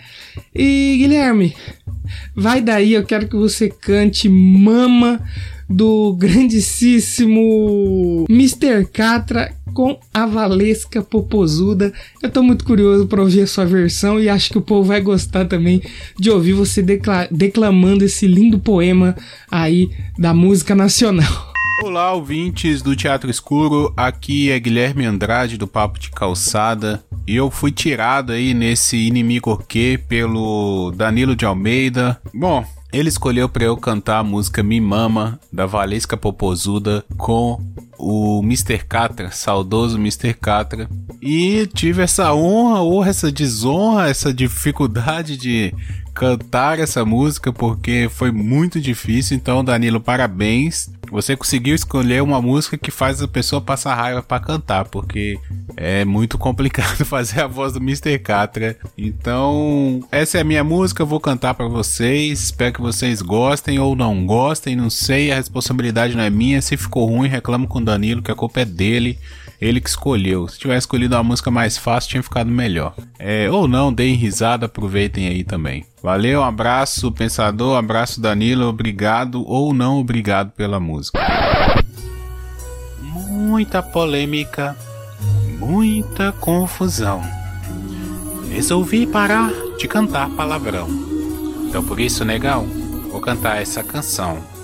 [0.54, 1.56] E Guilherme,
[2.32, 5.20] vai daí, eu quero que você cante Mama
[5.68, 8.86] do grandíssimo Mr.
[8.92, 11.92] Catra com a Valesca Popozuda.
[12.22, 15.00] Eu tô muito curioso para ouvir a sua versão e acho que o povo vai
[15.00, 15.82] gostar também
[16.18, 19.14] de ouvir você decla- declamando esse lindo poema
[19.50, 21.52] aí da música nacional.
[21.82, 23.92] Olá, ouvintes do Teatro Escuro.
[23.94, 27.04] Aqui é Guilherme Andrade do Papo de Calçada.
[27.26, 32.18] E eu fui tirado aí nesse inimigo que pelo Danilo de Almeida.
[32.32, 37.60] Bom, ele escolheu para eu cantar a música Me Mama da Valesca Popozuda com
[37.98, 38.78] o Mr.
[38.84, 40.34] Catra, saudoso Mr.
[40.34, 40.88] Catra.
[41.20, 45.74] E tive essa honra ou essa desonra, essa dificuldade de
[46.16, 49.36] cantar essa música porque foi muito difícil.
[49.36, 50.90] Então, Danilo, parabéns.
[51.10, 55.38] Você conseguiu escolher uma música que faz a pessoa passar raiva para cantar, porque
[55.76, 58.18] é muito complicado fazer a voz do Mr.
[58.18, 58.76] Catra.
[58.96, 62.44] Então, essa é a minha música, eu vou cantar para vocês.
[62.44, 66.62] Espero que vocês gostem ou não gostem, não sei, a responsabilidade não é minha.
[66.62, 69.18] Se ficou ruim, reclamo com o Danilo, que a culpa é dele.
[69.60, 70.46] Ele que escolheu.
[70.48, 72.94] Se tivesse escolhido uma música mais fácil, tinha ficado melhor.
[73.18, 75.84] É, ou não, deem risada, aproveitem aí também.
[76.02, 81.18] Valeu, abraço, pensador, abraço, Danilo, obrigado ou não obrigado pela música.
[83.00, 84.76] Muita polêmica,
[85.58, 87.22] muita confusão.
[88.50, 90.88] Resolvi parar de cantar palavrão.
[91.68, 92.66] Então por isso, negão,
[93.10, 94.55] vou cantar essa canção.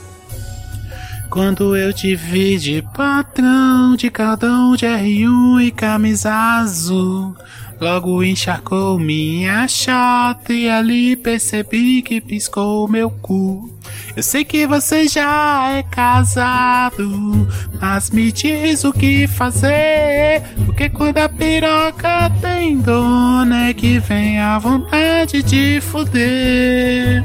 [1.33, 7.35] Quando eu te vi de patrão, de cardão de R1 e camisa azul,
[7.81, 13.75] logo encharcou minha chata e ali percebi que piscou meu cu.
[14.15, 17.49] Eu sei que você já é casado,
[17.81, 24.39] mas me diz o que fazer, porque quando a piroca tem dona é que vem
[24.39, 27.25] a vontade de fuder.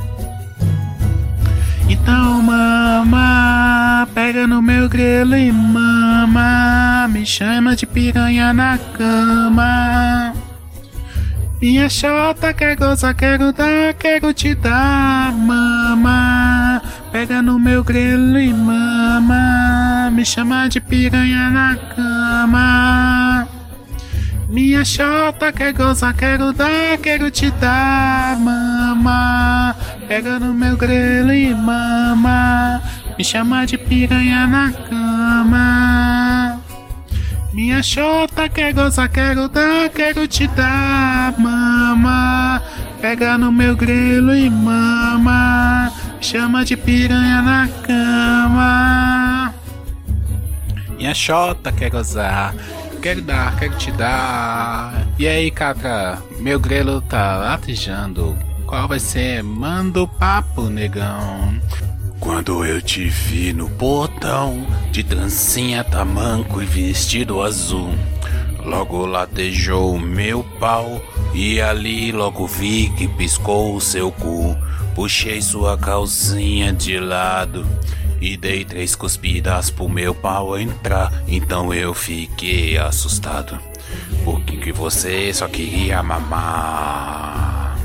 [4.28, 10.34] Pega no meu grelo e mama, me chama de piranha na cama.
[11.62, 16.82] Minha chota quer gozar, quero dar, quero te dar, mama.
[17.10, 20.12] Pega no meu grelo e mama.
[20.12, 23.48] Me chama de piranha na cama.
[24.50, 29.74] Minha chota quer gozar, quero dar, quero te dar, mama.
[30.06, 32.82] Pega no meu grelo e mama.
[33.18, 36.62] Me chama de piranha na cama.
[37.52, 42.62] Minha chota quer gozar, quero dar, quero te dar, mama.
[43.02, 45.92] Pega no meu grelo e mama.
[46.18, 49.54] Me chama de piranha na cama.
[50.96, 52.54] Minha chota quer gozar,
[53.02, 54.94] quero dar, quero te dar.
[55.18, 58.38] E aí, Catra, meu grelo tá latejando.
[58.68, 59.42] Qual vai ser?
[59.42, 61.60] Manda o papo, negão.
[62.20, 67.94] Quando eu te vi no portão, de trancinha tamanco e vestido azul,
[68.66, 71.02] logo latejou o meu pau,
[71.34, 74.58] e ali logo vi que piscou o seu cu.
[74.96, 77.66] Puxei sua calcinha de lado
[78.20, 83.60] e dei três cuspidas pro meu pau entrar, então eu fiquei assustado,
[84.24, 87.78] porque que você só queria mamar.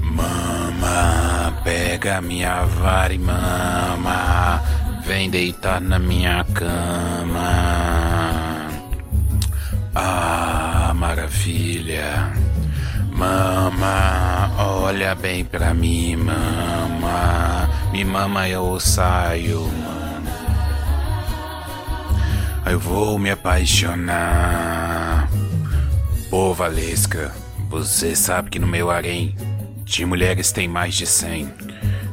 [0.00, 1.25] Mama,
[1.66, 4.62] pega minha vara e mama,
[5.04, 7.50] vem deitar na minha cama.
[9.92, 12.32] Ah, maravilha.
[13.10, 17.68] Mama, olha bem pra mim, mama.
[17.90, 20.30] Me mama eu saio, mano.
[22.64, 25.28] Eu vou me apaixonar.
[26.30, 27.34] Pô, Valesca,
[27.68, 29.34] você sabe que no meu harém
[29.86, 31.48] de mulheres tem mais de cem.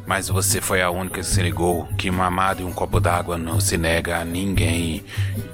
[0.06, 3.60] Mas você foi a única que se ligou que mamado e um copo d'água não
[3.60, 5.04] se nega a ninguém.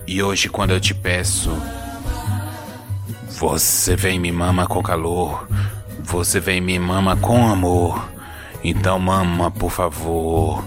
[0.06, 1.50] E hoje, quando eu te peço,
[3.30, 5.48] você vem me mama com calor.
[6.04, 8.10] Você vem me mama com amor.
[8.62, 10.62] Então mama, por favor.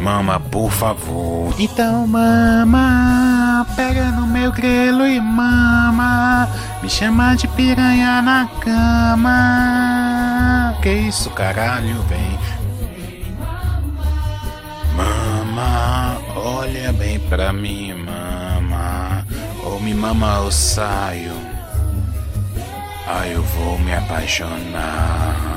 [0.00, 1.54] Mama, por favor.
[1.58, 6.48] Então mama, pega no meu grelo e mama.
[6.82, 9.34] Me chama de piranha na cama.
[10.82, 12.38] Que isso, caralho, vem.
[14.94, 19.24] Mama, olha bem pra mim, mama.
[19.64, 21.32] Ou me mama ou saio.
[23.08, 25.55] Ah, eu vou me apaixonar.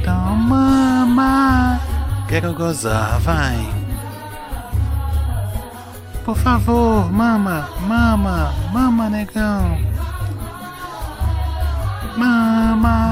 [0.00, 1.78] Então, mama,
[2.26, 3.58] quero gozar, vai.
[6.24, 9.78] Por favor, mama, mama, mama, negão.
[12.16, 13.10] Mama.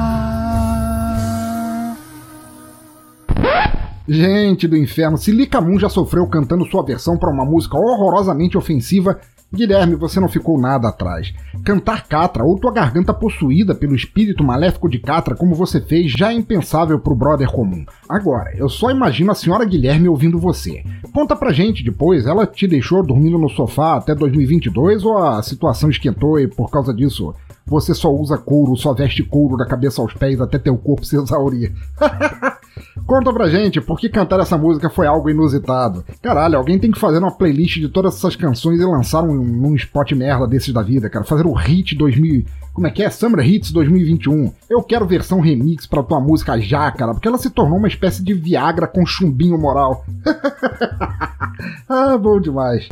[4.09, 9.21] Gente do inferno, se Licamun já sofreu cantando sua versão para uma música horrorosamente ofensiva,
[9.53, 11.33] Guilherme, você não ficou nada atrás.
[11.65, 16.31] Cantar Catra ou tua garganta possuída pelo espírito maléfico de Catra, como você fez, já
[16.31, 17.85] é impensável pro brother comum.
[18.07, 20.85] Agora, eu só imagino a senhora Guilherme ouvindo você.
[21.15, 25.89] Conta pra gente depois, ela te deixou dormindo no sofá até 2022 ou a situação
[25.89, 27.35] esquentou e por causa disso
[27.69, 31.17] você só usa couro, só veste couro da cabeça aos pés até teu corpo se
[31.17, 31.73] exaurir?
[33.07, 36.05] Conta pra gente por que cantar essa música foi algo inusitado.
[36.23, 39.75] Caralho, alguém tem que fazer uma playlist de todas essas canções e lançar um, um
[39.75, 41.25] spot merda desses da vida, cara.
[41.25, 42.45] Fazer o hit 2000.
[42.73, 43.11] Como é que é?
[43.11, 44.53] Summer Hits 2021.
[44.71, 48.23] Eu quero versão remix pra tua música já, cara, porque ela se tornou uma espécie
[48.23, 50.05] de Viagra com chumbinho moral.
[51.89, 52.89] ah, bom demais.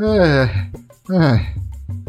[0.00, 0.44] É.
[1.12, 1.58] É.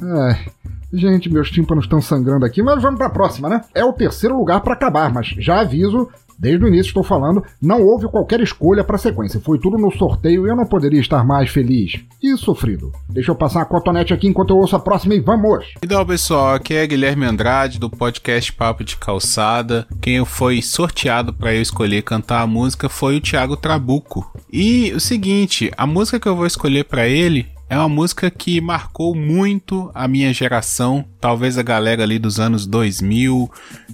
[0.01, 0.49] É.
[0.91, 3.61] Gente, meus tímpanos estão sangrando aqui, mas vamos pra próxima, né?
[3.75, 7.83] É o terceiro lugar pra acabar, mas já aviso, desde o início estou falando, não
[7.83, 9.39] houve qualquer escolha pra sequência.
[9.39, 12.91] Foi tudo no sorteio e eu não poderia estar mais feliz e sofrido.
[13.07, 15.65] Deixa eu passar a cotonete aqui enquanto eu ouço a próxima e vamos!
[15.83, 19.85] Então, pessoal, aqui é Guilherme Andrade do podcast Papo de Calçada.
[20.01, 24.31] Quem foi sorteado para eu escolher cantar a música foi o Thiago Trabuco.
[24.51, 28.59] E o seguinte, a música que eu vou escolher para ele é uma música que
[28.59, 33.49] marcou muito a minha geração, talvez a galera ali dos anos 2000,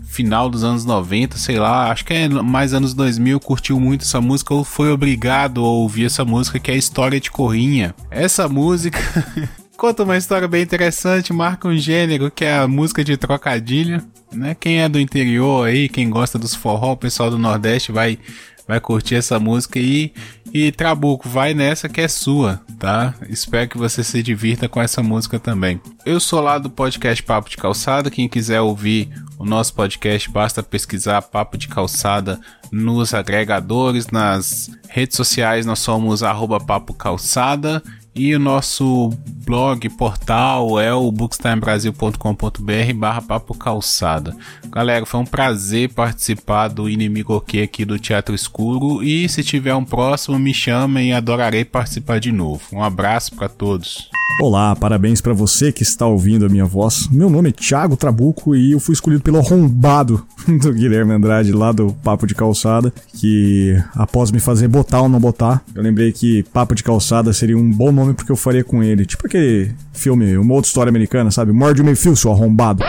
[0.05, 4.21] final dos anos 90, sei lá, acho que é mais anos 2000, curtiu muito essa
[4.21, 7.93] música ou foi obrigado a ouvir essa música que é a História de Corrinha.
[8.09, 8.97] Essa música
[9.75, 14.55] conta uma história bem interessante, marca um gênero que é a música de trocadilho, né?
[14.57, 18.17] Quem é do interior aí, quem gosta dos forró, o pessoal do Nordeste vai
[18.67, 20.13] vai curtir essa música aí.
[20.53, 23.13] E Trabuco, vai nessa que é sua, tá?
[23.29, 25.81] Espero que você se divirta com essa música também.
[26.05, 28.09] Eu sou lá do podcast Papo de Calçada.
[28.09, 32.39] Quem quiser ouvir o nosso podcast, basta pesquisar Papo de Calçada
[32.71, 35.65] nos agregadores, nas redes sociais.
[35.65, 36.21] Nós somos
[36.65, 37.83] Papo Calçada.
[38.15, 39.09] E o nosso
[39.45, 44.33] blog, portal é o bookstimebrasil.com.br barra papo calçada.
[44.69, 49.75] Galera, foi um prazer participar do Inimigo Ok aqui do Teatro Escuro e se tiver
[49.75, 52.61] um próximo me chamem e adorarei participar de novo.
[52.71, 54.09] Um abraço para todos.
[54.41, 57.07] Olá, parabéns pra você que está ouvindo a minha voz.
[57.09, 60.25] Meu nome é Thiago Trabuco e eu fui escolhido pelo arrombado
[60.61, 65.21] do Guilherme Andrade lá do Papo de Calçada, que após me fazer botar ou não
[65.21, 68.83] botar, eu lembrei que Papo de Calçada seria um bom nome porque eu faria com
[68.83, 69.05] ele.
[69.05, 71.51] Tipo aquele filme, uma outra história americana, sabe?
[71.51, 72.83] Morde o meio fio, seu arrombado.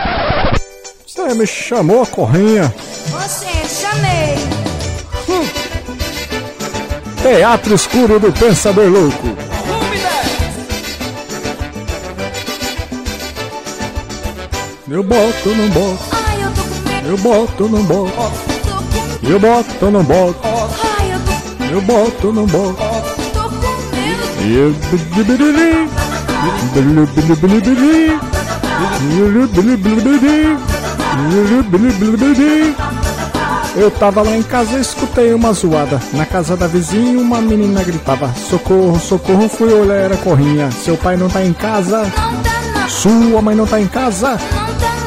[1.06, 2.72] Você me chamou, corrinha.
[3.06, 4.36] Você, chamei.
[7.22, 9.36] Teatro Escuro do Pensador Louco.
[14.88, 16.04] Eu boto, não boto.
[17.04, 18.12] Eu boto, não boto.
[19.22, 20.40] Eu boto, não boto.
[21.68, 22.82] Eu boto, não boto.
[22.82, 22.85] Eu.
[33.74, 36.00] Eu tava lá em casa e escutei uma zoada.
[36.12, 40.70] Na casa da vizinha, uma menina gritava: Socorro, socorro, fui olhar, era corrinha.
[40.70, 42.10] Seu pai não tá em casa.
[42.88, 44.38] Sua mãe não tá em casa.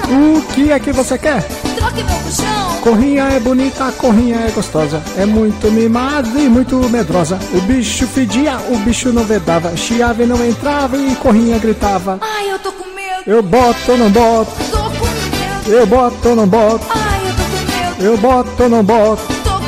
[0.10, 1.42] O que é que você quer?
[1.78, 2.69] Troque meu puxão.
[2.82, 5.02] Corrinha é bonita, corrinha é gostosa.
[5.18, 7.38] É muito mimada e muito medrosa.
[7.54, 9.76] O bicho fedia, o bicho não vedava.
[9.76, 12.18] Chiava e não entrava e corrinha gritava.
[12.22, 13.24] Ai, eu tô com medo.
[13.28, 14.52] Eu boto ou não boto?
[14.72, 15.72] Tô com medo.
[15.72, 16.86] Eu boto ou não boto?
[16.90, 18.06] Ai, eu tô com medo.
[18.06, 19.22] Eu boto ou não boto?
[19.44, 19.60] Tô com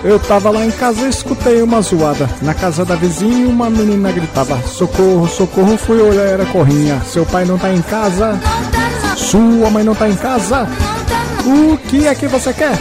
[0.04, 2.30] Eu tava lá em casa e escutei uma zoada.
[2.42, 7.02] Na casa da vizinha, uma menina gritava: Socorro, socorro, fui olhar, era corrinha.
[7.06, 8.40] Seu pai não tá em casa.
[9.16, 10.68] Sua mãe não tá em casa.
[11.46, 12.78] O que é que você quer?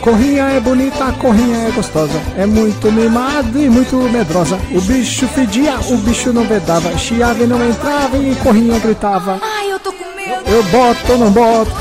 [0.00, 2.20] Corrinha é bonita, corrinha é gostosa.
[2.36, 4.58] É muito mimada e muito medrosa.
[4.72, 6.96] O bicho fedia, o bicho não vedava.
[6.98, 9.38] Chiava e não entrava e corrinha gritava.
[9.40, 10.42] Ai, eu tô com medo.
[10.46, 11.72] Eu boto ou não boto?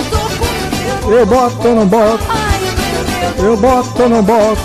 [1.08, 2.51] Eu boto ou não boto?
[3.38, 4.62] Eu boto ou não boto?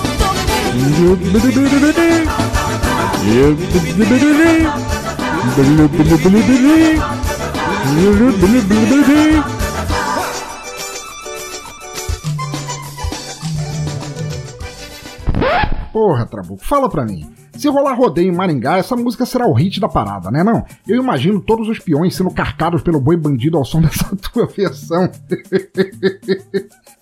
[15.93, 17.27] Porra, Trabuco, fala pra mim.
[17.57, 20.63] Se rolar rodeio em Maringá, essa música será o hit da parada, né não?
[20.87, 25.11] Eu imagino todos os peões sendo carcados pelo boi bandido ao som dessa tua versão.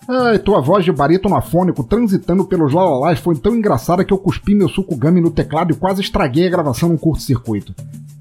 [0.07, 4.53] Ai, tua voz de barítono afônico transitando pelos lalalás foi tão engraçada que eu cuspi
[4.53, 7.73] meu suco gummy no teclado e quase estraguei a gravação num curto-circuito.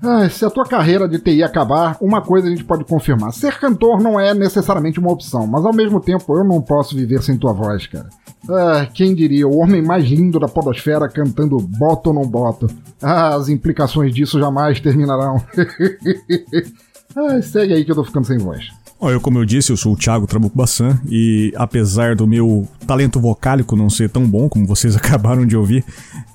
[0.03, 3.59] Ai, se a tua carreira de TI acabar, uma coisa a gente pode confirmar: ser
[3.59, 7.39] cantor não é necessariamente uma opção, mas ao mesmo tempo eu não posso viver sem
[7.39, 8.09] tua voz, cara.
[8.49, 12.67] Ah, quem diria, o homem mais lindo da podosfera cantando boto ou não boto.
[13.01, 15.37] Ah, as implicações disso jamais terminarão.
[17.17, 18.84] ah, segue aí que eu tô ficando sem voz.
[19.11, 23.21] Eu, como eu disse, eu sou o Thiago Trabuco Bassan e apesar do meu talento
[23.21, 25.85] vocálico não ser tão bom como vocês acabaram de ouvir,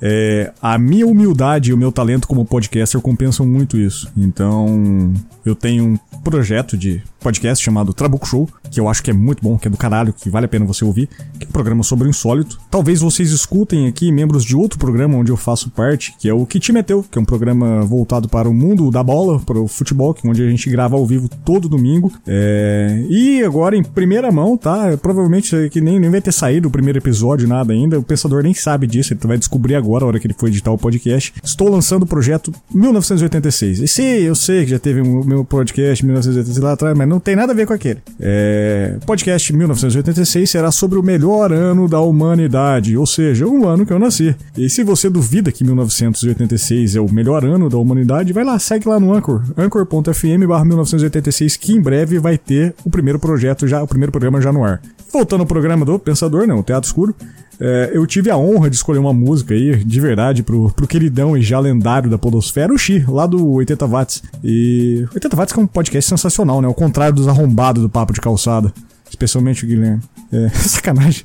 [0.01, 4.11] é, a minha humildade e o meu talento como podcaster compensam muito isso.
[4.17, 5.13] Então,
[5.45, 9.43] eu tenho um projeto de podcast chamado Trabuco Show, que eu acho que é muito
[9.43, 11.83] bom, que é do caralho, que vale a pena você ouvir, que é um programa
[11.83, 12.59] sobre o insólito.
[12.69, 16.45] Talvez vocês escutem aqui membros de outro programa onde eu faço parte, que é o
[16.45, 19.67] Que Te Meteu, que é um programa voltado para o mundo da bola, para o
[19.67, 22.11] futebol, é onde a gente grava ao vivo todo domingo.
[22.27, 23.03] É...
[23.09, 24.97] E agora em primeira mão, tá?
[25.01, 27.99] Provavelmente é que nem, nem vai ter saído o primeiro episódio, nada ainda.
[27.99, 30.71] O pensador nem sabe disso, ele vai descobrir agora, a hora que ele for editar
[30.71, 31.33] o podcast.
[31.43, 33.81] Estou lançando o projeto 1986.
[33.81, 37.35] Esse eu sei que já teve o meu podcast 1986 lá atrás, mas não tem
[37.35, 37.99] nada a ver com aquele.
[38.19, 38.97] É...
[39.05, 43.99] Podcast 1986 será sobre o melhor ano da humanidade, ou seja, o ano que eu
[43.99, 44.35] nasci.
[44.57, 48.87] E se você duvida que 1986 é o melhor ano da humanidade, vai lá, segue
[48.87, 53.87] lá no Anchor, anchor.fm 1986, que em breve vai ter o primeiro projeto já, o
[53.87, 54.81] primeiro programa já no ar.
[55.11, 57.15] Voltando ao programa do Pensador, não, o Teatro Escuro,
[57.59, 61.35] é, eu tive a honra de escolher uma música aí, de verdade, pro, pro queridão
[61.35, 64.23] e já lendário da podosfera, o Xi, lá do 80 Watts.
[64.43, 66.67] E 80 Watts é um podcast sensacional, né?
[66.67, 68.73] Ao contrário dos arrombados do Papo de Calçada.
[69.09, 70.01] Especialmente o Guilherme.
[70.31, 71.23] É, sacanagem.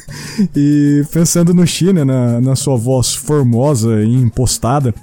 [0.54, 4.94] e pensando no Xi, né, na, na sua voz formosa e impostada,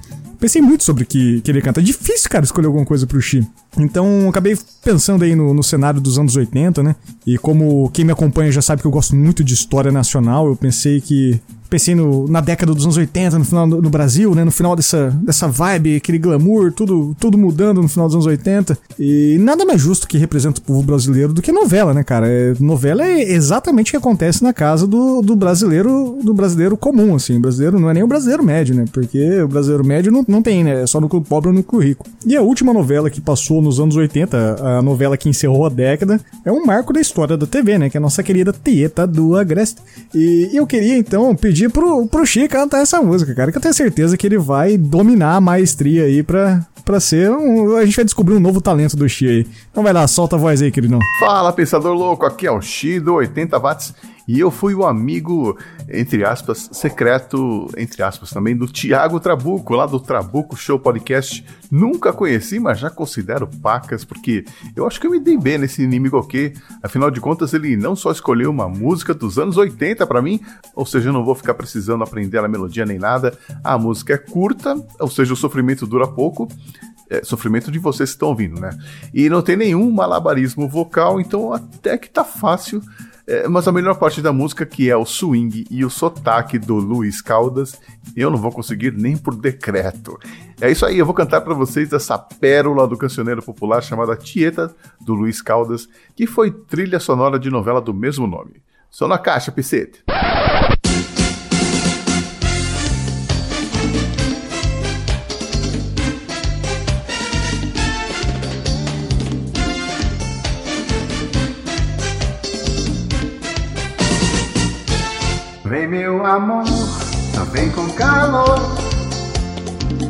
[0.41, 1.79] pensei muito sobre que, que ele canta.
[1.79, 3.47] É difícil, cara, escolher alguma coisa pro Xi.
[3.77, 6.95] Então, acabei pensando aí no, no, cenário dos anos 80, né?
[7.25, 10.55] E como quem me acompanha já sabe que eu gosto muito de história nacional, eu
[10.55, 11.39] pensei que
[11.71, 14.43] pensei no, na década dos anos 80, no final no Brasil, né?
[14.43, 18.77] No final dessa, dessa vibe, aquele glamour, tudo, tudo mudando no final dos anos 80.
[18.99, 22.27] E nada mais justo que representa o povo brasileiro do que novela, né, cara?
[22.27, 27.15] É, novela é exatamente o que acontece na casa do, do brasileiro do brasileiro comum,
[27.15, 27.37] assim.
[27.37, 28.83] O brasileiro não é nem o brasileiro médio, né?
[28.91, 30.83] Porque o brasileiro médio não, não tem, né?
[30.83, 32.05] É só no pobre ou no rico.
[32.25, 36.19] E a última novela que passou nos anos 80, a novela que encerrou a década,
[36.43, 37.89] é um marco da história da TV, né?
[37.89, 39.81] Que é a nossa querida Tieta do Agreste.
[40.13, 43.73] E eu queria então pedir pro, pro Chico cantar essa música, cara, que eu tenho
[43.73, 47.75] certeza que ele vai dominar a maestria aí pra, pra ser um.
[47.77, 49.47] A gente vai descobrir um novo talento do Xi aí.
[49.71, 50.99] Então vai lá, solta a voz aí, queridão.
[51.19, 53.93] Fala, pensador louco, aqui é o Xi do 80 watts
[54.27, 55.57] e eu fui o amigo,
[55.89, 61.43] entre aspas, secreto, entre aspas também, do Tiago Trabuco, lá do Trabuco Show Podcast.
[61.69, 64.45] Nunca conheci, mas já considero pacas, porque
[64.75, 66.53] eu acho que eu me dei bem nesse inimigo ok.
[66.83, 70.39] Afinal de contas, ele não só escolheu uma música dos anos 80 para mim,
[70.75, 73.37] ou seja, eu não vou ficar precisando aprender a melodia nem nada.
[73.63, 76.47] A música é curta, ou seja, o sofrimento dura pouco.
[77.09, 78.69] É, sofrimento de vocês que estão ouvindo, né?
[79.13, 82.81] E não tem nenhum malabarismo vocal, então até que tá fácil.
[83.31, 86.75] É, mas a melhor parte da música, que é o swing e o sotaque do
[86.75, 87.79] Luiz Caldas,
[88.13, 90.19] eu não vou conseguir nem por decreto.
[90.59, 94.75] É isso aí, eu vou cantar para vocês essa pérola do cancioneiro popular chamada Tieta,
[94.99, 98.61] do Luiz Caldas, que foi trilha sonora de novela do mesmo nome.
[98.89, 100.03] Só na caixa, Picete.
[116.31, 116.63] Amor,
[117.51, 118.59] vem com calor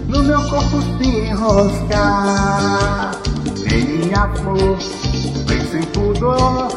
[0.07, 3.11] No meu corpo se enroscar.
[3.67, 4.77] Vem minha flor,
[5.47, 6.67] vem sem pudor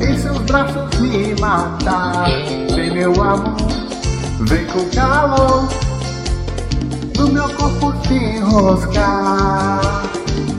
[0.00, 2.26] Em seus braços me matar.
[2.74, 3.56] Vem meu amor,
[4.40, 5.68] vem com calor
[7.18, 9.80] No meu corpo se enroscar.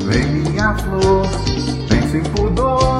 [0.06, 1.26] Vem minha flor,
[1.90, 3.00] vem sem pudor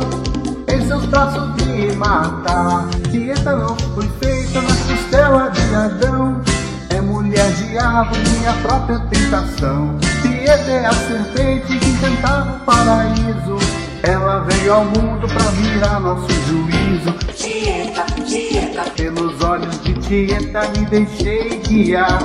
[0.68, 2.88] Em seus braços me matar.
[3.12, 6.42] Dieta não foi feita na costela de Adão
[6.90, 9.98] É mulher diabo, minha própria tentação.
[10.22, 13.58] Dieta é a serpente que encantava o paraíso
[14.04, 17.14] Ela veio ao mundo pra virar nosso juízo.
[17.38, 22.20] Dieta, dieta Pelos olhos de Tieta me deixei guiar.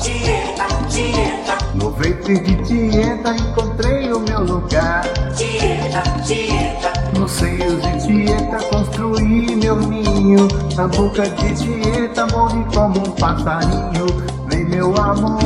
[0.00, 1.43] Dieta, dieta
[1.74, 5.04] No ventre de Tieta encontrei o meu lugar.
[5.36, 10.48] Dieta, dieta Nos seios de Tieta construí meu ninho.
[10.76, 14.06] Na boca de Tieta morri como um passarinho.
[14.48, 15.42] Vem meu amor,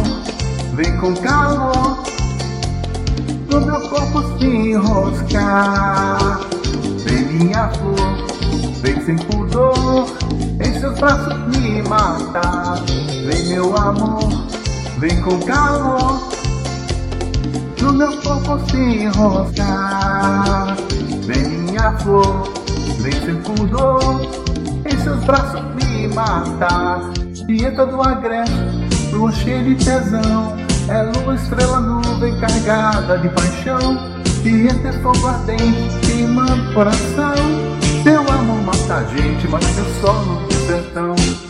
[0.74, 1.98] vem com calor
[3.48, 6.40] No meu corpo se enroscar.
[7.04, 8.26] Vem minha flor,
[8.82, 10.06] vem sem pudor
[10.60, 12.82] Em seus braços me matar.
[13.24, 14.28] Vem meu amor,
[14.98, 16.28] vem com calor
[17.80, 20.76] No meu corpo se enroscar
[21.24, 22.52] Vem minha flor,
[23.00, 23.40] vem sem
[24.84, 27.10] Em seus braços me matar
[27.46, 28.52] Dieta do agreste,
[29.12, 30.56] lua cheia de tesão
[30.88, 34.18] É lua, estrela, nuvem carregada de paixão.
[34.42, 37.34] Dieta é fogo ardente, queimando o coração.
[38.04, 41.47] Teu amor mata a gente, mas teu sol no sertão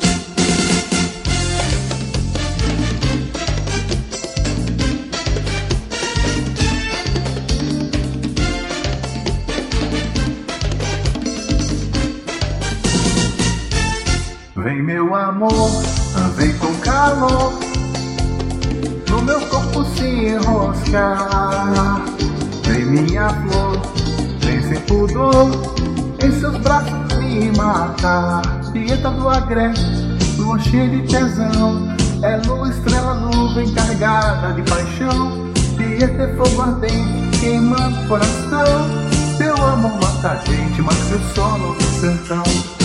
[14.78, 15.82] Vem meu amor,
[16.36, 17.52] vem com calor.
[19.10, 22.04] No meu corpo se enroscar
[22.62, 23.82] Vem minha flor,
[24.38, 25.50] vem sem pudor.
[26.22, 28.42] Em seus braços me matar
[28.72, 29.82] Dieta do agreste,
[30.36, 31.96] lua cheia de tesão.
[32.22, 35.50] É lua, estrela, nuvem carregada de paixão.
[35.76, 38.86] Dieta é fogo ardente, queimando o coração.
[39.38, 42.77] Teu amor mata a gente, mas teu sono no sertão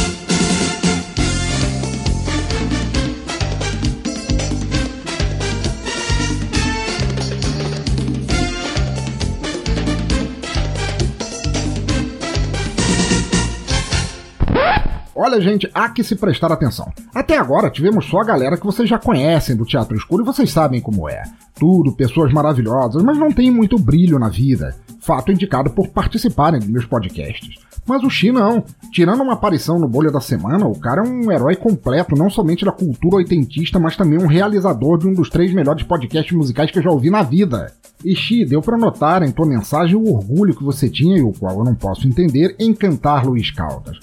[15.26, 16.92] Olha, gente, há que se prestar atenção.
[17.16, 20.52] Até agora tivemos só a galera que vocês já conhecem do Teatro Escuro e vocês
[20.52, 21.24] sabem como é.
[21.56, 24.76] Tudo, pessoas maravilhosas, mas não tem muito brilho na vida.
[25.00, 27.56] Fato indicado por participarem dos meus podcasts.
[27.88, 28.66] Mas o Xi não.
[28.92, 32.66] Tirando uma aparição no Bolha da Semana, o cara é um herói completo, não somente
[32.66, 36.80] da cultura oitentista, mas também um realizador de um dos três melhores podcasts musicais que
[36.80, 37.72] eu já ouvi na vida.
[38.04, 41.32] E Xi, deu para notar em tua mensagem o orgulho que você tinha, e o
[41.32, 43.98] qual eu não posso entender, em cantar Luiz Caldas.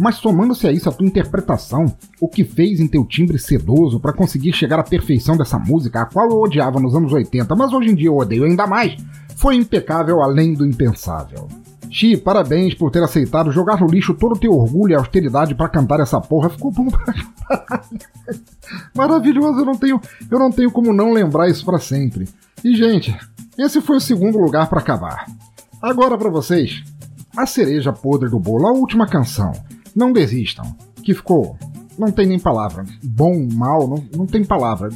[0.00, 1.84] Mas somando-se a isso a tua interpretação,
[2.18, 6.06] o que fez em teu timbre sedoso para conseguir chegar à perfeição dessa música, a
[6.06, 8.96] qual eu odiava nos anos 80, mas hoje em dia eu odeio ainda mais,
[9.36, 11.46] foi impecável além do impensável.
[11.90, 15.68] Xi, parabéns por ter aceitado jogar no lixo todo o teu orgulho e austeridade para
[15.68, 16.48] cantar essa porra.
[16.48, 18.00] Ficou bom pra caralho.
[18.96, 20.00] Maravilhoso, eu não tenho,
[20.30, 22.26] eu não tenho como não lembrar isso para sempre.
[22.64, 23.14] E gente,
[23.58, 25.26] esse foi o segundo lugar para acabar.
[25.82, 26.82] Agora para vocês,
[27.36, 29.52] a cereja podre do bolo, a última canção.
[29.94, 31.56] Não desistam, que ficou
[32.00, 32.84] não tem nem palavra.
[33.02, 34.88] Bom, mal, não, não tem palavra.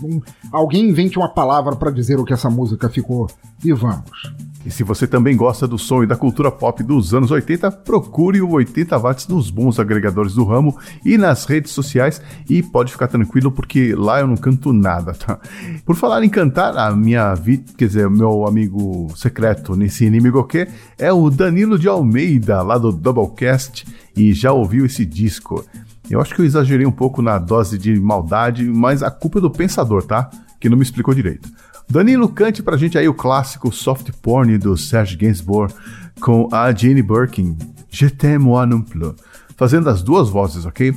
[0.50, 3.28] Alguém invente uma palavra para dizer o que essa música ficou.
[3.62, 4.32] E vamos.
[4.64, 8.40] E se você também gosta do som e da cultura pop dos anos 80, procure
[8.40, 13.08] o 80 watts nos bons agregadores do ramo e nas redes sociais e pode ficar
[13.08, 15.38] tranquilo porque lá eu não canto nada, tá?
[15.84, 20.66] Por falar em cantar, a minha vida, quer dizer, meu amigo secreto nesse inimigo que
[20.98, 23.86] é o Danilo de Almeida, lá do Doublecast,
[24.16, 25.64] e já ouviu esse disco.
[26.08, 29.42] Eu acho que eu exagerei um pouco na dose de maldade, mas a culpa é
[29.42, 30.30] do pensador, tá?
[30.60, 31.50] Que não me explicou direito.
[31.88, 35.72] Danilo, cante pra gente aí o clássico soft porn do Serge Gainsbourg
[36.20, 37.56] com a Jane Birkin,
[37.90, 39.14] Je t'aime moi non plus,
[39.56, 40.92] fazendo as duas vozes, ok?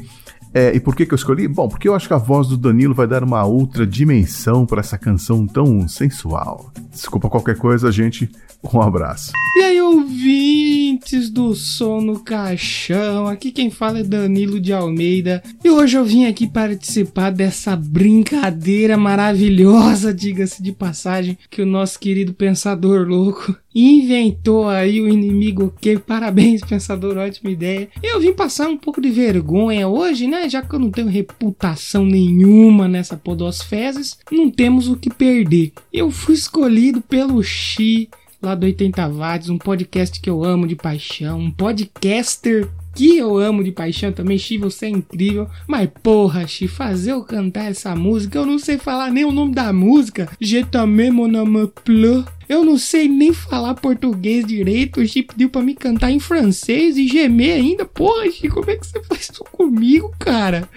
[0.53, 1.47] É, e por que, que eu escolhi?
[1.47, 4.79] Bom, porque eu acho que a voz do Danilo vai dar uma outra dimensão para
[4.79, 6.71] essa canção tão sensual.
[6.91, 8.29] Desculpa qualquer coisa, gente.
[8.73, 9.31] Um abraço.
[9.55, 15.43] E aí, ouvintes do Som no Caixão, aqui quem fala é Danilo de Almeida.
[15.63, 21.99] E hoje eu vim aqui participar dessa brincadeira maravilhosa, diga-se de passagem, que o nosso
[21.99, 25.97] querido Pensador Louco inventou aí o inimigo que?
[25.97, 27.89] Parabéns pensador ótima ideia.
[28.01, 30.49] Eu vim passar um pouco de vergonha hoje né?
[30.49, 35.73] Já que eu não tenho reputação nenhuma nessa podosfezes não temos o que perder.
[35.91, 38.09] Eu fui escolhido pelo Xi
[38.41, 43.37] lá do 80 watts um podcast que eu amo de paixão um podcaster que eu
[43.37, 45.47] amo de paixão também, Xi, você é incrível.
[45.67, 49.53] Mas porra, Xi, fazer eu cantar essa música, eu não sei falar nem o nome
[49.53, 50.27] da música.
[50.41, 52.25] Je t'aime mon amour bleu.
[52.49, 54.99] Eu não sei nem falar português direito.
[54.99, 57.85] O Xi pediu pra me cantar em francês e gemer ainda.
[57.85, 60.67] Porra, Xi, como é que você faz isso comigo, cara?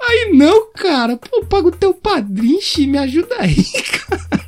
[0.00, 1.18] Aí não, cara.
[1.18, 3.54] Pô, paga o teu padrinho, Xi, me ajuda aí,
[4.08, 4.46] cara.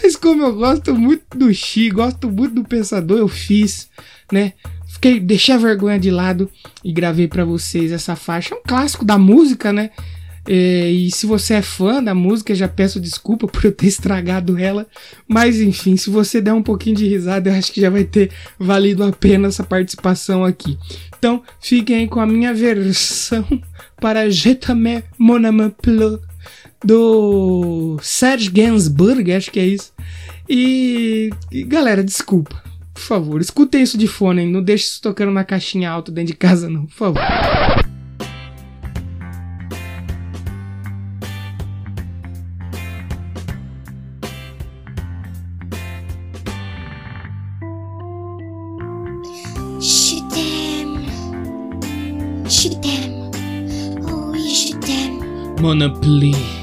[0.00, 3.88] Mas como eu gosto muito do Xi, gosto muito do Pensador, eu fiz,
[4.30, 4.52] né?
[4.96, 6.50] Fiquei, deixei a vergonha de lado
[6.82, 8.54] e gravei pra vocês essa faixa.
[8.54, 9.90] É um clássico da música, né?
[10.48, 14.58] É, e se você é fã da música, já peço desculpa por eu ter estragado
[14.58, 14.86] ela.
[15.28, 18.30] Mas enfim, se você der um pouquinho de risada, eu acho que já vai ter
[18.58, 20.78] valido a pena essa participação aqui.
[21.18, 23.44] Então, fiquem aí com a minha versão
[24.00, 25.02] para Je t'aime
[26.82, 29.92] do Serge Gainsbourg, acho que é isso.
[30.48, 32.62] E, e, galera, desculpa.
[32.96, 34.50] Por favor, escutem isso de fone, hein?
[34.50, 37.22] não deixe isso tocando na caixinha alta dentro de casa, não, por favor.
[49.78, 51.04] Je t'aime.
[52.48, 53.30] Je t'aime.
[54.08, 55.20] Oh oui, je t'aime.
[55.60, 56.55] Monopoly.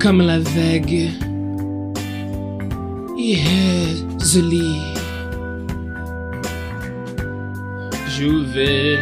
[0.00, 1.10] Comme la vague.
[8.08, 8.98] Je vais,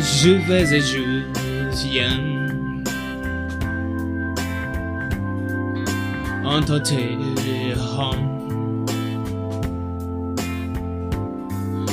[0.00, 1.22] je vais et je
[1.86, 2.20] viens.
[6.44, 7.16] Entre tes.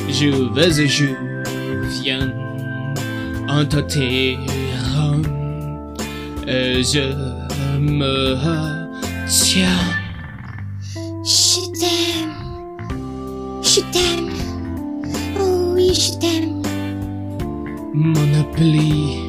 [0.10, 1.06] Je vais et je
[2.02, 2.34] viens.
[3.48, 4.38] Entre tes
[6.48, 7.36] je
[7.79, 8.27] me.
[11.29, 12.33] Je t'aime.
[13.61, 14.31] Je t'aime.
[15.39, 16.61] Oh oui, je t'aime.
[17.93, 19.19] Monopoly.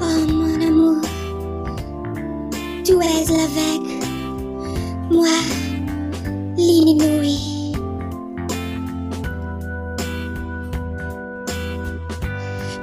[0.00, 1.02] Oh mon amour.
[2.84, 3.90] Tu es la vague.
[5.10, 5.28] Moi,
[6.56, 7.72] l'inouï.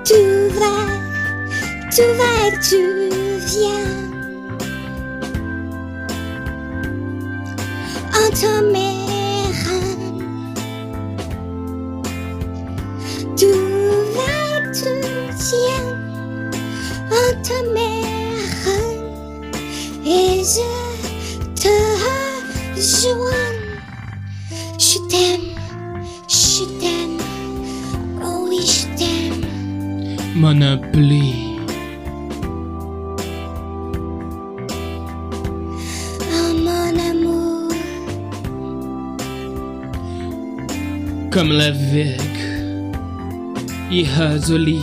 [0.04, 0.20] Tu
[0.60, 0.86] vas,
[1.90, 3.13] tu vas et tu
[3.60, 3.83] 家。
[41.94, 42.40] Vic.
[43.92, 44.82] Il est joli.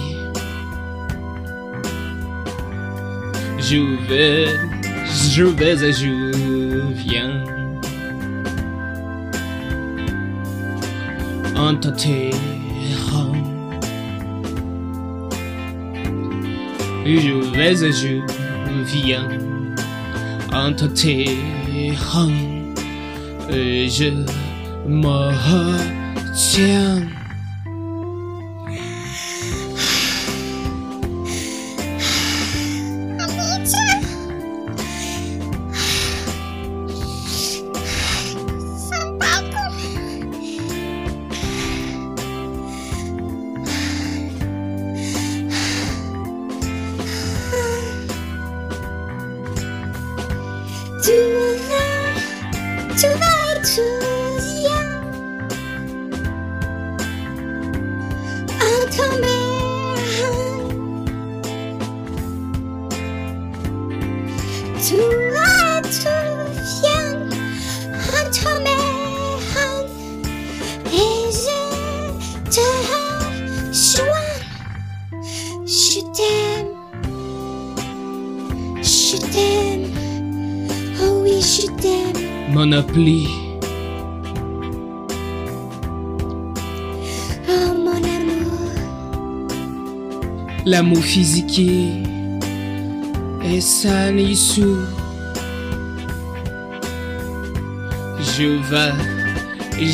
[3.58, 4.46] Je vais,
[5.34, 6.12] je vais et je
[6.92, 7.42] viens.
[11.56, 13.32] En t'attirant.
[17.04, 18.20] Je vais et je
[18.84, 19.28] viens.
[20.52, 22.30] En t'attirant.
[23.50, 24.12] Et je
[24.86, 25.99] meurs.
[26.40, 27.19] 안.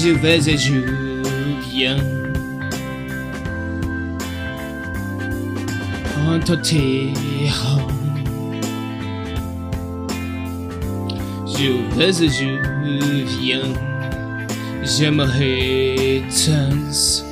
[0.06, 0.74] Je vais et je
[1.68, 1.96] viens.
[6.28, 7.12] Entre tes.
[11.46, 12.50] Je vais et je
[13.40, 13.72] viens.
[14.84, 17.25] J'aimerais tant.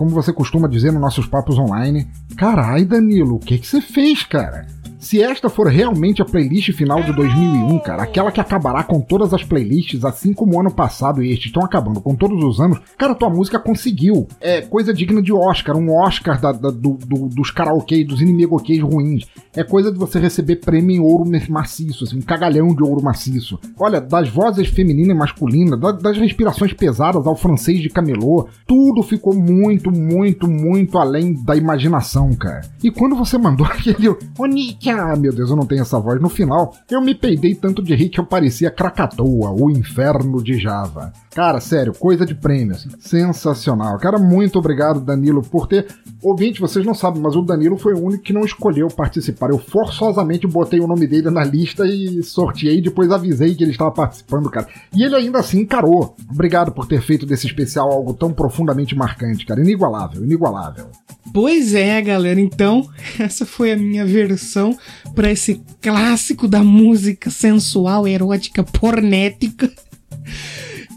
[0.00, 4.22] Como você costuma dizer nos nossos papos online, carai Danilo, o que que você fez,
[4.22, 4.66] cara?
[5.10, 9.34] Se esta for realmente a playlist final de 2001, cara, aquela que acabará com todas
[9.34, 12.78] as playlists, assim como o ano passado e este estão acabando com todos os anos,
[12.96, 14.28] cara, tua música conseguiu.
[14.40, 18.80] É coisa digna de Oscar, um Oscar da- da- do- do- dos karaokê, dos inimigokês
[18.80, 19.26] ruins.
[19.52, 23.58] É coisa de você receber prêmio em ouro maciço, assim, um cagalhão de ouro maciço.
[23.80, 29.02] Olha, das vozes feminina e masculina, da- das respirações pesadas ao francês de camelô, tudo
[29.02, 32.60] ficou muito, muito, muito além da imaginação, cara.
[32.80, 36.28] E quando você mandou aquele Onika, ah, meu Deus, eu não tenho essa voz no
[36.28, 41.12] final, eu me peidei tanto de rir que eu parecia Krakatoa, o inferno de Java.
[41.32, 43.96] Cara, sério, coisa de prêmio, assim, sensacional.
[43.98, 45.86] Cara, muito obrigado, Danilo, por ter.
[46.20, 49.50] Ouvinte, vocês não sabem, mas o Danilo foi o único que não escolheu participar.
[49.50, 53.92] Eu forçosamente botei o nome dele na lista e sorteei depois avisei que ele estava
[53.92, 54.66] participando, cara.
[54.92, 56.16] E ele ainda assim encarou.
[56.28, 59.60] Obrigado por ter feito desse especial algo tão profundamente marcante, cara.
[59.60, 60.86] Inigualável, inigualável.
[61.32, 62.40] Pois é, galera.
[62.40, 62.88] Então,
[63.20, 64.76] essa foi a minha versão
[65.14, 69.70] para esse clássico da música sensual, erótica, pornética.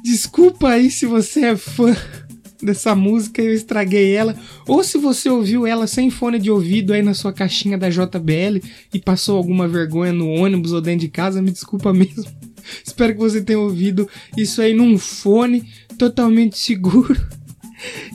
[0.03, 1.95] Desculpa aí se você é fã
[2.61, 4.35] dessa música eu estraguei ela,
[4.67, 8.59] ou se você ouviu ela sem fone de ouvido aí na sua caixinha da JBL
[8.93, 12.25] e passou alguma vergonha no ônibus ou dentro de casa, me desculpa mesmo.
[12.85, 14.07] Espero que você tenha ouvido
[14.37, 15.63] isso aí num fone
[15.97, 17.15] totalmente seguro.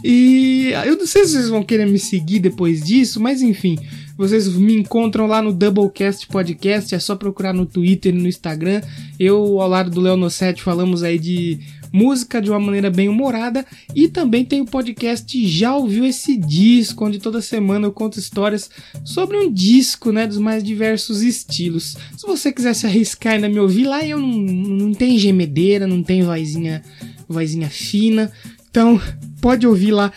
[0.05, 3.79] E eu não sei se vocês vão querer me seguir depois disso, mas enfim,
[4.17, 8.81] vocês me encontram lá no Doublecast Podcast, é só procurar no Twitter e no Instagram.
[9.19, 11.61] Eu, ao lado do Leonossete, falamos aí de
[11.93, 17.05] música de uma maneira bem humorada e também tem o podcast Já Ouviu Esse Disco,
[17.05, 18.71] onde toda semana eu conto histórias
[19.05, 21.97] sobre um disco, né, dos mais diversos estilos.
[22.17, 26.03] Se você quiser se arriscar ainda me ouvir lá, eu não, não tenho gemedeira, não
[26.03, 26.83] tenho vozinha,
[27.29, 28.31] vozinha fina,
[28.71, 29.01] então
[29.41, 30.13] pode ouvir lá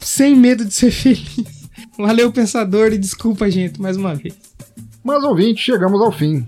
[0.00, 1.56] sem medo de ser feliz.
[1.98, 4.34] Valeu, pensador, e desculpa, gente, mais uma vez.
[5.02, 6.46] Mas, ouvinte, chegamos ao fim.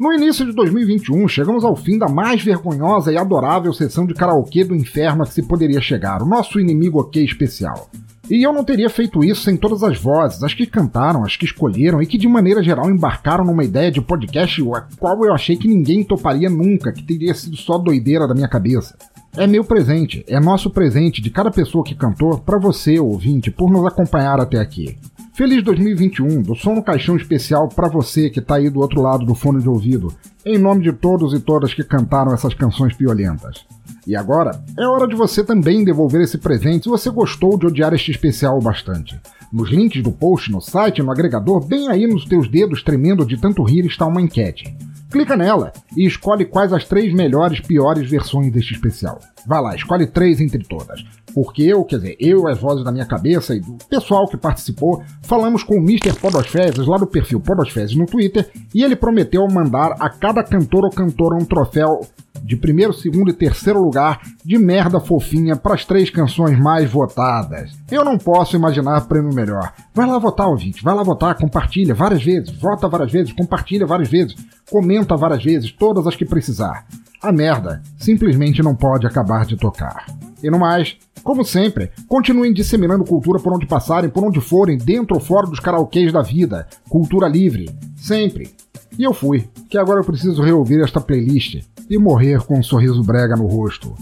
[0.00, 4.64] No início de 2021, chegamos ao fim da mais vergonhosa e adorável sessão de karaokê
[4.64, 7.90] do inferno a que se poderia chegar, o nosso inimigo ok especial.
[8.30, 11.44] E eu não teria feito isso sem todas as vozes, as que cantaram, as que
[11.44, 15.54] escolheram e que de maneira geral embarcaram numa ideia de podcast a qual eu achei
[15.54, 18.96] que ninguém toparia nunca, que teria sido só doideira da minha cabeça.
[19.36, 23.70] É meu presente, é nosso presente de cada pessoa que cantou para você, ouvinte, por
[23.70, 24.96] nos acompanhar até aqui.
[25.40, 29.24] Feliz 2021, do som no caixão especial para você que tá aí do outro lado
[29.24, 30.12] do fone de ouvido,
[30.44, 33.64] em nome de todos e todas que cantaram essas canções piolentas.
[34.06, 37.94] E agora, é hora de você também devolver esse presente se você gostou de odiar
[37.94, 39.18] este especial bastante.
[39.52, 43.36] Nos links do post, no site, no agregador, bem aí nos teus dedos tremendo de
[43.36, 44.76] tanto rir está uma enquete.
[45.10, 49.18] Clica nela e escolhe quais as três melhores piores versões deste especial.
[49.44, 51.04] Vai lá, escolhe três entre todas.
[51.34, 55.02] Porque eu, quer dizer, eu, as vozes da minha cabeça e do pessoal que participou,
[55.22, 56.12] falamos com o Mr.
[56.12, 60.90] Podosfezes lá do perfil Podosfezes no Twitter e ele prometeu mandar a cada cantor ou
[60.90, 62.02] cantora um troféu
[62.42, 67.72] de primeiro, segundo e terceiro lugar de merda fofinha para as três canções mais votadas.
[67.90, 69.72] Eu não posso imaginar prêmio melhor.
[69.94, 74.08] Vai lá votar, ouvinte, vai lá votar, compartilha várias vezes, vota várias vezes, compartilha várias
[74.08, 74.34] vezes,
[74.70, 76.86] comenta várias vezes, todas as que precisar.
[77.22, 80.06] A merda simplesmente não pode acabar de tocar.
[80.42, 85.14] E no mais, como sempre, continuem disseminando cultura por onde passarem, por onde forem, dentro
[85.14, 86.66] ou fora dos karaokês da vida.
[86.88, 87.68] Cultura livre.
[87.96, 88.54] Sempre.
[88.98, 93.02] E eu fui, que agora eu preciso reouvir esta playlist e morrer com um sorriso
[93.02, 93.94] brega no rosto.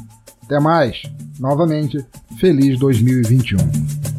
[0.43, 1.03] Até mais.
[1.39, 2.05] Novamente,
[2.39, 4.18] feliz 2021.